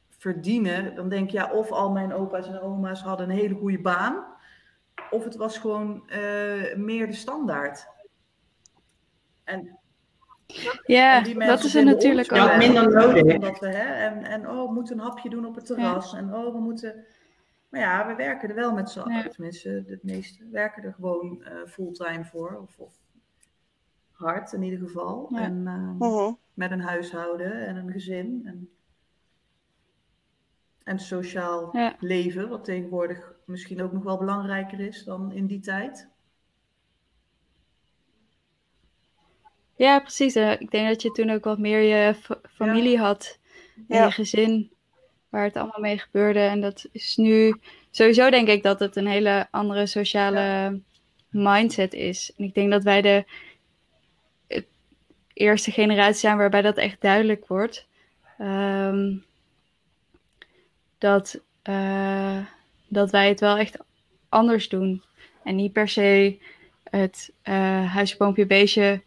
verdienen. 0.09 0.95
Dan 0.95 1.09
denk 1.09 1.29
je, 1.29 1.37
ja, 1.37 1.51
of 1.51 1.71
al 1.71 1.91
mijn 1.91 2.13
opa's 2.13 2.47
en 2.47 2.59
oma's 2.61 3.01
hadden 3.01 3.29
een 3.29 3.35
hele 3.37 3.55
goede 3.55 3.81
baan. 3.81 4.25
Of 5.09 5.23
het 5.23 5.35
was 5.35 5.57
gewoon 5.57 6.09
eh, 6.09 6.75
meer 6.75 7.07
de 7.07 7.13
standaard. 7.13 7.87
En 9.43 9.79
ja, 10.85 11.17
en 11.17 11.23
dat 11.23 11.35
mensen 11.35 11.65
is 11.65 11.71
vinden 11.71 11.93
natuurlijk 11.93 12.31
Ja, 12.31 12.43
ook. 12.43 12.49
wel 12.49 12.57
minder 12.57 12.91
nodig. 12.91 13.33
Omdat 13.35 13.59
we, 13.59 13.67
hè, 13.67 14.05
en, 14.07 14.23
en 14.23 14.49
oh, 14.49 14.67
we 14.67 14.73
moeten 14.73 14.97
een 14.97 15.03
hapje 15.03 15.29
doen 15.29 15.45
op 15.45 15.55
het 15.55 15.65
terras. 15.65 16.13
En 16.13 16.33
oh, 16.35 16.53
we 16.53 16.59
moeten... 16.59 17.05
Maar 17.69 17.79
ja, 17.81 18.07
we 18.07 18.15
werken 18.15 18.49
er 18.49 18.55
wel 18.55 18.73
met 18.73 18.89
z'n 18.89 18.99
allen. 18.99 19.17
Ja. 19.17 19.27
Tenminste, 19.27 19.83
de 19.85 19.99
meeste 20.01 20.49
werken 20.51 20.83
er 20.83 20.93
gewoon 20.93 21.43
eh, 21.43 21.51
fulltime 21.67 22.25
voor. 22.25 22.59
Of, 22.61 22.79
of 22.79 22.93
hard 24.17 24.53
in 24.53 24.63
ieder 24.63 24.79
geval. 24.79 25.27
Ja. 25.33 25.41
En 25.41 25.67
eh, 25.67 26.07
Mhm. 26.09 26.33
met 26.53 26.71
een 26.71 26.81
huishouden 26.81 27.67
en 27.67 27.75
een 27.75 27.91
gezin. 27.91 28.41
En, 28.45 28.69
en 30.83 30.99
sociaal 30.99 31.69
Ja. 31.77 31.95
leven, 31.99 32.49
wat 32.49 32.63
tegenwoordig 32.63 33.33
misschien 33.45 33.81
ook 33.81 33.91
nog 33.91 34.03
wel 34.03 34.17
belangrijker 34.17 34.79
is 34.79 35.03
dan 35.03 35.31
in 35.31 35.45
die 35.45 35.59
tijd. 35.59 36.07
Ja, 39.75 39.99
precies. 39.99 40.35
Ik 40.35 40.71
denk 40.71 40.87
dat 40.87 41.01
je 41.01 41.11
toen 41.11 41.29
ook 41.29 41.43
wat 41.43 41.59
meer 41.59 41.79
je 41.81 42.13
fa- 42.15 42.39
familie 42.49 42.97
had 42.97 43.39
en 43.75 43.95
Ja. 43.97 44.05
je 44.05 44.11
gezin, 44.11 44.71
waar 45.29 45.43
het 45.43 45.55
allemaal 45.55 45.79
mee 45.79 45.97
gebeurde. 45.97 46.39
En 46.39 46.61
dat 46.61 46.87
is 46.91 47.15
nu 47.17 47.55
sowieso 47.91 48.29
denk 48.29 48.47
ik 48.47 48.63
dat 48.63 48.79
het 48.79 48.95
een 48.95 49.07
hele 49.07 49.47
andere 49.51 49.85
sociale 49.85 50.79
mindset 51.29 51.93
is. 51.93 52.33
En 52.37 52.43
ik 52.43 52.53
denk 52.53 52.71
dat 52.71 52.83
wij 52.83 53.01
de 53.01 53.25
eerste 55.37 55.71
generatie 55.71 56.19
zijn 56.19 56.37
waarbij 56.37 56.61
dat 56.61 56.77
echt 56.77 57.01
duidelijk 57.01 57.47
wordt. 57.47 57.85
Ehm, 58.37 59.13
dat, 60.97 61.39
eh, 61.61 62.37
dat 62.87 63.11
wij 63.11 63.27
het 63.27 63.39
wel 63.39 63.57
echt 63.57 63.77
anders 64.29 64.69
doen. 64.69 65.03
En 65.43 65.55
niet 65.55 65.73
per 65.73 65.87
se 65.89 66.37
het 66.89 67.31
eh 67.41 67.93
huisje, 67.93 68.17
boompje, 68.17 68.45
beestje 68.45 69.01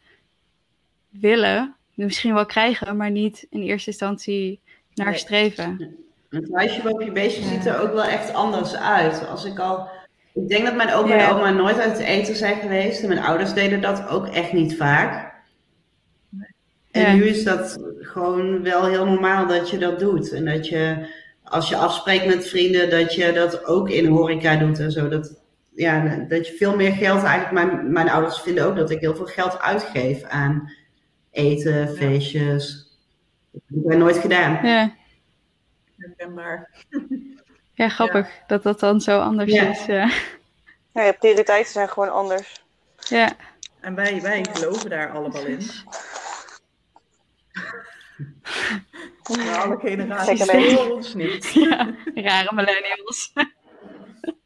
willen, 1.09 1.75
misschien 1.95 2.35
wel 2.35 2.47
krijgen, 2.47 2.97
maar 2.97 3.11
niet 3.11 3.47
in 3.51 3.63
eerste 3.63 3.91
instantie 3.91 4.61
naar 4.95 5.07
Nee. 5.11 5.19
streven. 5.19 5.97
Het 6.31 6.49
huisje 6.53 6.83
waarop 6.83 7.03
je 7.03 7.13
beestje 7.13 7.43
ziet 7.43 7.67
er 7.67 7.81
ook 7.81 7.93
wel 7.93 8.05
echt 8.05 8.33
anders 8.35 8.75
uit. 8.77 9.27
Als 9.29 9.45
ik 9.45 9.59
al. 9.59 9.89
Ik 10.35 10.49
denk 10.49 10.65
dat 10.65 10.75
mijn 10.77 10.93
opa 10.93 11.29
en 11.29 11.35
oma 11.35 11.51
nooit 11.51 11.79
uit 11.79 11.93
het 11.99 12.07
eten 12.07 12.37
zijn 12.37 12.57
geweest. 12.61 13.03
En 13.03 13.09
mijn 13.09 13.21
ouders 13.21 13.53
deden 13.55 13.81
dat 13.81 14.09
ook 14.09 14.27
echt 14.27 14.53
niet 14.53 14.77
vaak. 14.77 15.30
En 16.91 17.01
Ja. 17.03 17.13
nu 17.15 17.25
is 17.25 17.45
dat 17.45 17.79
gewoon 17.99 18.63
wel 18.63 18.87
heel 18.87 19.07
normaal 19.07 19.47
dat 19.47 19.71
je 19.71 19.79
dat 19.79 19.99
doet. 19.99 20.33
En 20.33 20.45
dat 20.45 20.69
je, 20.69 21.07
als 21.45 21.69
je 21.69 21.77
afspreekt 21.77 22.27
met 22.27 22.49
vrienden, 22.49 22.91
dat 22.91 23.15
je 23.15 23.33
dat 23.33 23.65
ook 23.65 23.91
in 23.91 24.07
horeca 24.07 24.57
doet 24.57 24.79
en 24.79 24.91
zo. 24.93 25.09
Dat, 25.09 25.35
ja, 25.75 26.17
dat 26.29 26.47
je 26.47 26.53
veel 26.55 26.77
meer 26.77 26.93
geld 26.93 27.23
eigenlijk. 27.23 27.53
Mijn, 27.53 27.93
mijn 27.93 28.11
ouders 28.11 28.41
vinden 28.41 28.65
ook 28.67 28.77
dat 28.77 28.91
ik 28.91 29.01
heel 29.01 29.17
veel 29.17 29.27
geld 29.27 29.59
uitgeef 29.61 30.23
aan 30.23 30.73
eten, 31.31 31.89
feestjes. 31.89 32.89
Dat 33.53 33.63
heb 33.83 33.93
ik 33.93 33.99
nooit 33.99 34.19
gedaan. 34.19 34.67
Ja, 34.67 34.95
Herkenbaar. 35.97 36.71
ja 37.75 37.89
grappig 37.89 38.29
dat 38.47 38.63
dat 38.63 38.81
dan 38.81 39.01
zo 39.01 39.19
anders 39.21 39.53
Ja. 39.53 39.71
is. 39.71 39.85
Ja. 39.87 40.11
Ja, 40.95 41.03
je 41.03 41.13
prioriteiten 41.13 41.73
zijn 41.73 41.89
gewoon 41.89 42.13
anders. 42.13 42.65
ja. 43.09 43.33
En 43.81 43.95
wij, 43.95 44.21
wij 44.23 44.47
geloven 44.53 44.91
daar 44.91 45.11
allemaal 45.13 45.45
in. 45.45 45.59
Maar 49.37 49.59
alle 49.59 49.79
generaties 49.79 50.45
voor 50.51 50.91
ons 50.95 51.15
niet. 51.15 51.53
Ja, 51.55 51.95
rare 52.15 52.55
millennials. 52.55 53.33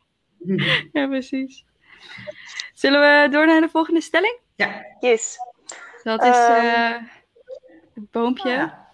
ja, 0.93 1.07
precies. 1.07 1.65
Zullen 2.75 3.01
we 3.01 3.29
door 3.31 3.47
naar 3.47 3.61
de 3.61 3.69
volgende 3.69 4.01
stelling? 4.01 4.39
Ja, 4.57 4.85
Yes. 5.01 5.37
Dat 6.03 6.23
is 6.23 6.29
Ehm. 6.37 6.67
eh, 6.67 7.03
het 7.95 8.11
boompje. 8.11 8.51
Ja. 8.51 8.89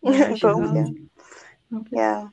Een 0.00 0.38
boompje. 0.40 1.02
Ja. 1.90 2.32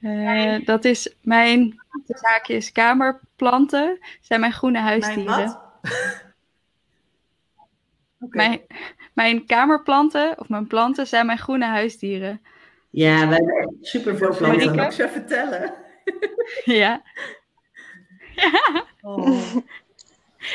Eh, 0.00 0.64
dat 0.64 0.84
is 0.84 1.16
mijn 1.22 1.68
de 2.06 2.18
zaakjes 2.18 2.72
kamerplanten. 2.72 3.98
Zijn 4.20 4.40
mijn 4.40 4.52
groene 4.52 4.80
Mijn 4.82 4.86
huisdieren. 5.00 5.36
wat? 5.46 5.60
Oké. 8.20 8.36
Mijn, 8.36 8.60
mijn 9.16 9.46
kamerplanten, 9.46 10.34
of 10.38 10.48
mijn 10.48 10.66
planten, 10.66 11.06
zijn 11.06 11.26
mijn 11.26 11.38
groene 11.38 11.64
huisdieren. 11.64 12.40
ja 12.90 13.28
wij 13.28 13.38
hebben 13.44 13.76
super 13.80 14.16
veel 14.16 14.32
Zal 14.32 14.46
ik 14.46 14.52
Marieke? 14.52 14.72
planten. 14.74 14.84
ook 14.84 14.92
zo 14.92 15.18
vertellen? 15.18 15.74
ja, 16.80 17.02
Oh. 19.02 19.56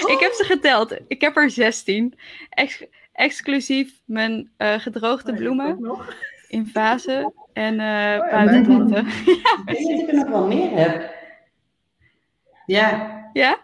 ik 0.07 0.18
heb 0.20 0.32
ze 0.32 0.43
geteld. 0.43 0.95
Ik 1.07 1.22
heb 1.22 1.38
er 1.38 1.49
16. 1.49 2.14
Ex- 2.49 2.84
exclusief 3.14 3.93
mijn 4.05 4.51
eh, 4.57 4.74
gedroogde 4.80 5.32
Oh, 5.32 5.38
ja, 5.38 5.43
bloemen 5.43 5.99
in 6.47 6.68
vazen 6.68 7.34
en 7.53 7.80
eh 7.80 7.86
ja, 8.16 8.30
buitenplanten. 8.30 9.07
Ik 9.07 9.26
denk 9.66 9.89
dat 9.89 9.99
ik 9.99 10.07
er 10.07 10.14
nog 10.14 10.28
wel 10.30 10.47
meer 10.47 10.72
heb. 10.72 11.14
Ja, 12.66 13.12
ja? 13.34 13.57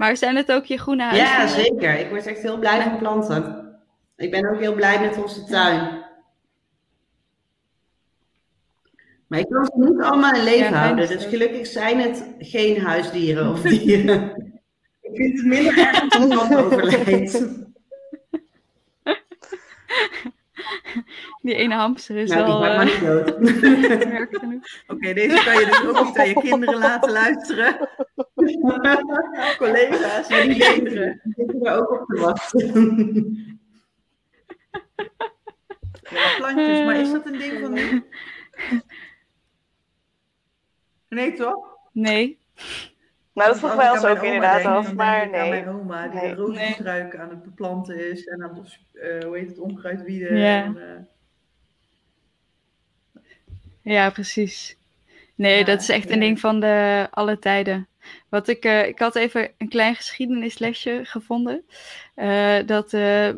Maar 0.00 0.16
zijn 0.16 0.36
het 0.36 0.52
ook 0.52 0.64
je 0.64 0.78
groene 0.78 1.02
huisdieren? 1.02 1.38
ja, 1.38 1.46
zeker. 1.46 1.98
Ik 1.98 2.08
word 2.08 2.26
echt 2.26 2.42
heel 2.42 2.58
blij 2.58 2.82
van 2.82 2.98
planten. 2.98 3.74
Ik 4.16 4.30
ben 4.30 4.50
ook 4.50 4.60
heel 4.60 4.74
blij 4.74 5.00
met 5.00 5.22
onze 5.22 5.44
tuin. 5.44 6.04
Maar 9.26 9.38
ik 9.38 9.48
kan 9.48 9.64
ze 9.64 9.72
niet 9.74 10.00
allemaal 10.00 10.34
in 10.34 10.44
leven 10.44 10.70
Ja, 10.70 10.78
houden. 10.78 11.08
Dus 11.08 11.22
dat. 11.22 11.30
gelukkig 11.30 11.66
zijn 11.66 12.00
het 12.00 12.34
geen 12.38 12.80
huisdieren 12.80 13.50
of 13.50 13.60
dieren. 13.60 14.20
ik 15.00 15.16
vind 15.16 15.36
het 15.38 15.46
minder 15.46 15.78
erg 15.78 16.02
een 16.02 16.08
plant 16.08 16.56
overlijdt. 16.56 17.48
Die 21.42 21.54
ene 21.54 21.74
hamster 21.74 22.16
is 22.16 22.30
Nou, 22.30 22.64
gaat 22.64 22.76
maar 22.76 22.86
eh. 22.86 23.26
Oké, 24.92 25.12
deze 25.12 25.44
kan 25.44 25.58
je 25.58 25.66
dus 25.66 25.84
ook 25.84 26.04
niet 26.04 26.18
aan 26.18 26.28
je 26.28 26.40
kinderen 26.40 26.78
laten 26.78 27.12
luisteren. 27.12 27.88
Collega's, 29.58 30.28
Ja, 30.32 30.42
die 30.42 30.58
kinderen. 30.58 31.20
Zitten 31.36 31.64
er 31.64 31.76
ook 31.76 32.00
op 32.00 32.06
te 32.06 32.20
wachten. 32.20 32.68
Ja, 36.10 36.36
plantjes, 36.36 36.84
maar 36.84 36.96
is 37.00 37.12
dat 37.12 37.26
een 37.26 37.38
ding 37.38 37.60
van 37.60 37.72
nu? 37.72 38.02
Nee, 41.08 41.32
toch? 41.32 41.66
Nee. 41.92 42.38
Nou, 43.32 43.52
dat 43.52 43.62
als 43.62 43.74
wij 43.74 43.86
ik 43.86 43.92
ons 43.92 44.04
ook 44.04 44.22
inderdaad 44.22 44.62
denk, 44.62 44.74
af, 44.74 44.86
dan 44.86 44.94
maar 44.94 45.20
denk 45.20 45.34
ik 45.34 45.40
aan 45.40 45.48
nee. 45.50 45.64
mijn 45.64 45.76
oma 45.76 46.08
die 46.08 46.20
Nee. 46.20 46.28
de 46.28 46.34
rozenstruik 46.34 47.16
aan 47.16 47.30
het 47.30 47.42
beplanten 47.42 48.10
is 48.10 48.24
en 48.26 48.42
aan 48.42 48.54
het, 48.56 48.78
eh, 48.92 49.24
hoe 49.24 49.36
heet 49.38 49.48
het, 49.48 49.58
onkruid 49.58 50.02
wieden. 50.02 50.36
Ja. 50.36 50.64
En, 50.64 50.76
eh, 50.76 50.98
Ja, 53.82 54.10
precies. 54.10 54.76
Nee, 55.34 55.58
Ja, 55.58 55.64
dat 55.64 55.80
is 55.80 55.88
echt 55.88 56.10
een 56.10 56.20
ding 56.20 56.40
van 56.40 56.60
de 56.60 57.06
alle 57.10 57.38
tijden. 57.38 57.86
Wat 58.28 58.48
ik, 58.48 58.64
eh, 58.64 58.86
ik 58.86 58.98
had 58.98 59.14
even 59.16 59.50
een 59.58 59.68
klein 59.68 59.94
geschiedenislesje 59.94 61.00
gevonden. 61.04 61.64
eh, 62.14 62.56
dat 62.66 62.92
eh, 62.92 63.28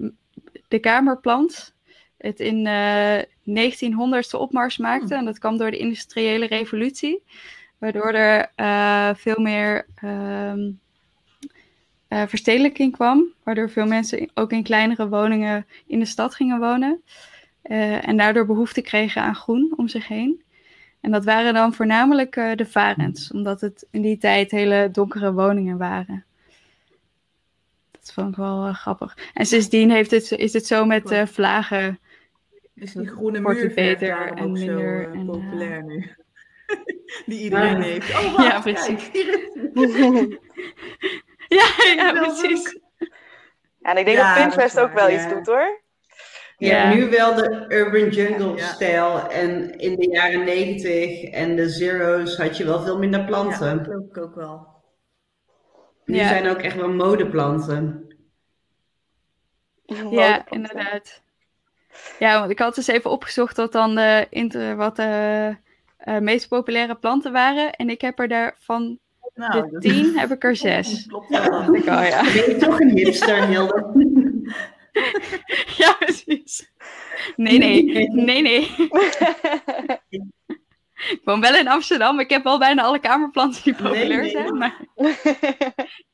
de 0.68 0.78
kamerplant 0.80 1.74
het 2.18 2.40
in 2.40 2.66
eh 2.66 3.18
1900 3.44 4.26
zijn 4.26 4.42
opmars 4.42 4.76
maakte. 4.76 5.14
En 5.14 5.24
dat 5.24 5.38
kwam 5.38 5.56
door 5.56 5.70
de 5.70 5.76
industriële 5.78 6.46
revolutie. 6.46 7.22
Waardoor 7.78 8.12
er 8.12 8.50
eh, 8.54 9.10
veel 9.14 9.40
meer 9.40 9.86
ehm, 9.94 10.70
eh, 12.08 12.22
verstedelijking 12.26 12.92
kwam. 12.92 13.32
Waardoor 13.42 13.70
veel 13.70 13.86
mensen 13.86 14.30
ook 14.34 14.52
in 14.52 14.62
kleinere 14.62 15.08
woningen 15.08 15.66
in 15.86 15.98
de 15.98 16.04
stad 16.04 16.34
gingen 16.34 16.58
wonen. 16.60 17.02
Eh, 17.62 18.08
en 18.08 18.16
daardoor 18.16 18.46
behoefte 18.46 18.80
kregen 18.80 19.22
aan 19.22 19.34
groen 19.34 19.72
om 19.76 19.88
zich 19.88 20.08
heen. 20.08 20.42
En 21.02 21.10
dat 21.10 21.24
waren 21.24 21.54
dan 21.54 21.74
voornamelijk 21.74 22.36
eh, 22.36 22.54
de 22.54 22.66
varens, 22.66 23.30
omdat 23.32 23.60
het 23.60 23.86
in 23.90 24.02
die 24.02 24.18
tijd 24.18 24.50
hele 24.50 24.88
donkere 24.92 25.32
woningen 25.32 25.78
waren. 25.78 26.24
Dat 27.90 28.12
vond 28.12 28.28
ik 28.28 28.36
wel 28.36 28.66
eh, 28.66 28.74
grappig. 28.74 29.16
En 29.34 29.46
sindsdien 29.46 29.90
heeft 29.90 30.10
het, 30.10 30.30
is 30.32 30.52
het 30.52 30.66
zo 30.66 30.84
met 30.84 31.10
eh, 31.10 31.26
vlagen. 31.26 31.98
is 32.74 32.92
die 32.92 33.06
groene 33.08 33.40
muurverf 33.40 33.74
beter 33.74 34.10
en 34.26 34.30
ook 34.30 34.56
zo 34.58 34.64
minder 34.64 35.08
eh, 35.08 35.18
en, 35.18 35.26
populair 35.26 35.82
nu? 35.84 36.10
die 37.26 37.40
iedereen 37.42 37.76
Ja. 37.76 37.82
heeft. 37.82 38.12
Oh, 38.24 38.44
Ja, 38.44 38.60
precies. 38.60 39.10
Ja, 41.48 41.68
ja, 41.96 42.12
precies. 42.12 42.78
En 43.82 43.96
ik 43.96 44.04
denk 44.04 44.16
Ja, 44.18 44.34
dat 44.34 44.42
Pinterest 44.42 44.80
ook 44.80 44.92
wel 44.92 45.10
iets 45.10 45.28
doet 45.28 45.46
hoor. 45.46 45.81
Ja. 46.66 46.94
nu 46.94 47.10
wel 47.10 47.34
de 47.34 47.64
urban 47.68 48.08
jungle 48.08 48.56
Ja. 48.56 48.66
stijl 48.66 49.28
en 49.28 49.78
in 49.78 49.96
de 49.96 50.08
jaren 50.10 50.44
90 50.44 51.22
en 51.22 51.56
de 51.56 51.68
zero's 51.68 52.36
had 52.36 52.56
je 52.56 52.64
wel 52.64 52.80
veel 52.82 52.98
minder 52.98 53.20
Ja, 53.20 53.26
planten. 53.26 53.76
dat 53.76 53.86
geloof 53.86 54.04
ik 54.08 54.16
ook 54.18 54.34
wel. 54.34 54.66
Nu 56.04 56.16
Ja. 56.16 56.28
zijn 56.28 56.48
ook 56.48 56.58
echt 56.58 56.76
wel 56.76 56.88
modeplanten. 56.92 58.06
Ja, 60.10 60.50
inderdaad. 60.50 61.22
Ja, 62.18 62.38
want 62.38 62.50
ik 62.50 62.58
had 62.58 62.74
dus 62.74 62.86
even 62.86 63.10
opgezocht 63.10 63.56
wat 63.56 63.72
dan 63.72 63.94
de, 63.94 64.26
inter- 64.30 64.76
wat 64.76 64.96
de 64.96 65.56
eh, 65.96 66.18
meest 66.18 66.48
populaire 66.48 66.94
planten 66.94 67.32
waren. 67.32 67.72
En 67.72 67.90
ik 67.90 68.00
heb 68.00 68.18
er 68.18 68.28
daarvan 68.28 68.98
Nou, 69.34 69.70
de 69.70 69.78
tien, 69.78 70.12
heb 70.18 70.30
ik 70.30 70.44
er 70.44 70.56
zes. 70.56 71.06
klopt 71.06 71.28
wel. 71.28 71.74
Ik, 71.74 71.84
ja. 71.84 72.22
Ben 72.22 72.32
je 72.32 72.56
toch 72.58 72.80
een 72.80 72.90
hipster, 72.90 73.46
Hilde? 73.46 73.90
ja, 75.82 75.92
precies. 75.92 76.70
Nee, 77.36 77.58
nee. 77.58 78.08
Nee, 78.08 78.42
nee. 78.42 78.60
ik 81.10 81.20
woon 81.24 81.40
wel 81.40 81.54
in 81.54 81.68
Amsterdam. 81.68 82.20
Ik 82.20 82.30
heb 82.30 82.44
wel 82.44 82.58
bijna 82.58 82.82
alle 82.82 82.98
kamerplanten 82.98 83.62
die 83.62 83.74
populair 83.74 84.28
zijn. 84.28 84.44
Nee. 84.44 84.52
Maar... 84.52 84.76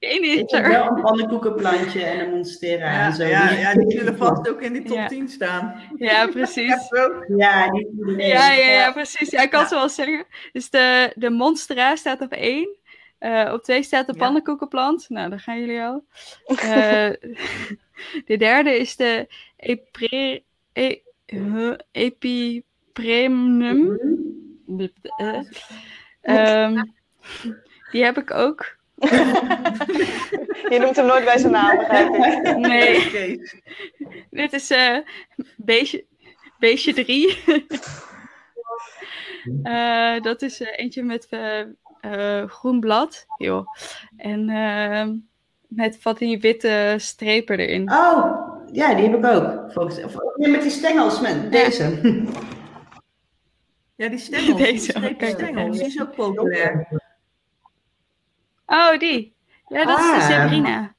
Geen 0.01 0.23
is 0.23 0.41
Ik 0.41 0.51
heb 0.51 0.67
wel 0.67 0.87
een 0.87 1.03
pannenkoekenplantje 1.03 2.05
en 2.05 2.21
een 2.21 2.31
monstera 2.31 3.07
en 3.07 3.13
zo. 3.13 3.25
Ja, 3.25 3.51
ja 3.51 3.75
die 3.75 3.99
zullen 3.99 4.17
vast 4.17 4.49
ook 4.49 4.61
in 4.61 4.73
die 4.73 4.83
top 4.83 5.09
10 5.09 5.29
staan. 5.29 5.75
Ja, 5.97 6.27
precies. 6.27 6.89
Ja, 7.37 7.71
die, 7.71 8.17
ja, 8.17 8.53
ja, 8.53 8.71
ja, 8.71 8.93
precies. 8.93 9.29
Ik 9.29 9.51
kan 9.51 9.67
ze 9.67 9.75
wel 9.75 9.89
zeggen. 9.89 10.27
Dus 10.53 10.71
de, 10.71 11.13
de 11.15 11.31
monstera 11.31 11.97
staat 11.97 12.21
op 12.21 12.33
1. 12.33 12.77
Eh, 13.19 13.51
op 13.53 13.63
twee 13.63 13.83
staat 13.83 14.07
de 14.07 14.13
ja. 14.13 14.19
pannenkoekenplant. 14.19 15.09
Nou, 15.09 15.31
daar 15.31 15.41
gaan 15.41 15.61
jullie 15.61 15.83
al. 15.83 16.05
Eh, 16.47 17.11
de 18.29 18.37
derde 18.37 18.79
is 18.79 18.97
de 18.97 19.27
epre, 19.57 20.43
e, 20.73 20.99
epipremnum. 21.93 23.99
Mhm. 24.67 24.87
Ehm, 26.21 26.83
die 27.91 28.05
heb 28.05 28.19
ik 28.19 28.31
ook. 28.31 28.77
Je 30.71 30.77
noemt 30.81 30.97
hem 30.97 31.07
nooit 31.07 31.25
bij 31.25 31.39
zijn 31.39 31.53
naam, 31.53 31.77
begrijp 31.77 32.15
ik. 32.15 32.57
Nee. 32.57 33.41
Dit 34.31 34.53
is 34.53 34.71
eh, 34.71 34.99
beestje, 35.57 36.05
beestje 36.59 36.93
3. 36.93 37.39
dat 40.23 40.43
is 40.43 40.61
eentje 40.61 41.03
met 41.03 41.29
groen 42.47 42.81
blad. 42.81 43.27
Joh. 43.37 43.67
En 44.17 44.49
ehm, 44.49 45.15
met 45.67 45.97
van 46.01 46.15
die 46.19 46.41
witte 46.41 46.95
strepen 46.99 47.59
erin. 47.59 47.91
Oh, 47.93 48.49
ja, 48.73 48.95
die 48.95 49.09
heb 49.09 49.19
ik 49.19 49.25
ook. 49.25 49.73
Volgens, 49.73 50.03
of, 50.05 50.15
nee, 50.37 50.51
met 50.51 50.63
die 50.63 50.71
stengels, 50.71 51.21
met 51.21 51.53
deze. 51.53 51.85
Ja, 53.99 54.09
die 54.09 54.19
stengels. 54.29 54.57
Deze, 54.59 54.73
die 54.73 54.81
strepen 55.01 55.29
stengels. 55.31 55.77
Die 55.79 55.87
is 55.87 56.01
ook 56.01 56.15
populair. 56.15 56.89
Oh, 58.67 58.99
die. 58.99 59.35
Ja, 59.69 59.85
dat 59.85 59.99
is 59.99 60.05
de 60.05 60.13
Ah. 60.13 60.27
Zebrina. 60.27 60.95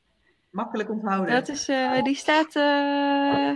Makkelijk 0.49 0.89
onthouden. 0.89 1.33
Dat 1.33 1.47
is, 1.49 1.67
eh, 1.67 2.03
die 2.03 2.15
staat, 2.15 2.55
eh, 2.55 3.51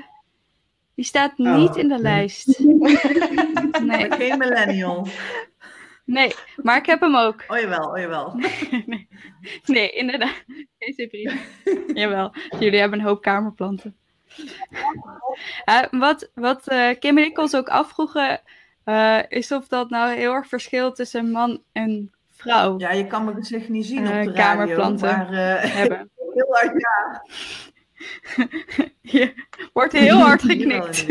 die 0.96 1.06
staat 1.06 1.34
Oh. 1.38 1.56
niet 1.56 1.76
in 1.76 1.88
de 1.88 2.00
lijst. 2.00 2.60
Nee, 3.84 4.12
geen 4.12 4.38
millennial. 4.38 5.08
Nee, 6.06 6.34
maar 6.56 6.78
ik 6.78 6.86
heb 6.86 7.00
hem 7.00 7.16
ook. 7.16 7.44
Oh 7.48 7.60
jawel, 7.60 7.90
oh 7.90 7.98
jawel. 7.98 8.36
Nee, 9.66 9.90
inderdaad. 9.90 10.44
Geen 10.80 10.94
Zebrina. 10.94 11.34
Jawel, 12.02 12.34
jullie 12.60 12.80
hebben 12.80 13.00
een 13.00 13.06
hoop 13.06 13.22
kamerplanten. 13.22 13.96
Ja, 15.66 15.88
wat 15.92 16.32
wat 16.34 16.68
eh, 16.68 16.90
Kim 17.00 17.18
en 17.18 17.24
ik 17.24 17.38
ons 17.38 17.56
ook 17.56 17.70
afvroegen, 17.70 18.42
eh, 18.84 19.20
is 19.30 19.52
of 19.52 19.68
dat 19.68 19.90
nou 19.90 20.14
heel 20.16 20.34
erg 20.34 20.48
verschilt 20.48 20.96
tussen 20.96 21.32
man 21.32 21.64
en 21.72 22.12
vrouw 22.32 22.80
Ja, 22.80 22.92
je 22.92 23.08
kan 23.08 23.24
mijn 23.24 23.36
gezicht 23.38 23.70
niet 23.70 23.86
zien 23.86 23.98
Eh, 23.98 24.04
op 24.04 24.10
de 24.10 24.32
radio, 24.32 24.34
kamerplanten. 24.34 25.08
maar 25.18 25.32
eh, 25.32 25.72
hebben. 25.74 26.10
heel 26.34 26.48
hard 26.50 26.82
ja. 26.82 27.24
Je 29.02 29.34
wordt 29.74 29.94
heel 29.94 30.18
hard 30.18 30.42
geknikt. 30.42 31.06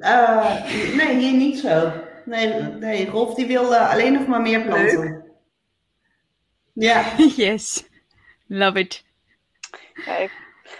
Eh, 0.00 0.64
nee, 0.96 1.16
hier 1.16 1.32
niet 1.32 1.58
zo. 1.58 1.92
Nee, 2.24 2.62
nee 2.62 3.10
Rolf 3.10 3.34
die 3.34 3.46
wil 3.46 3.74
alleen 3.74 4.12
nog 4.12 4.26
maar 4.26 4.40
meer 4.40 4.62
planten. 4.62 5.24
Ja, 6.72 7.04
Yes. 7.36 7.88
Love 8.46 8.78
it. 8.78 9.04
Ja, 10.06 10.16
ik, 10.16 10.32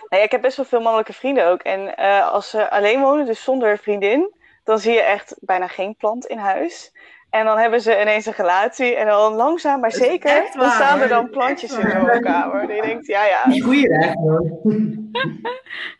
nee, 0.09 0.23
ik 0.23 0.31
heb 0.31 0.41
best 0.43 0.57
wel 0.57 0.67
veel 0.67 0.81
mannelijke 0.81 1.13
vrienden 1.13 1.47
ook. 1.47 1.63
En 1.63 1.97
eh, 1.97 2.33
als 2.33 2.51
ze 2.51 2.71
alleen 2.71 3.01
wonen, 3.01 3.27
dus 3.27 3.43
zonder 3.43 3.79
vriendin, 3.79 4.35
dan 4.65 4.79
zie 4.79 4.93
je 4.93 5.03
echt 5.03 5.37
bijna 5.41 5.67
geen 5.67 5.97
plant 5.97 6.27
in 6.27 6.39
huis. 6.39 6.93
En 7.31 7.45
dan 7.45 7.59
hebben 7.59 7.81
ze 7.81 8.01
ineens 8.01 8.27
een 8.27 8.33
relatie 8.37 8.95
en 8.95 9.07
dan 9.07 9.33
langzaam 9.33 9.81
maar 9.81 9.93
zeker, 9.93 10.31
echt 10.31 10.53
dan 10.53 10.63
waar, 10.63 10.73
staan 10.75 11.01
er 11.01 11.09
dan 11.09 11.31
plantjes 11.31 11.73
in 11.73 11.83
waar. 11.83 12.13
zo'n 12.13 12.21
kamer. 12.21 12.71
En 12.71 12.77
je 12.77 12.83
denkt, 12.83 13.07
ja, 13.07 13.27
ja. 13.27 13.45
die 13.45 13.63
gewoon. 13.63 15.11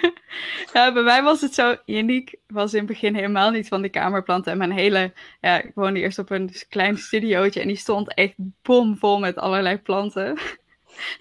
Ja, 0.72 0.92
bij 0.92 1.02
mij 1.02 1.22
was 1.22 1.40
het 1.40 1.54
zo. 1.54 1.76
Yannick 1.84 2.38
was 2.46 2.72
in 2.72 2.78
het 2.78 2.88
begin 2.88 3.14
helemaal 3.14 3.50
niet 3.50 3.68
van 3.68 3.82
de 3.82 3.88
kamerplanten. 3.88 4.52
En 4.52 4.58
mijn 4.58 4.72
hele. 4.72 5.12
Ja, 5.40 5.62
ik 5.62 5.72
woonde 5.74 6.00
eerst 6.00 6.18
op 6.18 6.30
een 6.30 6.50
klein 6.68 6.98
studiootje. 6.98 7.60
En 7.60 7.68
die 7.68 7.76
stond 7.76 8.14
echt 8.14 8.34
bomvol 8.62 9.18
met 9.18 9.36
allerlei 9.36 9.78
planten. 9.78 10.38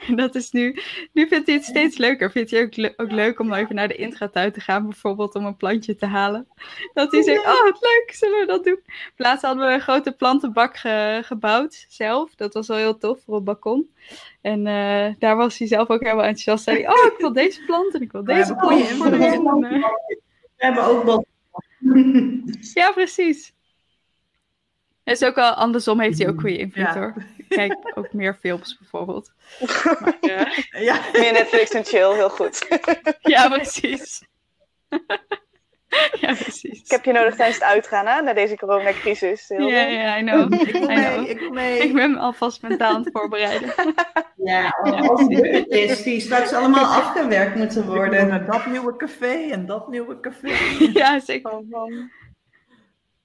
En 0.08 0.16
dat 0.26 0.36
is 0.36 0.52
nu. 0.52 0.80
Nu 1.14 1.28
vindt 1.28 1.46
hij 1.48 1.56
het 1.56 1.66
steeds 1.66 1.98
leuker. 1.98 2.32
Vindt 2.32 2.52
hij 2.52 2.64
ook, 2.64 2.76
le- 2.76 2.94
ook 2.98 3.12
leuk 3.12 3.40
om 3.40 3.54
even 3.54 3.76
naar 3.76 3.88
de 3.88 3.96
intratuin 3.96 4.52
te 4.52 4.60
gaan, 4.60 4.84
bijvoorbeeld 4.84 5.36
om 5.36 5.46
een 5.46 5.56
plantje 5.58 5.96
te 5.96 6.06
halen. 6.06 6.48
Dat 6.94 7.12
hij 7.12 7.22
zegt: 7.24 7.40
Oh, 7.46 7.64
wat 7.64 7.78
leuk, 7.82 8.12
zullen 8.16 8.40
we 8.40 8.46
dat 8.46 8.64
doen? 8.64 8.80
Laatst 9.18 9.46
hadden 9.46 9.68
we 9.68 9.74
een 9.74 9.82
grote 9.82 10.12
plantenbak 10.12 10.78
ge- 10.78 11.22
gebouwd 11.26 11.86
zelf. 11.88 12.36
Dat 12.36 12.54
was 12.54 12.68
wel 12.68 12.78
heel 12.78 12.98
tof 12.98 13.22
voor 13.26 13.36
het 13.36 13.44
balkon. 13.44 13.94
En 14.42 14.68
eh, 14.68 15.14
daar 15.20 15.36
was 15.36 15.58
hij 15.58 15.68
zelf 15.68 15.90
ook 15.90 16.02
helemaal 16.04 16.24
enthousiast. 16.26 16.64
Zei 16.64 16.78
hij, 16.84 16.90
oh, 16.94 17.06
ik 17.06 17.18
wil 17.18 17.34
deze 17.34 17.62
plant 17.66 17.94
en 17.94 18.02
ik 18.02 18.12
wil 18.12 18.24
We 18.26 18.34
deze 18.34 18.46
hebben 18.54 18.68
plant. 18.68 18.88
voor 18.88 19.10
de 19.12 19.18
invloed. 19.18 19.34
zon." 19.44 19.66
En, 19.66 19.74
eh, 19.74 19.82
We 20.58 20.66
hebben 20.66 20.84
ook 20.84 21.24
ja, 22.74 22.92
precies. 22.92 23.54
Het 25.06 25.22
is 25.22 25.28
ook 25.28 25.36
wel 25.36 25.52
andersom 25.52 26.00
heeft 26.00 26.18
hij 26.20 26.28
ook 26.30 26.40
goede 26.40 26.58
invloed 26.58 26.86
Ja. 26.86 27.00
hoor. 27.00 27.14
Ik 27.38 27.46
kijk 27.50 27.78
ook 27.98 28.14
meer 28.14 28.38
films 28.40 28.78
bijvoorbeeld. 28.78 29.32
Maar, 30.00 30.18
Ja, 30.82 31.00
Meer 31.14 31.34
Netflix 31.34 31.70
en 31.72 31.86
chill, 31.86 32.14
heel 32.14 32.30
goed. 32.30 32.68
ja, 33.22 33.50
precies. 33.50 34.24
ja, 36.20 36.34
precies. 36.34 36.82
Ik 36.84 36.92
heb 36.92 37.06
je 37.06 37.12
nodig 37.12 37.36
tijdens 37.36 37.58
het 37.60 37.68
uitgaan 37.68 38.06
hè, 38.08 38.22
naar 38.22 38.36
deze 38.36 38.56
coronacrisis. 38.58 39.48
Heel 39.48 39.68
Ja, 39.68 39.82
ja, 39.82 40.18
I 40.18 40.22
know. 40.24 40.54
ik 40.54 40.74
kom 40.74 40.84
I 40.84 40.86
mee, 40.96 41.14
know. 41.14 41.30
ik 41.30 41.38
kom 41.38 41.54
mee. 41.54 41.80
Ik 41.80 41.94
ben 41.94 42.12
me 42.12 42.18
alvast 42.20 42.62
mentaal 42.62 42.94
aan 42.96 43.02
het 43.04 43.10
voorbereiden. 43.14 43.74
Ja, 44.36 44.70
als 45.08 45.22
het 45.22 45.68
is 45.68 46.04
die 46.04 46.20
straks 46.20 46.54
allemaal 46.54 46.86
afgewerkt 46.86 47.56
moeten 47.56 47.86
worden. 47.86 48.28
naar 48.28 48.46
dat 48.46 48.66
nieuwe 48.66 48.96
café 48.96 49.50
en 49.52 49.66
dat 49.66 49.88
nieuwe 49.90 50.20
café. 50.20 50.48
ja, 50.94 51.20
zeker. 51.20 51.52
Van- 51.52 51.68
van- 51.72 52.12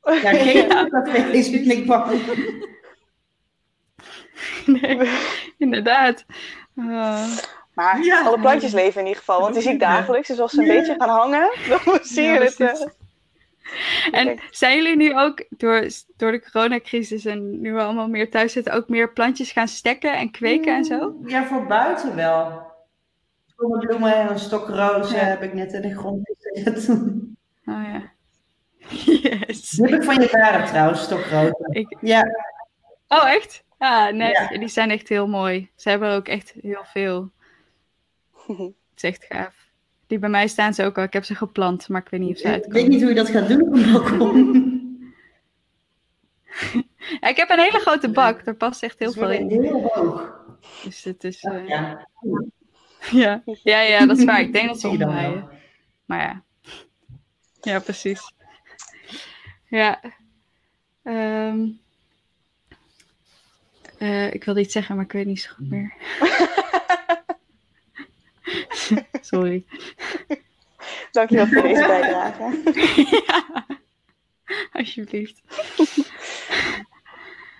Ja, 0.04 0.32
geen 0.32 1.32
is 1.32 1.50
ben 1.50 1.70
ik 1.70 1.86
bang. 1.86 2.20
Nee, 4.66 5.08
inderdaad. 5.58 6.24
Uh, 6.76 7.26
Maar 7.74 8.04
Ja. 8.04 8.22
alle 8.24 8.40
plantjes 8.40 8.72
leven 8.72 9.00
in 9.00 9.06
ieder 9.06 9.18
geval, 9.22 9.40
want 9.40 9.54
die 9.54 9.62
zie 9.62 9.72
ik 9.72 9.80
dagelijks. 9.80 10.28
Dus 10.28 10.38
als 10.40 10.52
ze 10.52 10.60
een 10.60 10.66
beetje 10.66 10.94
gaan 10.98 11.08
hangen, 11.08 11.50
dan 11.68 11.98
zie 12.02 12.22
je 12.22 12.28
Ja, 12.32 12.40
het. 12.40 12.60
eh, 12.60 12.86
en 14.20 14.38
zijn 14.50 14.76
jullie 14.76 14.96
nu 14.96 15.18
ook 15.18 15.44
door, 15.48 15.88
door 16.16 16.32
de 16.32 16.50
coronacrisis 16.50 17.24
en 17.24 17.60
nu 17.60 17.72
we 17.72 17.80
allemaal 17.80 18.08
meer 18.08 18.30
thuis 18.30 18.52
zitten, 18.52 18.72
ook 18.72 18.88
meer 18.88 19.12
plantjes 19.12 19.52
gaan 19.52 19.68
stekken 19.68 20.16
en 20.16 20.30
kweken 20.30 20.74
en 20.74 20.84
zo? 20.84 21.14
Ja, 21.26 21.44
voor 21.46 21.66
buiten 21.66 22.14
wel. 22.16 22.68
Zonnebloemen 23.56 24.14
en 24.14 24.30
een 24.30 24.38
stok 24.38 24.68
rozen 24.68 25.16
Ja. 25.16 25.24
heb 25.24 25.42
ik 25.42 25.54
net 25.54 25.72
in 25.72 25.82
de 25.82 25.94
grond 25.96 26.30
gezet. 26.38 26.88
Oh 26.88 27.82
ja. 27.84 28.12
Yes. 28.90 29.70
Die 29.70 29.84
heb 29.86 29.94
ik 29.94 30.02
van 30.02 30.20
je 30.20 30.28
vader 30.28 30.66
trouwens, 30.66 31.02
stokrozen. 31.02 31.68
Ik, 31.70 31.96
Ja, 32.00 32.22
oh, 33.08 33.28
echt? 33.30 33.64
Ja, 33.78 34.10
nee, 34.10 34.30
Ja. 34.30 34.48
die 34.58 34.68
zijn 34.68 34.90
echt 34.90 35.08
heel 35.08 35.28
mooi. 35.28 35.70
Ze 35.76 35.88
hebben 35.88 36.08
er 36.08 36.16
ook 36.16 36.28
echt 36.28 36.54
heel 36.60 36.84
veel. 36.84 37.30
Het 38.46 38.74
is 38.96 39.02
echt 39.02 39.24
gaaf. 39.28 39.54
Die 40.06 40.18
bij 40.18 40.28
mij 40.28 40.48
staan 40.48 40.74
ze 40.74 40.84
ook 40.84 40.98
al. 40.98 41.04
Ik 41.04 41.12
heb 41.12 41.24
ze 41.24 41.34
geplant, 41.34 41.88
maar 41.88 42.00
ik 42.00 42.08
weet 42.08 42.20
niet 42.20 42.30
of 42.30 42.38
ze 42.38 42.42
ik 42.48 42.52
weet 42.52 42.62
uitkomen. 42.64 42.88
niet 42.90 43.00
hoe 43.00 43.08
je 43.08 43.14
dat 43.14 43.28
gaat 43.28 43.48
doen 43.48 43.62
op 43.62 43.72
een 43.74 43.92
balkon. 43.92 44.48
Ja, 47.20 47.28
ik 47.28 47.36
heb 47.36 47.50
een 47.50 47.58
hele 47.58 47.78
grote 47.78 48.10
bak. 48.10 48.44
Daar 48.44 48.54
past 48.54 48.82
echt 48.82 48.98
heel 48.98 49.12
veel 49.12 49.30
in. 49.30 49.50
heel 49.50 49.82
hoog. 49.82 50.40
Dus 50.84 51.04
het 51.04 51.24
is... 51.24 51.42
eh, 51.42 51.68
Ja, 51.68 52.06
ja. 53.10 53.42
Ja, 53.62 53.80
ja, 53.80 54.06
dat 54.06 54.18
is 54.18 54.24
waar. 54.24 54.40
Ik 54.40 54.52
denk 54.52 54.68
dat 54.68 54.80
ze 54.80 54.88
omdraaien. 54.88 55.48
Maar 56.04 56.20
ja. 56.20 56.42
Ja, 57.60 57.78
precies. 57.78 58.32
Ja. 59.70 60.00
Ehm. 61.02 61.68
Eh, 63.98 64.32
ik 64.34 64.44
wilde 64.44 64.60
iets 64.60 64.72
zeggen, 64.72 64.94
maar 64.96 65.04
ik 65.04 65.12
weet 65.12 65.26
niet 65.26 65.40
zo 65.40 65.50
goed 65.54 65.70
meer. 65.70 65.94
Sorry. 69.20 69.64
Dankjewel 71.10 71.46
voor 71.46 71.62
deze 71.62 71.86
bijdrage. 72.00 72.62
ja. 73.26 73.66
Alsjeblieft. 74.72 75.40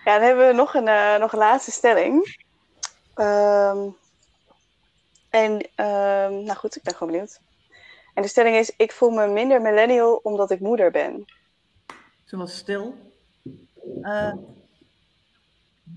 Ja, 0.05 0.17
dan 0.17 0.21
hebben 0.21 0.47
we 0.47 0.53
nog 0.53 0.73
een, 0.73 0.87
eh, 0.87 1.17
nog 1.19 1.31
een 1.31 1.39
laatste 1.39 1.71
stelling. 1.71 2.37
Ehm, 3.13 3.87
en, 5.29 5.69
ehm, 5.75 6.43
nou 6.43 6.53
goed, 6.53 6.75
ik 6.75 6.83
ben 6.83 6.93
gewoon 6.93 7.11
benieuwd. 7.11 7.39
En 8.13 8.21
de 8.21 8.27
stelling 8.27 8.55
is: 8.55 8.73
Ik 8.77 8.91
voel 8.91 9.09
me 9.09 9.27
minder 9.27 9.61
millennial 9.61 10.15
omdat 10.23 10.51
ik 10.51 10.59
moeder 10.59 10.91
ben. 10.91 11.25
Ze 12.31 12.37
was 12.37 12.57
stil. 12.57 12.95
Eh, 14.01 14.31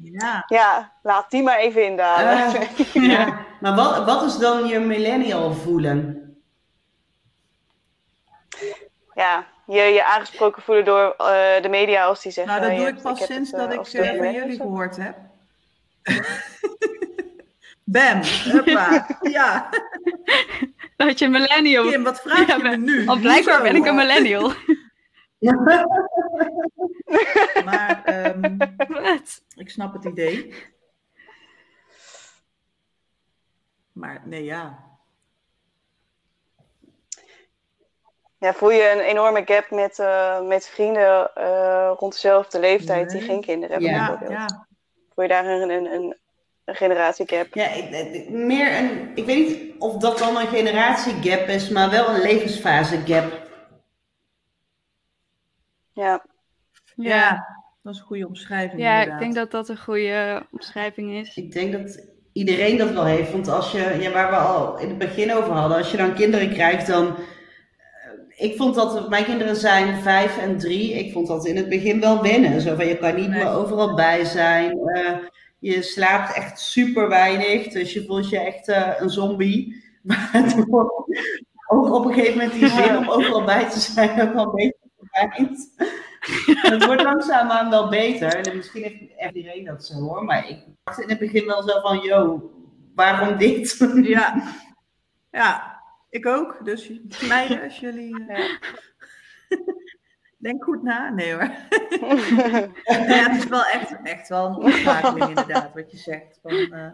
ja, 0.03 0.45
Ja, 0.49 0.93
laat 1.03 1.31
die 1.31 1.43
maar 1.43 1.59
even 1.59 1.85
indalen. 1.85 2.55
Eh, 2.55 2.95
ja. 3.13 3.47
Maar 3.61 3.75
wat, 3.75 4.05
wat 4.05 4.23
is 4.23 4.39
dan 4.39 4.67
je 4.67 4.79
millennial 4.79 5.53
voelen? 5.53 6.21
ja, 9.15 9.47
je 9.67 9.81
je 9.83 10.05
aangesproken 10.05 10.63
voelen 10.63 10.85
door 10.85 11.15
eh, 11.19 11.63
de 11.63 11.69
media 11.69 12.05
als 12.05 12.23
die 12.23 12.33
zeggen. 12.33 12.61
nou 12.61 12.69
dat 12.69 12.79
doe 12.79 12.89
ik 12.89 13.03
pas 13.03 13.25
sinds 13.25 13.51
het, 13.51 13.61
dat 13.61 13.73
ik 13.73 14.17
van 14.17 14.33
jullie 14.33 14.57
gehoord 14.57 14.97
heb. 14.97 15.17
Bam, 17.85 18.21
huppa, 18.23 19.07
ja. 19.23 19.69
Dat 20.97 21.19
je 21.19 21.25
een 21.25 21.31
millennial. 21.31 21.89
Kim, 21.89 22.03
wat 22.03 22.21
vraag 22.21 22.47
Ja, 22.47 22.57
je 22.57 22.63
me 22.63 22.77
nu? 22.77 23.05
Want 23.05 23.21
blijkbaar 23.21 23.63
ben 23.63 23.77
ik 23.77 23.87
een 23.87 23.95
Hoezo? 23.95 24.55
Maar 27.65 28.05
ehm, 28.05 28.59
Wat? 28.89 29.43
ik 29.57 29.71
snap 29.71 29.93
het 29.93 30.05
idee. 30.05 30.55
Maar 33.93 34.23
nee, 34.25 34.45
ja. 34.45 34.79
Ja, 38.39 38.53
voel 38.55 38.71
je 38.71 38.91
een 38.91 39.01
enorme 39.01 39.43
gap 39.45 39.71
met, 39.71 39.99
eh, 39.99 40.41
met 40.41 40.69
vrienden 40.69 41.35
eh, 41.35 41.93
rond 41.99 42.13
dezelfde 42.13 42.61
leeftijd 42.61 43.11
die 43.11 43.21
geen 43.21 43.41
kinderen 43.41 43.71
hebben? 43.71 43.91
Ja, 43.91 44.19
Ja. 44.29 44.67
Voel 45.15 45.25
je 45.25 45.31
daar 45.31 45.47
een, 45.47 45.71
een, 45.71 45.85
een, 45.93 46.17
een 46.65 46.75
generatiegap? 46.75 47.55
Ja, 47.55 47.69
ik, 47.69 47.91
ik- 47.91 48.31
meer 48.31 48.79
een, 48.79 49.11
ik 49.15 49.25
weet 49.25 49.37
niet 49.37 49.73
of 49.79 49.97
dat 49.97 50.19
dan 50.19 50.37
een 50.37 50.47
generatiegap 50.47 51.49
is, 51.49 51.69
maar 51.69 51.91
wel 51.91 52.09
een 52.09 52.21
levensfasegap. 52.21 53.44
Ja. 55.95 56.25
Ja. 56.97 57.09
Ja. 57.17 57.47
dat 57.83 57.95
is 57.95 58.01
een 58.01 58.07
goede 58.07 58.27
omschrijving. 58.27 58.81
Ja, 58.81 59.03
ik 59.03 59.19
denk 59.19 59.35
dat 59.35 59.51
dat 59.51 59.69
een 59.69 59.79
goede 59.79 60.47
omschrijving 60.51 61.13
is. 61.13 61.37
Ik 61.37 61.53
denk 61.53 61.73
dat 61.73 62.07
iedereen 62.33 62.77
dat 62.77 62.91
wel 62.93 63.05
heeft. 63.05 63.33
Want 63.33 63.49
als 63.49 63.73
je, 63.73 63.97
ja, 64.01 64.11
waar 64.11 64.31
we 64.31 64.37
al 64.37 64.79
in 64.79 64.89
het 64.89 64.99
begin 64.99 65.33
over 65.35 65.53
hadden, 65.53 65.77
als 65.79 65.91
je 65.91 65.97
dan 65.97 66.15
kinderen 66.15 66.51
krijgt, 66.53 66.87
dan. 66.87 67.07
eh, 68.37 68.47
Ik 68.51 68.57
vond 68.57 68.75
dat, 68.75 69.09
mijn 69.09 69.25
kinderen 69.25 69.57
zijn 69.57 70.03
vijf 70.03 70.39
en 70.39 70.59
drie. 70.59 70.93
Ik 70.93 71.13
vond 71.13 71.27
dat 71.27 71.47
in 71.47 71.57
het 71.57 71.69
begin 71.69 72.01
wel 72.01 72.23
wennen. 72.23 72.61
Zo 72.61 72.75
van, 72.75 72.87
je 72.87 72.99
kan 72.99 73.15
niet 73.15 73.29
Nee. 73.29 73.39
meer 73.45 73.53
overal 73.53 73.95
bij 73.95 74.25
zijn. 74.25 74.79
Eh, 74.79 75.17
je 75.59 75.83
slaapt 75.83 76.35
echt 76.37 76.61
super 76.61 77.09
weinig. 77.09 77.69
Dus 77.69 77.93
je 77.93 78.05
voelt 78.05 78.29
je 78.29 78.39
echt 78.41 78.69
eh, 78.69 78.91
een 78.99 79.11
zombie. 79.11 79.83
Waardoor 80.33 81.07
ook 81.69 81.93
op 81.95 82.05
een 82.05 82.13
gegeven 82.15 82.39
moment 82.39 82.53
die 82.53 82.69
zin 82.69 82.97
om 82.97 83.09
overal 83.11 83.45
bij 83.45 83.71
te 83.71 83.81
zijn 83.81 84.21
ook 84.23 84.35
wel 84.35 84.45
een 84.45 84.55
beetje 84.55 84.77
Het 86.71 86.85
wordt 86.85 87.03
langzaamaan 87.03 87.71
wel 87.71 87.89
beter. 87.89 88.47
En 88.47 88.57
misschien 88.57 88.83
heeft 89.17 89.35
iedereen 89.37 89.65
dat 89.65 89.85
zo 89.87 89.95
hoor. 89.95 90.25
Maar 90.25 90.49
ik 90.49 90.59
dacht 90.85 91.01
in 91.01 91.09
het 91.09 91.19
begin 91.19 91.47
wel 91.47 91.63
zo 91.63 91.81
van, 91.81 91.99
yo, 91.99 92.51
waarom 92.95 93.37
dit? 93.37 93.79
Ja. 94.15 94.43
ja, 95.31 95.81
ik 96.11 96.27
ook. 96.27 96.65
Dus 96.65 96.91
meiden, 97.29 97.63
als 97.63 97.81
jullie... 97.81 98.25
eh, 98.29 98.45
Denk 100.39 100.65
goed 100.65 100.83
na. 100.83 101.11
Nee 101.11 101.33
hoor. 101.33 101.51
Ja, 102.85 103.31
het 103.31 103.43
is 103.43 103.49
wel 103.49 103.65
echt, 103.65 103.97
echt 104.03 104.29
wel 104.29 104.47
een 104.47 104.57
omschakeling 104.57 105.29
inderdaad, 105.29 105.75
wat 105.75 105.91
je 105.91 105.97
zegt. 105.97 106.39
Van, 106.43 106.51
eh, 106.53 106.91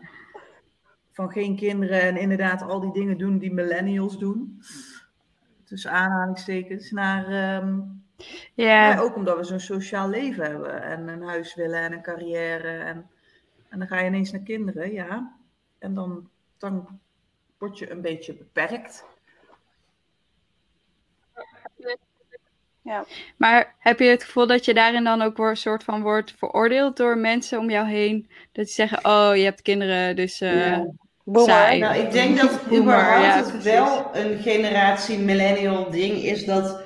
van 1.12 1.30
geen 1.30 1.56
kinderen 1.56 2.00
en 2.00 2.16
inderdaad 2.16 2.62
al 2.62 2.80
die 2.80 2.92
dingen 2.92 3.18
doen 3.18 3.38
die 3.38 3.52
millennials 3.52 4.18
doen. 4.18 4.62
Tussen 5.64 5.90
aanhalingstekens. 5.90 6.90
Naar, 6.90 7.26
ehm, 7.26 7.78
Ja, 8.54 8.90
ja, 8.90 9.00
ook 9.00 9.16
omdat 9.16 9.36
we 9.36 9.44
zo'n 9.44 9.60
sociaal 9.60 10.08
leven 10.08 10.44
hebben. 10.44 10.82
En 10.82 11.08
een 11.08 11.22
huis 11.22 11.54
willen 11.54 11.80
en 11.80 11.92
een 11.92 12.02
carrière. 12.02 12.78
En, 12.78 13.10
en 13.68 13.78
dan 13.78 13.88
ga 13.88 14.00
je 14.00 14.06
ineens 14.06 14.30
naar 14.30 14.40
kinderen, 14.40 14.92
ja. 14.92 15.36
En 15.78 15.94
dan, 15.94 16.28
dan 16.58 17.00
word 17.58 17.78
je 17.78 17.90
een 17.90 18.00
beetje 18.00 18.32
beperkt. 18.32 19.04
maar 23.36 23.74
heb 23.78 23.98
je 23.98 24.04
het 24.04 24.24
gevoel 24.24 24.46
dat 24.46 24.64
je 24.64 24.74
daarin 24.74 25.04
dan 25.04 25.22
ook 25.22 25.38
een 25.38 25.56
soort 25.56 25.84
van 25.84 26.02
wordt 26.02 26.34
veroordeeld 26.38 26.96
door 26.96 27.18
mensen 27.18 27.58
om 27.58 27.70
jou 27.70 27.88
heen? 27.88 28.30
Dat 28.52 28.68
ze 28.68 28.74
zeggen, 28.74 29.04
oh, 29.04 29.36
je 29.36 29.42
hebt 29.42 29.62
kinderen, 29.62 30.16
dus 30.16 30.40
eh, 30.40 30.78
Ja. 31.24 31.76
Nou, 31.78 31.96
ik 31.96 32.10
denk 32.10 32.40
dat 32.40 32.60
überhaupt 32.72 33.24
ja, 33.24 33.36
het 33.36 33.48
precies. 33.48 33.64
wel 33.64 34.10
een 34.12 34.38
generatie 34.38 35.18
millennial 35.18 35.90
ding 35.90 36.14
is 36.14 36.44
dat, 36.44 36.79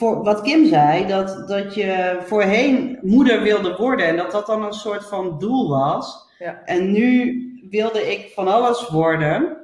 voor 0.00 0.22
wat 0.22 0.40
Kim 0.40 0.66
zei, 0.66 1.06
dat, 1.06 1.48
dat 1.48 1.74
je 1.74 2.18
voorheen 2.24 2.98
moeder 3.02 3.42
wilde 3.42 3.76
worden 3.76 4.06
en 4.06 4.16
dat 4.16 4.30
dat 4.30 4.46
dan 4.46 4.64
een 4.64 4.72
soort 4.72 5.08
van 5.08 5.38
doel 5.38 5.68
was. 5.68 6.28
Ja. 6.38 6.62
En 6.64 6.92
nu 6.92 7.40
wilde 7.70 8.10
ik 8.12 8.32
van 8.34 8.48
alles 8.48 8.88
worden, 8.88 9.56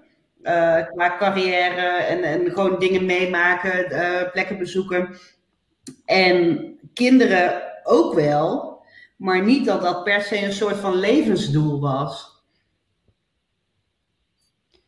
eh, 0.43 0.87
qua 0.93 1.17
carrière 1.19 1.87
en, 1.87 2.23
en 2.23 2.51
gewoon 2.51 2.79
dingen 2.79 3.07
meemaken, 3.07 3.91
eh, 3.91 4.31
plekken 4.33 4.59
bezoeken. 4.59 5.09
En 6.05 6.69
kinderen 6.95 7.63
ook 7.83 8.15
wel, 8.15 8.81
maar 9.17 9.43
niet 9.43 9.67
dat 9.67 9.83
dat 9.83 10.05
per 10.05 10.23
se 10.23 10.45
een 10.45 10.53
soort 10.53 10.77
van 10.77 10.95
levensdoel 10.95 11.81
was. 11.81 12.36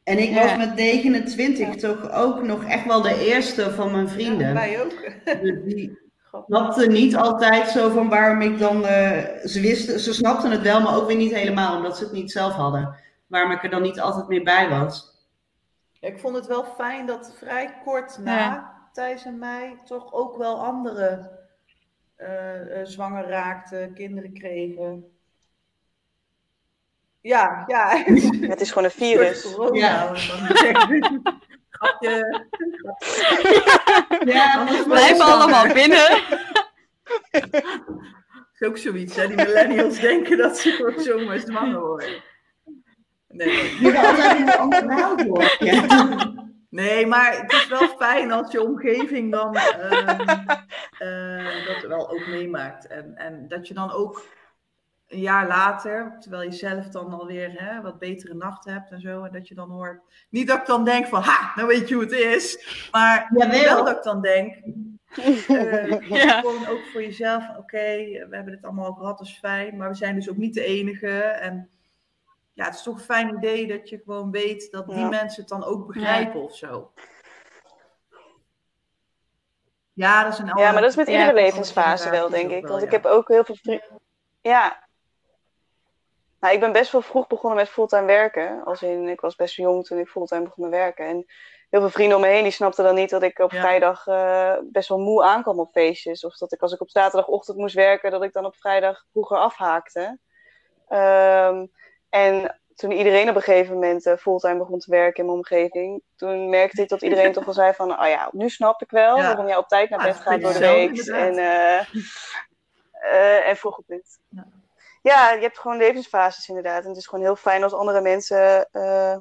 En 0.09 0.19
ik 0.19 0.31
Ja. 0.31 0.43
was 0.43 0.57
met 0.57 0.75
29 0.75 1.75
toch 1.77 2.13
ook 2.13 2.43
nog 2.43 2.65
echt 2.65 2.85
wel 2.87 3.03
de 3.03 3.27
eerste 3.27 3.71
van 3.71 3.91
mijn 3.93 4.09
vrienden. 4.09 4.47
Ja, 4.47 4.53
wij 4.53 4.83
ook. 4.85 5.11
Dus 5.43 5.75
die 5.75 5.99
snapten 6.47 6.93
niet 6.93 7.17
altijd 7.17 7.69
zo 7.69 7.91
van 7.91 8.09
waarom 8.09 8.41
ik 8.41 8.59
dan. 8.59 8.85
eh, 8.87 9.19
ze 9.45 9.61
wisten, 9.61 10.01
ze 10.01 10.15
snapten 10.15 10.51
het 10.51 10.63
wel, 10.63 10.81
maar 10.81 10.97
ook 10.97 11.07
weer 11.07 11.17
niet 11.17 11.35
helemaal, 11.35 11.77
omdat 11.77 11.97
ze 11.97 12.05
het 12.05 12.13
niet 12.13 12.31
zelf 12.33 12.53
hadden. 12.53 12.95
Waarom 13.27 13.51
ik 13.51 13.63
er 13.65 13.71
dan 13.71 13.83
niet 13.83 14.01
altijd 14.01 14.29
meer 14.29 14.43
bij 14.43 14.69
was. 14.69 15.17
Ja, 15.93 16.09
ik 16.09 16.19
vond 16.19 16.37
het 16.37 16.47
wel 16.47 16.65
fijn 16.65 17.07
dat 17.07 17.35
vrij 17.39 17.75
kort 17.85 18.19
na 18.19 18.37
Ja. 18.37 18.77
Thijs 18.93 19.25
en 19.25 19.39
mij 19.39 19.77
toch 19.85 20.13
ook 20.13 20.37
wel 20.37 20.65
anderen 20.65 21.31
eh, 22.17 22.81
eh, 22.81 22.87
zwanger 22.87 23.29
raakten, 23.29 23.95
kinderen 23.95 24.33
kregen. 24.33 25.05
Ja, 27.21 27.65
ja. 27.67 28.05
Het 28.53 28.61
is 28.61 28.69
gewoon 28.69 28.85
een 28.85 28.91
virus. 28.91 29.57
Ja. 29.73 30.13
Grapje. 31.71 32.47
Ja, 34.25 34.67
wordt 34.87 35.09
het 35.09 35.21
allemaal 35.21 35.73
binnen. 35.73 36.23
is 38.55 38.67
ook 38.67 38.79
zoiets, 38.79 39.17
hè? 39.17 39.27
Die 39.27 39.37
millennials 39.37 40.01
denken 40.01 40.39
dat 40.39 40.59
ze 40.59 40.71
gewoon 40.71 41.01
zomaar 41.01 41.39
zwanger 41.39 41.81
worden. 41.81 42.23
Nee, 43.29 43.81
Je 43.81 43.93
een. 45.19 45.67
Ja. 45.67 46.35
nee, 46.71 47.07
maar 47.07 47.41
het 47.41 47.53
is 47.53 47.69
wel 47.69 47.89
fijn 47.89 48.33
als 48.33 48.53
je 48.53 48.63
omgeving 48.63 49.33
dan 49.33 49.55
ehm, 49.57 50.19
eh, 50.99 51.67
dat 51.67 51.83
wel 51.89 52.11
ook 52.11 52.27
meemaakt. 52.27 52.87
En, 52.87 53.17
en 53.17 53.49
dat 53.49 53.69
je 53.69 53.75
dan 53.75 53.93
ook 53.93 54.25
een 55.09 55.21
jaar 55.21 55.47
later, 55.47 56.17
terwijl 56.21 56.43
je 56.43 56.53
zelf 56.53 56.89
dan 56.89 57.13
alweer 57.13 57.53
hè, 57.63 57.81
wat 57.81 57.99
betere 57.99 58.35
nacht 58.35 58.65
hebt 58.65 58.91
en 58.91 59.01
zo, 59.01 59.23
en 59.25 59.33
dat 59.33 59.49
je 59.49 59.55
dan 59.55 59.71
hoort. 59.71 60.03
Niet 60.31 60.49
dat 60.49 60.59
ik 60.59 60.67
dan 60.67 60.85
denk 60.85 61.07
van, 61.07 61.23
ha, 61.23 61.53
nou 61.55 61.69
weet 61.69 61.89
je 61.89 61.95
hoe 61.95 62.03
het 62.05 62.13
is. 62.13 62.67
Maar 62.93 63.31
Jawel. 63.37 63.61
wel 63.65 63.85
dat 63.85 63.97
ik 63.97 64.03
dan 64.03 64.21
denk, 64.23 64.55
eh, 65.49 66.09
Ja. 66.09 66.41
gewoon 66.41 66.67
ook 66.67 66.81
voor 66.93 67.03
jezelf, 67.03 67.45
oké, 67.57 67.79
we 68.29 68.29
hebben 68.31 68.53
het 68.55 68.65
allemaal 68.65 68.93
gehad, 68.93 69.19
dat 69.19 69.27
is 69.27 69.39
fijn, 69.39 69.77
maar 69.77 69.89
we 69.89 69.95
zijn 69.95 70.15
dus 70.15 70.31
ook 70.31 70.37
niet 70.37 70.55
de 70.55 70.65
enige. 70.65 71.21
En 71.21 71.71
ja, 72.53 72.65
het 72.65 72.75
is 72.75 72.83
toch 72.83 72.95
een 72.95 73.05
fijn 73.05 73.37
idee 73.37 73.67
dat 73.67 73.89
je 73.89 74.01
gewoon 74.05 74.31
weet 74.31 74.71
dat 74.71 74.87
die 74.87 74.99
Ja. 74.99 75.09
mensen 75.09 75.41
het 75.41 75.49
dan 75.51 75.65
ook 75.65 75.87
begrijpen 75.87 76.43
of 76.43 76.57
zo. 76.57 76.93
Ja, 79.93 80.23
dat 80.25 80.33
is 80.33 80.39
een 80.39 80.47
Ja, 80.47 80.73
maar 80.73 80.81
dat 80.81 80.91
is 80.91 80.97
met 80.97 81.09
iedere 81.09 81.35
levensfase 81.35 82.11
wel, 82.11 82.29
denk 82.31 82.51
ik. 82.51 82.67
Want 82.67 82.83
ik 82.83 82.91
heb 82.91 83.05
ook 83.05 83.29
heel 83.29 83.45
veel 83.45 83.57
vrienden. 83.57 84.01
Ja. 84.41 84.88
Nou, 86.41 86.55
ik 86.55 86.61
ben 86.61 86.73
best 86.73 86.93
wel 86.93 87.03
vroeg 87.03 87.27
begonnen 87.27 87.59
met 87.59 87.69
fulltime 87.69 88.07
werken. 88.07 88.65
Als 88.65 88.83
in, 88.83 89.09
ik 89.09 89.21
was 89.21 89.35
best 89.35 89.55
jong 89.55 89.85
toen 89.87 89.99
ik 89.99 90.09
fulltime 90.09 90.43
begon 90.43 90.65
met 90.69 90.79
werken. 90.79 91.07
En 91.07 91.25
heel 91.71 91.81
veel 91.81 91.91
vrienden 91.91 92.17
om 92.17 92.23
me 92.23 92.29
heen 92.29 92.43
die 92.43 92.53
snapten 92.53 92.85
dan 92.85 92.95
niet 92.95 93.11
dat 93.11 93.23
ik 93.23 93.39
op 93.39 93.53
Ja. 93.53 93.61
vrijdag 93.61 94.07
eh, 94.07 94.55
best 94.65 94.89
wel 94.89 94.99
moe 94.99 95.23
aankwam 95.23 95.61
op 95.61 95.71
feestjes. 95.71 96.25
Of 96.25 96.37
dat 96.37 96.53
ik 96.53 96.63
als 96.63 96.73
ik 96.73 96.81
op 96.81 96.91
zaterdagochtend 96.91 97.57
moest 97.57 97.75
werken, 97.75 98.11
dat 98.11 98.23
ik 98.23 98.33
dan 98.33 98.45
op 98.45 98.57
vrijdag 98.57 99.05
vroeger 99.13 99.37
afhaakte. 99.39 100.19
Ehm, 100.89 101.67
en 102.09 102.61
toen 102.75 102.91
iedereen 102.93 103.29
op 103.29 103.37
een 103.37 103.43
gegeven 103.43 103.75
moment 103.75 104.07
eh, 104.07 104.17
fulltime 104.17 104.59
begon 104.59 104.79
te 104.79 104.91
werken 104.91 105.19
in 105.19 105.25
mijn 105.25 105.37
omgeving, 105.39 106.03
toen 106.17 106.49
merkte 106.49 106.83
ik 106.83 106.89
dat 106.89 107.03
iedereen 107.03 107.33
toch 107.33 107.45
wel 107.45 107.55
zei 107.55 107.73
van, 107.75 108.01
oh 108.01 108.07
ja, 108.09 108.29
nu 108.33 108.49
snap 108.49 108.83
ik 108.83 108.91
wel 108.91 109.17
Ja. 109.17 109.27
waarom 109.27 109.47
jij 109.47 109.57
op 109.57 109.69
tijd 109.69 109.91
naar 109.91 109.99
Ja, 109.99 110.05
bed 110.13 110.21
gaat 110.21 110.41
door 110.41 110.53
de 110.53 110.59
week. 110.59 110.99
En, 111.07 111.39
eh, 111.39 111.87
en 113.49 113.57
vroeg 113.57 113.79
op 113.79 113.85
dit. 113.87 114.19
Ja. 114.29 114.47
Ja, 115.03 115.33
je 115.33 115.41
hebt 115.41 115.59
gewoon 115.59 115.77
levensfases 115.77 116.49
inderdaad. 116.49 116.83
En 116.83 116.89
het 116.89 116.99
is 116.99 117.07
gewoon 117.07 117.25
heel 117.25 117.37
fijn 117.37 117.63
als 117.63 117.73
andere 117.73 118.01
mensen 118.01 118.69
eh, 118.71 119.17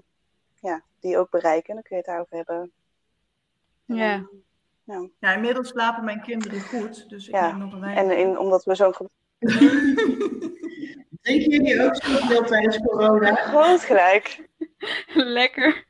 ja, 0.59 0.83
die 0.99 1.17
ook 1.17 1.29
bereiken. 1.29 1.73
Dan 1.73 1.83
kun 1.83 1.97
je 1.97 2.01
het 2.01 2.05
daarover 2.05 2.35
hebben. 2.35 2.71
Ja. 3.85 4.27
Ja, 5.19 5.33
inmiddels 5.33 5.67
slapen 5.67 6.03
mijn 6.03 6.21
kinderen 6.21 6.61
goed, 6.61 7.09
dus 7.09 7.27
ik 7.27 7.33
Ja, 7.33 7.55
nog 7.55 7.73
een 7.73 7.79
weinig... 7.79 8.03
En 8.03 8.17
in, 8.17 8.37
omdat 8.37 8.63
we 8.63 8.75
zo'n 8.75 8.93
Drinken 11.21 11.51
jullie 11.51 11.83
ook 11.83 11.95
zoveel 11.95 12.43
tijdens 12.43 12.77
corona? 12.77 13.35
groot 13.35 13.81
gelijk. 13.81 14.47
Lekker. 15.13 15.86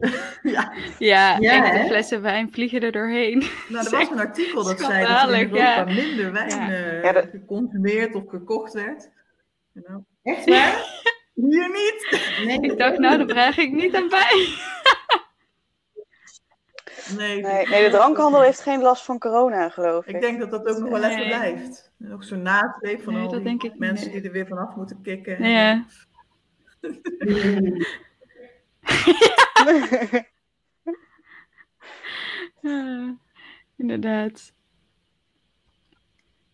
Ja. 0.42 0.72
Ja, 0.98 1.36
Ja, 1.40 1.84
flessen 1.86 2.22
wijn 2.22 2.52
vliegen 2.52 2.80
er 2.80 2.92
doorheen. 2.92 3.38
Nou, 3.68 3.84
er 3.86 3.90
was 3.90 4.10
een 4.10 4.18
artikel 4.18 4.64
dat 4.64 4.80
zei 4.80 5.06
dat 5.06 5.28
er 5.30 5.54
ja. 5.54 5.84
minder 5.84 6.32
wijn 6.32 6.48
Ja. 6.50 6.70
eh, 6.70 7.02
Ja, 7.02 7.12
dat- 7.12 7.28
geconsumeerd 7.30 8.14
of 8.14 8.22
gekocht 8.28 8.72
werd. 8.72 9.10
Nou, 9.72 10.02
Echt 10.22 10.48
waar? 10.48 11.00
hier 11.34 11.68
niet! 11.68 12.20
Nee. 12.44 12.60
Ik 12.60 12.78
dacht, 12.78 12.98
nou, 12.98 13.16
daar 13.16 13.26
draag 13.26 13.56
ik 13.58 13.72
niet 13.72 13.94
aan 13.94 14.08
bij. 14.08 14.48
Nee, 17.16 17.42
Nee, 17.42 17.68
nee, 17.68 17.84
de 17.84 17.90
drankhandel 17.90 18.40
heeft 18.42 18.60
geen 18.60 18.80
last 18.80 19.04
van 19.04 19.18
corona, 19.18 19.68
geloof 19.68 20.06
ik. 20.06 20.14
ik 20.14 20.20
denk 20.20 20.40
dat 20.40 20.50
dat 20.50 20.66
ook 20.66 20.78
nog 20.78 20.88
wel 20.88 21.04
even 21.04 21.16
Nee. 21.16 21.26
blijft. 21.26 21.92
Nog 21.96 22.24
zo'n 22.24 22.42
nasleep 22.42 23.02
van 23.02 23.12
Nee, 23.12 23.22
al 23.22 23.28
dat 23.28 23.36
die 23.38 23.48
denk 23.48 23.62
ik 23.62 23.78
mensen 23.78 24.10
die 24.10 24.22
er 24.22 24.32
weer 24.32 24.46
vanaf 24.46 24.74
moeten 24.74 25.00
kicken. 25.02 25.48
Ja. 25.48 25.84
Ja, 32.60 33.16
inderdaad. 33.76 34.52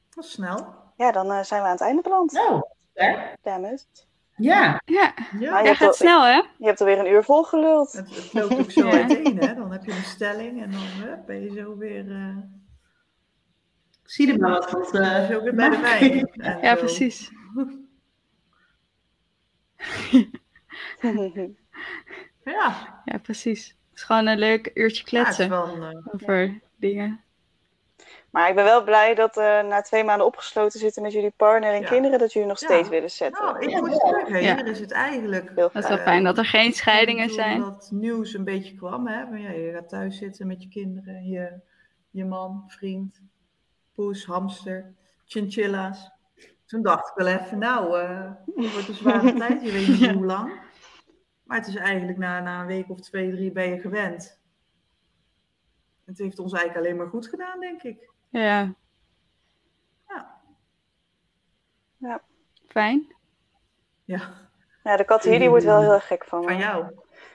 Dat 0.09 0.14
was 0.14 0.30
snel. 0.30 0.74
ja, 0.96 1.12
dan 1.12 1.30
eh, 1.32 1.42
zijn 1.42 1.61
we 1.61 1.66
aan 1.66 1.72
het 1.72 1.80
einde 1.82 2.02
beland. 2.02 2.32
Nou, 2.32 2.62
hè? 2.94 3.16
Dames. 3.42 3.86
Ja. 4.36 4.80
Ja, 4.84 5.14
Ja, 5.38 5.62
Nou, 5.62 5.74
gaat 5.74 5.96
snel, 5.96 6.24
hè? 6.24 6.36
Je 6.59 6.66
hebt 6.66 6.80
alweer 6.80 6.98
een 6.98 7.11
uur 7.12 7.24
vol 7.24 7.42
geluld. 7.44 7.92
het, 7.92 8.14
het 8.16 8.32
loopt 8.32 8.59
ook 8.59 8.70
zo 8.70 8.86
Ja. 8.90 8.92
uiteen, 8.96 9.38
hè? 9.38 9.54
Dan 9.54 9.72
heb 9.72 9.84
je 9.84 9.92
een 9.92 10.02
stelling 10.04 10.62
en 10.62 10.70
dan 10.70 10.80
hup, 10.80 11.26
ben 11.26 11.40
je 11.42 11.61
zo 11.61 11.76
weer, 11.76 12.11
eh, 12.11 12.36
Ik 14.02 14.11
zie 14.11 14.32
er 14.32 14.38
maar 14.38 14.50
wat 14.50 14.70
van. 14.70 15.00
eh, 15.00 15.26
zo 15.30 15.42
weer 15.42 15.54
bij 15.54 15.68
de 15.70 15.78
wijn. 15.78 16.30
Ja, 16.62 16.74
zo. 16.74 16.80
precies. 16.80 17.30
Ja, 22.51 23.01
Ja, 23.05 23.18
precies. 23.18 23.66
Het 23.68 23.99
is 23.99 24.03
gewoon 24.03 24.26
een 24.26 24.38
leuk 24.38 24.70
uurtje 24.74 25.05
ja, 25.07 25.18
het 25.18 25.28
is 25.28 25.34
kletsen 25.36 25.49
wel 25.49 25.68
een, 25.82 25.82
eh, 25.96 26.14
over 26.14 26.61
dingen. 26.76 27.20
maar 28.30 28.49
ik 28.49 28.55
ben 28.55 28.64
wel 28.64 28.84
blij 28.84 29.14
dat 29.14 29.36
eh, 29.36 29.62
na 29.62 29.80
twee 29.80 30.05
maanden 30.05 30.26
opgesloten 30.26 30.78
zitten 30.80 31.03
met 31.03 31.12
jullie 31.12 31.32
partner 31.36 31.72
en 31.72 31.80
Ja. 31.80 31.88
kinderen, 31.88 32.18
dat 32.18 32.32
jullie 32.32 32.49
nog 32.49 32.61
Ja. 32.61 32.66
steeds 32.66 32.88
willen 32.88 33.11
zetten. 33.11 33.44
Nou, 33.44 33.59
ik 33.59 33.70
Ja. 33.70 33.78
moet 33.78 34.01
zeggen, 34.16 34.42
Ja. 34.42 34.55
hier 34.57 34.66
is 34.66 34.80
het 34.80 34.90
eigenlijk... 34.92 35.44
Heel 35.55 35.70
Dat 35.72 35.82
is 35.82 35.88
wel 35.88 35.99
eh, 35.99 36.05
fijn 36.05 36.24
dat 36.24 36.38
er 36.38 36.44
geen 36.44 36.72
scheidingen 36.72 37.30
zijn. 37.30 37.61
dat 37.61 37.88
nieuws 37.92 38.34
een 38.34 38.44
beetje 38.44 38.74
kwam, 38.74 39.07
hè. 39.07 39.26
Van, 39.26 39.40
ja, 39.40 39.51
je 39.51 39.72
gaat 39.72 39.88
thuis 39.88 40.18
zitten 40.18 40.46
met 40.46 40.62
je 40.62 40.68
kinderen, 40.68 41.24
je, 41.28 41.61
je 42.11 42.24
man, 42.24 42.64
vriend, 42.66 43.20
poes, 43.94 44.24
hamster, 44.24 44.94
chinchilla's. 45.24 46.11
Toen 46.66 46.82
dacht 46.82 47.09
ik 47.09 47.14
wel 47.14 47.26
even, 47.26 47.59
nou, 47.59 47.99
eh 48.01 48.30
het 48.57 48.72
wordt 48.72 48.88
een 48.88 48.94
zware 48.94 49.34
tijd, 49.38 49.62
je 49.62 49.72
weet 49.72 49.86
niet 49.88 50.11
hoe 50.11 50.24
lang. 50.24 50.53
Maar 51.49 51.59
het 51.59 51.66
is 51.66 51.76
eigenlijk 51.76 52.18
na, 52.18 52.40
na 52.40 52.61
een 52.61 52.66
week 52.66 52.90
of 52.90 53.01
twee, 53.01 53.30
drie 53.30 53.53
ben 53.53 53.68
je 53.68 53.80
gewend. 53.80 54.40
Het 56.05 56.18
heeft 56.18 56.38
ons 56.38 56.53
eigenlijk 56.53 56.84
alleen 56.84 56.99
maar 56.99 57.09
goed 57.09 57.26
gedaan, 57.26 57.61
denk 57.61 57.82
ik. 57.82 58.11
Ja. 58.28 58.74
Ja. 60.09 60.40
Ja. 61.96 62.22
Fijn. 62.66 63.14
Ja, 64.05 64.51
Ja, 64.84 64.96
de 64.96 65.05
kat 65.05 65.24
hier 65.24 65.38
die 65.38 65.49
wordt 65.49 65.64
wel 65.64 65.80
heel 65.80 65.92
erg 65.92 66.07
gek 66.07 66.24
van 66.24 66.40
me. 66.40 66.46
van 66.46 66.59
jou. 66.59 66.84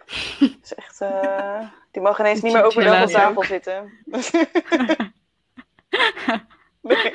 Is 0.63 0.73
echt, 0.73 1.01
eh, 1.01 1.69
die 1.91 2.01
mogen 2.01 2.25
ineens 2.25 2.41
niet 2.41 2.53
meer 2.53 2.63
overdag 2.63 3.03
op 3.03 3.09
Chinchilla's 3.09 3.33
tafel 3.33 3.43
zitten. 3.43 3.91
nee. 6.81 7.13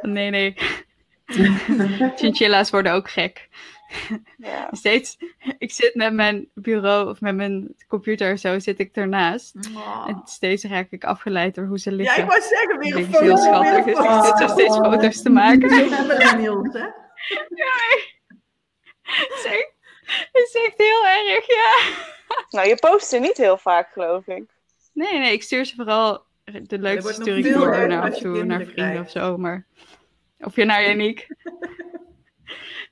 Nee, 0.00 0.30
nee. 0.30 0.54
Chinchilla's 2.18 2.70
worden 2.70 2.92
ook 2.92 3.10
gek. 3.10 3.48
Ja. 4.36 4.68
Steeds, 4.80 5.18
ik 5.58 5.70
zit 5.72 5.94
met 5.94 6.12
mijn 6.12 6.48
bureau 6.54 7.08
of 7.08 7.20
met 7.20 7.34
mijn 7.34 7.74
computer 7.88 8.38
zo, 8.38 8.58
zit 8.58 8.78
ik 8.78 8.96
ernaast. 8.96 9.54
En 10.06 10.22
steeds 10.24 10.64
raak 10.64 10.90
ik 10.90 11.04
afgeleid 11.04 11.54
door 11.54 11.66
hoe 11.66 11.78
ze 11.78 11.90
Ja, 11.90 11.96
liggen. 11.96 12.22
ik 12.22 12.28
wou 12.28 12.40
zeggen, 12.42 12.78
weer 12.78 12.88
Ik 12.88 12.94
een 12.96 13.04
vind 13.04 13.16
het 13.16 13.22
heel 13.22 13.36
foto. 13.36 13.84
weer 13.84 13.94
schattig, 13.94 13.94
dus 13.94 14.04
ik 14.04 14.24
zit 14.24 14.38
zo 14.38 14.46
steeds 14.54 14.76
foto's 14.76 15.22
te 15.22 15.30
maken. 15.30 15.70
Millennials, 15.70 16.72
hè? 16.72 16.86
Echt, 19.44 19.72
het 20.32 20.48
is 20.54 20.54
echt 20.66 20.74
heel 20.78 21.06
erg, 21.06 21.46
ja. 21.46 21.94
Nou, 22.50 22.68
je 22.68 22.76
post 22.76 23.06
ze 23.08 23.18
niet 23.18 23.36
heel 23.36 23.58
vaak, 23.58 23.92
geloof 23.92 24.26
ik. 24.26 24.44
Nee, 24.92 25.18
nee, 25.18 25.32
ik 25.32 25.42
stuur 25.42 25.64
ze 25.64 25.74
vooral, 25.74 26.24
de 26.44 26.78
leukste 26.78 27.12
stuur 27.12 27.38
ik 27.38 27.52
door 27.54 27.88
naar 27.88 28.02
af 28.02 28.18
toe 28.18 28.44
naar 28.44 28.64
vrienden 28.64 29.00
of 29.00 29.10
zo, 29.10 29.36
maar... 29.38 29.66
Of 30.38 30.56
je 30.56 30.64
naar 30.64 30.82
Janiek. 30.86 31.26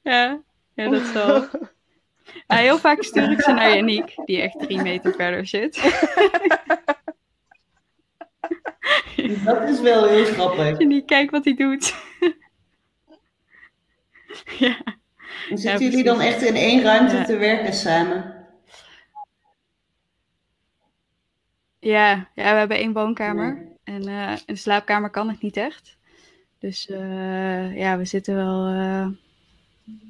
ja, 0.02 0.42
ja, 0.84 1.12
dat. 1.12 1.50
Ja, 2.46 2.56
heel 2.56 2.78
vaak 2.78 3.02
stuur 3.02 3.30
ik 3.30 3.40
ze 3.40 3.52
naar 3.52 3.74
Janiek, 3.74 4.14
die 4.24 4.40
echt 4.40 4.58
drie 4.58 4.82
meter 4.82 5.14
verder 5.14 5.46
zit. 5.46 5.74
Dat 9.44 9.68
is 9.68 9.80
wel 9.80 10.08
heel 10.08 10.24
grappig. 10.24 10.78
Janiek, 10.78 11.06
kijk 11.06 11.30
wat 11.30 11.44
hij 11.44 11.54
doet. 11.54 11.94
ja. 14.58 14.76
En 15.48 15.48
Ja, 15.48 15.56
zitten 15.56 15.90
jullie 15.90 16.04
dan 16.04 16.20
echt 16.20 16.42
in 16.42 16.54
één 16.56 16.82
ruimte 16.82 17.16
Ja. 17.16 17.24
te 17.24 17.36
werken 17.36 17.72
samen? 17.72 18.46
Ja, 21.78 22.28
ja, 22.34 22.52
we 22.52 22.58
hebben 22.58 22.76
één 22.76 22.92
woonkamer. 22.92 23.66
En 23.84 24.08
eh, 24.08 24.30
in 24.30 24.54
de 24.54 24.56
slaapkamer 24.56 25.10
kan 25.10 25.28
het 25.28 25.42
niet 25.42 25.56
echt. 25.56 25.96
Dus 26.58 26.88
eh, 26.88 27.76
ja, 27.76 27.98
we 27.98 28.04
zitten 28.04 28.34
wel 28.34 28.66
eh, 28.66 29.06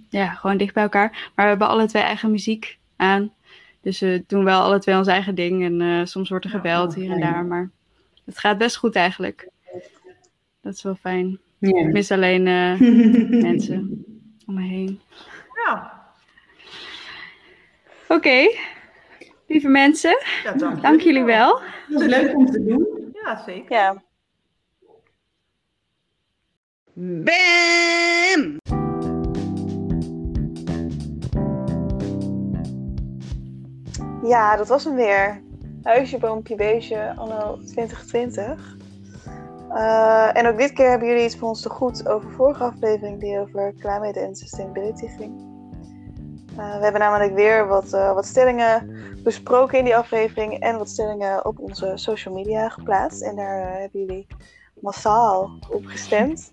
ja, 0.09 0.26
gewoon 0.26 0.57
dicht 0.57 0.74
bij 0.74 0.83
elkaar. 0.83 1.11
Maar 1.11 1.45
we 1.45 1.51
hebben 1.51 1.68
alle 1.68 1.87
twee 1.87 2.03
eigen 2.03 2.31
muziek 2.31 2.78
aan. 2.97 3.33
Dus 3.81 4.01
we 4.01 4.24
doen 4.26 4.45
wel 4.45 4.61
alle 4.61 4.78
twee 4.78 4.97
ons 4.97 5.07
eigen 5.07 5.35
ding. 5.35 5.64
En 5.64 5.81
eh, 5.81 6.07
soms 6.07 6.28
wordt 6.28 6.45
er 6.45 6.51
Ja, 6.51 6.57
gebeld 6.57 6.95
hier 6.95 7.11
en 7.11 7.20
daar. 7.20 7.45
Maar 7.45 7.70
het 8.24 8.39
gaat 8.39 8.59
best 8.59 8.76
goed 8.76 8.95
eigenlijk. 8.95 9.49
Dat 10.61 10.74
is 10.74 10.83
wel 10.83 10.95
fijn. 10.95 11.39
Ik 11.61 11.93
mis 11.93 12.11
alleen 12.11 12.47
eh, 12.47 12.81
mensen 13.49 14.05
om 14.47 14.55
me 14.55 14.62
heen. 14.62 15.01
Ja, 15.66 16.01
Oké, 18.11 18.51
lieve 19.47 19.68
mensen, 19.68 20.18
ja 20.43 20.53
dank, 20.53 20.83
dank 20.83 21.01
jullie 21.01 21.24
wel. 21.24 21.61
Dat 21.89 22.01
is 22.01 22.07
leuk 22.09 22.37
om 22.37 22.47
te 22.47 22.64
doen. 22.64 23.12
Ja, 23.12 23.43
zeker. 23.47 23.76
Ja. 23.76 24.03
Bam! 26.95 28.80
Ja, 34.23 34.57
dat 34.57 34.68
was 34.68 34.85
hem 34.85 34.95
weer. 34.95 35.43
Huisje, 35.83 36.18
boompje, 36.18 36.55
beestje, 36.55 37.14
anno 37.16 37.59
2020. 37.66 38.77
Eh, 39.71 40.37
en 40.37 40.47
ook 40.47 40.59
dit 40.59 40.73
keer 40.73 40.91
hebben 40.91 41.09
jullie 41.09 41.25
iets 41.25 41.37
voor 41.37 41.49
ons 41.49 41.62
te 41.62 41.68
goed 41.68 42.09
over 42.09 42.31
vorige 42.31 42.64
aflevering 42.64 43.21
die 43.21 43.39
over 43.39 43.75
climate 43.79 44.21
en 44.21 44.37
sustainability 44.37 45.07
ging. 45.07 45.51
Eh, 46.57 46.77
we 46.77 46.83
hebben 46.83 47.01
namelijk 47.01 47.35
weer 47.35 47.66
wat, 47.66 47.93
eh, 47.93 48.14
wat 48.14 48.27
stellingen 48.27 48.97
besproken 49.23 49.79
in 49.79 49.85
die 49.85 49.97
aflevering 49.97 50.59
en 50.59 50.79
wat 50.79 50.89
stellingen 50.89 51.47
op 51.47 51.59
onze 51.59 51.93
social 51.95 52.35
media 52.35 52.68
geplaatst. 52.68 53.23
En 53.23 53.37
daar 53.37 53.81
hebben 53.81 54.01
jullie 54.01 54.27
massaal 54.81 55.51
op 55.68 55.85
gestemd. 55.85 56.53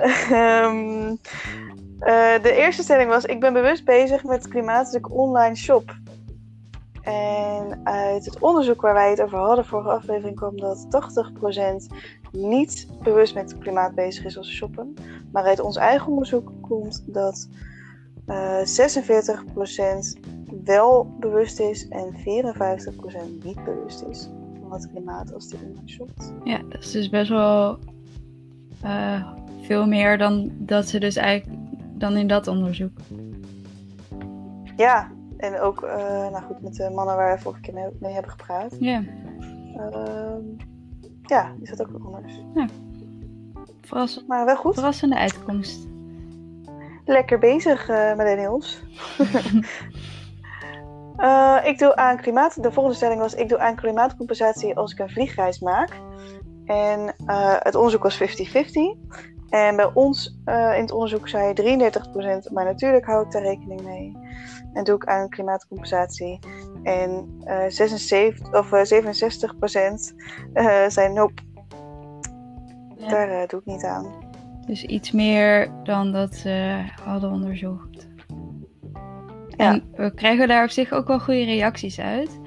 Ehm, 0.00 1.16
eh, 1.98 2.42
de 2.42 2.52
eerste 2.52 2.82
stelling 2.82 3.08
was: 3.08 3.24
Ik 3.24 3.40
ben 3.40 3.52
bewust 3.52 3.84
bezig 3.84 4.24
met 4.24 4.48
klimaatelijk 4.48 5.10
online 5.10 5.56
shop. 5.56 5.94
En 7.10 7.80
uit 7.84 8.24
het 8.24 8.38
onderzoek 8.38 8.80
waar 8.80 8.94
wij 8.94 9.10
het 9.10 9.22
over 9.22 9.38
hadden, 9.38 9.64
vorige 9.64 9.90
aflevering, 9.90 10.36
kwam 10.36 10.56
dat 10.56 10.86
80% 11.90 11.96
niet 12.32 12.88
bewust 13.02 13.34
met 13.34 13.58
klimaat 13.58 13.94
bezig 13.94 14.24
is 14.24 14.36
als 14.36 14.48
ze 14.48 14.54
shoppen. 14.54 14.94
Maar 15.32 15.44
uit 15.44 15.60
ons 15.60 15.76
eigen 15.76 16.08
onderzoek 16.08 16.52
komt 16.60 17.04
dat 17.06 17.48
eh 18.26 18.60
46% 20.16 20.20
wel 20.64 21.16
bewust 21.20 21.60
is 21.60 21.88
en 21.88 22.12
54% 22.12 23.44
niet 23.44 23.64
bewust 23.64 24.04
is 24.10 24.28
van 24.60 24.72
het 24.72 24.90
klimaat 24.90 25.34
als 25.34 25.48
die 25.48 25.58
online 25.58 25.88
shopt. 25.88 26.32
Ja, 26.44 26.62
dat 26.68 26.82
is 26.82 26.90
dus 26.90 27.08
best 27.08 27.28
wel 27.30 27.78
eh, 28.82 29.32
veel 29.60 29.86
meer 29.86 30.18
dan 30.18 30.50
dat 30.58 30.88
ze 30.88 30.98
dus 30.98 31.16
eigenlijk 31.16 31.60
dan 31.94 32.16
in 32.16 32.26
dat 32.26 32.46
onderzoek. 32.46 32.98
Ja, 34.76 35.10
en 35.40 35.60
ook 35.60 35.82
eh, 35.82 35.96
nou 36.30 36.42
goed, 36.42 36.62
met 36.62 36.74
de 36.74 36.90
mannen 36.90 37.16
waar 37.16 37.34
we 37.36 37.42
vorige 37.42 37.60
keer 37.60 37.74
mee, 37.74 37.86
mee 38.00 38.12
hebben 38.12 38.30
gepraat. 38.30 38.76
Ja, 38.80 39.02
Ehm, 39.76 40.40
ja, 41.22 41.52
die 41.58 41.66
zat 41.66 41.80
ook 41.82 41.90
wel 42.02 42.14
anders. 42.14 42.40
verrass- 43.80 44.24
Maar 44.26 44.44
wel 44.44 44.56
goed. 44.56 44.74
verrassende 44.74 45.16
uitkomst. 45.18 45.88
Lekker 47.04 47.38
bezig, 47.38 47.88
eh 47.88 48.14
millennials. 48.16 48.82
Eh, 51.16 51.56
ik 51.64 51.78
doe 51.78 51.96
aan 51.96 52.16
klimaat. 52.16 52.62
De 52.62 52.72
volgende 52.72 52.96
stelling 52.96 53.20
was: 53.20 53.34
ik 53.34 53.48
doe 53.48 53.58
aan 53.58 53.74
klimaatcompensatie 53.76 54.76
als 54.76 54.92
ik 54.92 54.98
een 54.98 55.10
vliegreis 55.10 55.58
maak. 55.60 55.90
En 56.64 57.14
eh, 57.26 57.54
het 57.58 57.74
onderzoek 57.74 58.02
was 58.02 58.16
50-50. 58.16 58.98
En 59.48 59.76
bij 59.76 59.90
ons 59.94 60.38
eh, 60.44 60.74
in 60.74 60.80
het 60.80 60.90
onderzoek 60.90 61.28
zei 61.28 61.52
33%, 61.54 62.52
maar 62.52 62.64
natuurlijk 62.64 63.04
hou 63.06 63.24
ik 63.26 63.32
daar 63.32 63.42
rekening 63.42 63.82
mee. 63.82 64.16
En 64.72 64.84
doe 64.84 64.94
ik 64.94 65.04
aan 65.04 65.28
klimaatcompensatie. 65.28 66.38
En 66.82 67.40
eh 67.44 67.64
76, 67.68 68.52
of, 68.52 68.72
eh, 68.72 68.84
67% 68.84 70.14
eh 70.52 70.88
zei 70.88 71.12
nope, 71.12 71.42
Ja. 72.96 73.08
daar 73.08 73.28
eh, 73.28 73.48
doe 73.48 73.60
ik 73.60 73.66
niet 73.66 73.84
aan. 73.84 74.06
Dus 74.66 74.84
iets 74.84 75.10
meer 75.10 75.70
dan 75.84 76.12
dat 76.12 76.34
ze 76.34 76.84
hadden 77.02 77.30
onderzocht. 77.30 78.08
Ja. 79.48 79.72
En 79.72 79.82
we 79.94 80.14
krijgen 80.14 80.48
daar 80.48 80.64
op 80.64 80.70
zich 80.70 80.92
ook 80.92 81.06
wel 81.06 81.20
goede 81.20 81.44
reacties 81.44 82.00
uit. 82.00 82.40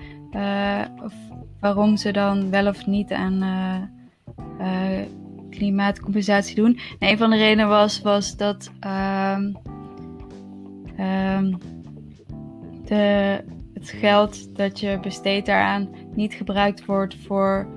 Of 1.04 1.14
waarom 1.60 1.98
ze 1.98 2.12
dan 2.12 2.50
wel 2.50 2.68
of 2.68 2.86
niet 2.86 3.12
aan 3.12 3.42
klimaatcompensatie 5.50 6.56
doen. 6.56 6.80
En 7.00 7.10
een 7.10 7.18
van 7.18 7.30
de 7.30 7.38
redenen 7.38 7.68
was, 7.68 8.02
was 8.02 8.38
dat 8.38 8.72
ehm, 8.80 9.52
ehm, 10.98 11.54
de, 12.88 13.40
het 13.74 13.90
geld 13.90 14.56
dat 14.56 14.80
je 14.80 15.00
besteedt 15.02 15.46
daaraan 15.46 15.88
niet 16.16 16.34
gebruikt 16.34 16.86
wordt 16.86 17.16
voor 17.16 17.68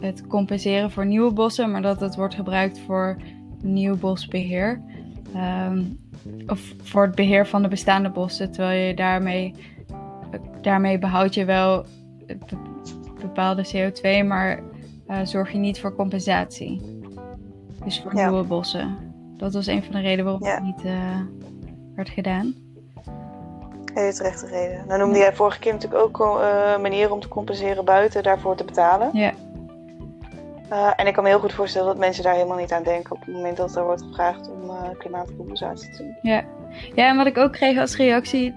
het 0.00 0.26
compenseren 0.26 0.90
voor 0.90 1.06
nieuwe 1.06 1.32
bossen, 1.32 1.70
maar 1.70 1.82
dat 1.82 2.00
het 2.00 2.16
wordt 2.16 2.34
gebruikt 2.34 2.78
voor 2.80 3.16
nieuw 3.62 3.96
bosbeheer. 3.96 4.80
Ehm, 5.34 5.82
of 6.46 6.74
voor 6.82 7.02
het 7.02 7.14
beheer 7.14 7.46
van 7.46 7.62
de 7.62 7.68
bestaande 7.68 8.10
bossen. 8.10 8.50
Terwijl 8.52 8.86
je 8.88 8.94
daarmee, 8.94 9.54
daarmee 10.60 10.98
behoud 10.98 11.34
je 11.34 11.44
wel 11.44 11.84
be- 12.26 12.36
bepaalde 13.20 13.62
CO2, 13.66 14.24
maar 14.26 14.60
eh, 15.06 15.18
zorg 15.24 15.52
je 15.52 15.58
niet 15.58 15.80
voor 15.80 15.94
compensatie. 15.94 16.80
Dus 17.84 18.00
voor 18.00 18.16
Ja. 18.16 18.28
nieuwe 18.28 18.44
bossen. 18.46 18.96
Dat 19.36 19.54
was 19.54 19.66
een 19.66 19.82
van 19.82 19.92
de 19.92 20.00
redenen 20.00 20.24
waarom 20.24 20.44
Ja. 20.44 20.54
het 20.54 20.62
niet 20.64 20.84
eh, 20.84 21.20
werd 21.94 22.08
gedaan. 22.08 22.54
Hele 23.94 24.12
terechte 24.12 24.46
reden. 24.46 24.84
Dan 24.88 24.98
noemde 24.98 25.18
jij 25.18 25.32
vorige 25.32 25.58
keer 25.58 25.72
natuurlijk 25.72 26.02
ook 26.02 26.20
eh 26.40 26.78
manieren 26.78 27.12
om 27.12 27.20
te 27.20 27.28
compenseren 27.28 27.84
buiten 27.84 28.22
daarvoor 28.22 28.56
te 28.56 28.64
betalen. 28.64 29.10
Ja. 29.12 29.32
Eh, 30.70 30.90
en 30.96 31.06
ik 31.06 31.12
kan 31.14 31.22
me 31.22 31.28
heel 31.28 31.38
goed 31.38 31.52
voorstellen 31.52 31.88
dat 31.88 31.98
mensen 31.98 32.22
daar 32.22 32.34
helemaal 32.34 32.56
niet 32.56 32.72
aan 32.72 32.82
denken 32.82 33.12
op 33.12 33.20
het 33.20 33.34
moment 33.34 33.56
dat 33.56 33.76
er 33.76 33.84
wordt 33.84 34.02
gevraagd 34.02 34.50
om 34.50 34.70
eh, 34.70 34.98
klimaatcompensatie 34.98 35.90
te 35.90 36.02
doen. 36.02 36.16
Ja. 36.22 36.44
ja, 36.94 37.08
en 37.08 37.16
wat 37.16 37.26
ik 37.26 37.38
ook 37.38 37.52
kreeg 37.52 37.78
als 37.78 37.96
reactie 37.96 38.54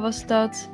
was 0.00 0.26
dat 0.26 0.68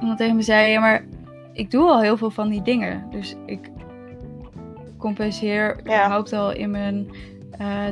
iemand 0.00 0.18
tegen 0.18 0.36
me 0.36 0.42
zei: 0.42 0.70
Ja, 0.70 0.80
maar 0.80 1.04
ik 1.52 1.70
doe 1.70 1.88
al 1.88 2.00
heel 2.00 2.16
veel 2.16 2.30
van 2.30 2.48
die 2.48 2.62
dingen. 2.62 3.06
Dus 3.10 3.36
ik 3.46 3.70
compenseer 4.98 5.80
Ja. 5.84 6.00
überhaupt 6.02 6.32
al 6.32 6.52
in 6.52 6.70
mijn 6.70 7.08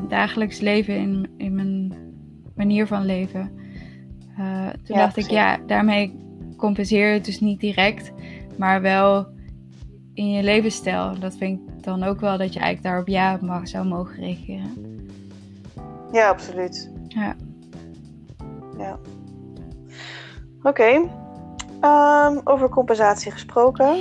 dagelijks 0.09 0.61
leven, 0.61 0.95
in, 0.95 1.31
in 1.37 1.55
mijn 1.55 1.95
manier 2.57 2.87
van 2.87 3.05
leven. 3.05 3.59
Eh, 4.39 4.67
toen 4.85 4.97
Ja, 4.97 5.05
dacht 5.05 5.17
ik, 5.17 5.31
ja, 5.31 5.59
daarmee 5.67 6.27
compenseer 6.57 7.09
je 7.09 7.15
het 7.15 7.25
dus 7.25 7.41
niet 7.41 7.61
direct, 7.61 8.13
maar 8.57 8.81
wel 8.81 9.27
in 10.15 10.31
je 10.31 10.43
levensstijl. 10.43 11.19
Dat 11.19 11.37
vind 11.37 11.61
ik 11.61 11.85
dan 11.85 12.03
ook 12.03 12.21
wel 12.21 12.39
dat 12.39 12.53
je 12.53 12.61
eigenlijk 12.61 12.83
daarop 12.83 13.09
ja 13.09 13.39
mag, 13.41 13.69
zou 13.69 13.87
mogen 13.87 14.15
reageren. 14.15 15.07
Ja, 16.13 16.29
absoluut. 16.29 16.91
Ja. 17.09 17.37
Ja. 18.79 18.99
Oké. 20.63 21.09
Ehm, 21.81 22.39
over 22.45 22.69
compensatie 22.69 23.33
gesproken. 23.33 23.97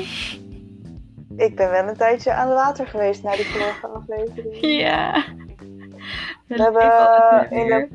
Ik 1.35 1.55
ben 1.55 1.69
wel 1.69 1.87
een 1.87 1.97
tijdje 1.97 2.33
aan 2.33 2.47
het 2.47 2.55
water 2.55 2.87
geweest 2.87 3.23
na 3.23 3.35
die 3.35 3.45
vorige 3.45 3.87
aflevering. 3.87 4.57
Ja. 4.59 5.25
We 6.47 6.63
hebben 6.63 7.51
in 7.51 7.67
de, 7.67 7.87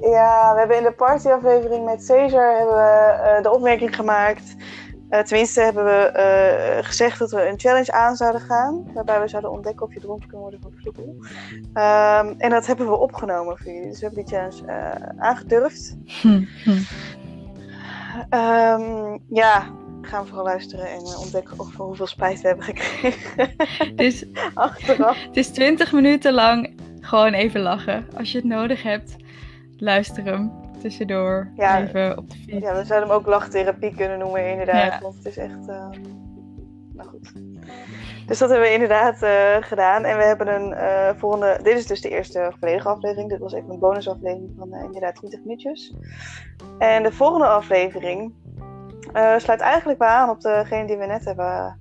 ja, 0.00 0.52
we 0.52 0.58
hebben 0.58 0.76
in 0.76 0.82
de 0.82 0.92
partyaflevering 0.92 1.84
met 1.84 2.04
Cesar 2.04 2.56
hebben 2.56 2.74
we, 2.74 3.20
eh, 3.22 3.42
de 3.42 3.50
opmerking 3.52 3.96
gemaakt. 3.96 4.54
Eh, 5.08 5.20
tenminste 5.20 5.60
hebben 5.60 5.84
we 5.84 5.90
eh, 5.90 6.84
gezegd 6.84 7.18
dat 7.18 7.30
we 7.30 7.48
een 7.48 7.58
challenge 7.58 7.92
aan 7.92 8.16
zouden 8.16 8.40
gaan. 8.40 8.90
Waarbij 8.94 9.20
we 9.20 9.28
zouden 9.28 9.50
ontdekken 9.50 9.86
of 9.86 9.94
je 9.94 10.00
dronken 10.00 10.28
kan 10.28 10.40
worden 10.40 10.60
van 10.60 10.72
vloekel. 10.80 11.16
Ehm, 11.72 12.34
en 12.38 12.50
dat 12.50 12.66
hebben 12.66 12.86
we 12.86 12.96
opgenomen 12.96 13.58
voor 13.58 13.72
jullie. 13.72 13.88
Dus 13.88 14.00
we 14.00 14.06
hebben 14.06 14.24
die 14.24 14.34
challenge 14.34 15.14
aangedurfd. 15.18 15.96
Hm, 16.04 16.44
hm. 16.64 16.82
Ehm, 18.28 19.18
ja, 19.28 19.66
gaan 20.02 20.22
we 20.22 20.28
vooral 20.28 20.44
luisteren 20.44 20.86
en 20.86 21.00
ontdekken 21.00 21.58
of 21.58 21.76
we 21.76 21.82
hoeveel 21.82 22.06
spijt 22.06 22.40
we 22.40 22.46
hebben 22.48 22.64
gekregen. 22.64 23.50
Dus 23.96 24.24
Achteraf. 24.54 25.22
het 25.22 25.36
is 25.36 25.48
20 25.48 25.92
minuten 25.92 26.32
lang 26.32 26.80
gewoon 27.00 27.32
even 27.32 27.60
lachen. 27.60 28.06
Als 28.16 28.32
je 28.32 28.38
het 28.38 28.46
nodig 28.46 28.82
hebt, 28.82 29.16
luister 29.84 30.24
hem 30.24 30.52
tussendoor. 30.80 31.50
Ja. 31.56 31.82
Even 31.82 32.18
op 32.18 32.30
de 32.30 32.36
fiets. 32.36 32.58
Ja, 32.66 32.74
we 32.76 32.84
zouden 32.84 33.08
hem 33.08 33.18
ook 33.18 33.26
lachtherapie 33.26 33.94
kunnen 33.94 34.18
noemen, 34.18 34.50
inderdaad. 34.50 34.92
Ja. 34.92 34.98
Want 35.00 35.14
het 35.14 35.26
is 35.26 35.36
echt. 35.36 35.68
eh, 35.68 35.88
Nou 36.92 37.08
goed. 37.08 37.32
Dus 38.26 38.38
dat 38.38 38.48
hebben 38.50 38.68
we 38.68 38.72
inderdaad 38.74 39.22
eh, 39.22 39.56
gedaan. 39.60 40.04
En 40.04 40.16
we 40.16 40.24
hebben 40.24 40.54
een 40.54 40.72
eh, 40.72 41.10
volgende. 41.16 41.58
Dit 41.62 41.76
is 41.78 41.86
dus 41.86 42.00
de 42.00 42.08
eerste 42.08 42.52
volledige 42.60 42.88
aflevering. 42.88 43.28
Dit 43.30 43.38
was 43.38 43.52
even 43.52 43.70
een 43.70 43.78
bonusaflevering 43.78 44.52
van 44.58 44.72
eh, 44.72 44.84
inderdaad 44.84 45.14
20 45.14 45.40
minuutjes. 45.40 45.94
En 46.78 47.02
de 47.02 47.12
volgende 47.12 47.46
aflevering 47.46 48.32
sluit 49.36 49.60
eigenlijk 49.60 49.98
bij 49.98 50.08
aan 50.08 50.30
op 50.30 50.40
degene 50.40 50.86
die 50.86 50.96
we 50.96 51.06
net 51.06 51.24
hebben 51.24 51.78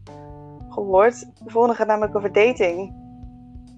gehoord. 0.69 1.19
De 1.43 1.49
volgende 1.51 1.75
gaat 1.75 1.87
namelijk 1.87 2.15
over 2.15 2.31
dating. 2.31 2.93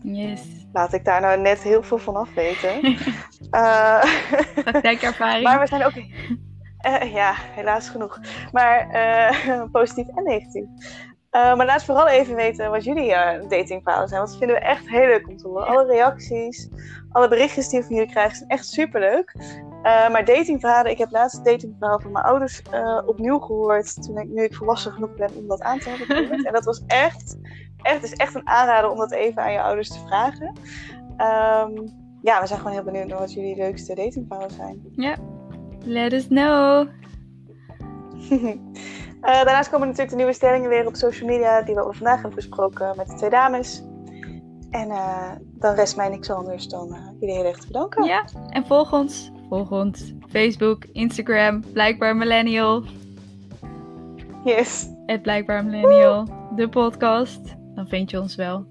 Yes. 0.01 0.64
Laat 0.75 0.93
ik 0.93 1.05
daar 1.05 1.21
nou 1.21 1.39
net 1.39 1.63
heel 1.63 1.83
veel 1.83 1.97
van 1.97 2.15
af 2.15 2.33
weten. 2.33 2.79
Eh, 3.51 4.03
Praktijkervaring. 4.63 5.43
Maar 5.43 5.59
we 5.59 5.67
zijn 5.67 5.85
ook. 5.85 5.93
Eh, 6.77 7.13
ja, 7.13 7.33
helaas 7.35 7.89
genoeg. 7.89 8.19
Maar 8.51 8.89
eh, 8.89 9.63
positief 9.71 10.07
en 10.15 10.23
negatief. 10.23 10.65
Maar 11.31 11.65
laat 11.65 11.83
vooral 11.83 12.07
even 12.07 12.35
weten 12.35 12.71
wat 12.71 12.83
jullie 12.83 13.09
datingverhalen 13.47 14.07
zijn. 14.07 14.19
Want 14.19 14.31
dat 14.31 14.39
vinden 14.39 14.57
we 14.57 14.61
echt 14.61 14.89
heel 14.89 15.05
leuk 15.05 15.27
om 15.27 15.37
te 15.37 15.47
horen. 15.47 15.67
Alle 15.67 15.85
reacties, 15.85 16.69
alle 17.11 17.27
berichtjes 17.27 17.69
die 17.69 17.79
we 17.79 17.85
van 17.85 17.95
jullie 17.95 18.11
krijgen 18.11 18.37
zijn 18.37 18.49
echt 18.49 18.67
superleuk. 18.67 19.35
Maar 19.83 20.25
datingverhalen, 20.25 20.91
ik 20.91 20.97
heb 20.97 21.11
laatst 21.11 21.35
het 21.35 21.45
datingverhaal 21.45 21.99
van 21.99 22.11
mijn 22.11 22.25
ouders 22.25 22.61
opnieuw 23.05 23.39
gehoord. 23.39 24.03
Toen 24.03 24.17
ik, 24.17 24.27
nu 24.27 24.43
ik 24.43 24.55
volwassen 24.55 24.91
genoeg 24.91 25.15
ben 25.15 25.35
om 25.35 25.47
dat 25.47 25.61
aan 25.61 25.79
te 25.79 25.89
hebben. 25.89 26.43
En 26.45 26.53
dat 26.53 26.65
was 26.65 26.83
echt, 26.87 27.37
echt, 27.85 28.03
is 28.03 28.13
echt 28.13 28.35
een 28.35 28.47
aanrader 28.47 28.89
om 28.89 28.97
dat 28.97 29.11
even 29.11 29.41
aan 29.41 29.51
je 29.51 29.61
ouders 29.61 29.89
te 29.89 29.99
vragen. 30.07 30.53
Ehm, 31.17 31.71
ja, 32.21 32.41
we 32.41 32.47
zijn 32.47 32.59
gewoon 32.59 32.73
heel 32.73 32.83
benieuwd 32.83 33.07
naar 33.07 33.19
wat 33.19 33.33
jullie 33.33 33.55
leukste 33.55 33.95
datingverhalen 33.95 34.51
zijn. 34.51 34.81
Let 35.85 36.13
us 36.13 36.27
know. 36.27 36.87
Eh, 39.21 39.43
daarnaast 39.43 39.69
komen 39.69 39.87
natuurlijk 39.87 40.09
de 40.09 40.15
nieuwe 40.15 40.33
stellingen 40.33 40.69
weer 40.69 40.87
op 40.87 40.95
social 40.95 41.29
media 41.29 41.61
die 41.61 41.75
we 41.75 41.81
vandaag 41.81 42.15
hebben 42.15 42.35
besproken 42.35 42.93
met 42.97 43.07
de 43.07 43.13
twee 43.13 43.29
dames. 43.29 43.83
En 44.69 44.89
eh, 44.89 45.31
dan 45.41 45.75
rest 45.75 45.95
mij 45.95 46.09
niks 46.09 46.29
anders 46.29 46.67
dan 46.67 46.93
eh, 46.93 46.99
jullie 47.19 47.35
heel 47.35 47.45
erg 47.45 47.57
te 47.57 47.67
bedanken. 47.67 48.03
Ja, 48.03 48.25
en 48.49 48.65
volg 48.65 48.93
ons. 48.93 49.31
Volg 49.49 49.71
ons. 49.71 50.13
Facebook, 50.29 50.85
Instagram, 50.91 51.63
Blijkbaar 51.73 52.15
Millennial. 52.15 52.83
Yes. 54.43 54.89
Het 55.05 55.21
Blijkbaar 55.21 55.65
Millennial. 55.65 56.27
De 56.55 56.69
podcast 56.69 57.55
dan 57.75 57.87
vind 57.87 58.09
je 58.09 58.19
ons 58.19 58.35
wel. 58.35 58.65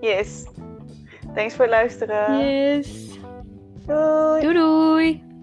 Yes. 0.00 0.46
Thanks 1.34 1.54
voor 1.54 1.68
luisteren. 1.68 2.38
Yes. 2.38 3.18
Doei. 3.86 4.40
Doei 4.40 4.54
doei. 4.54 5.33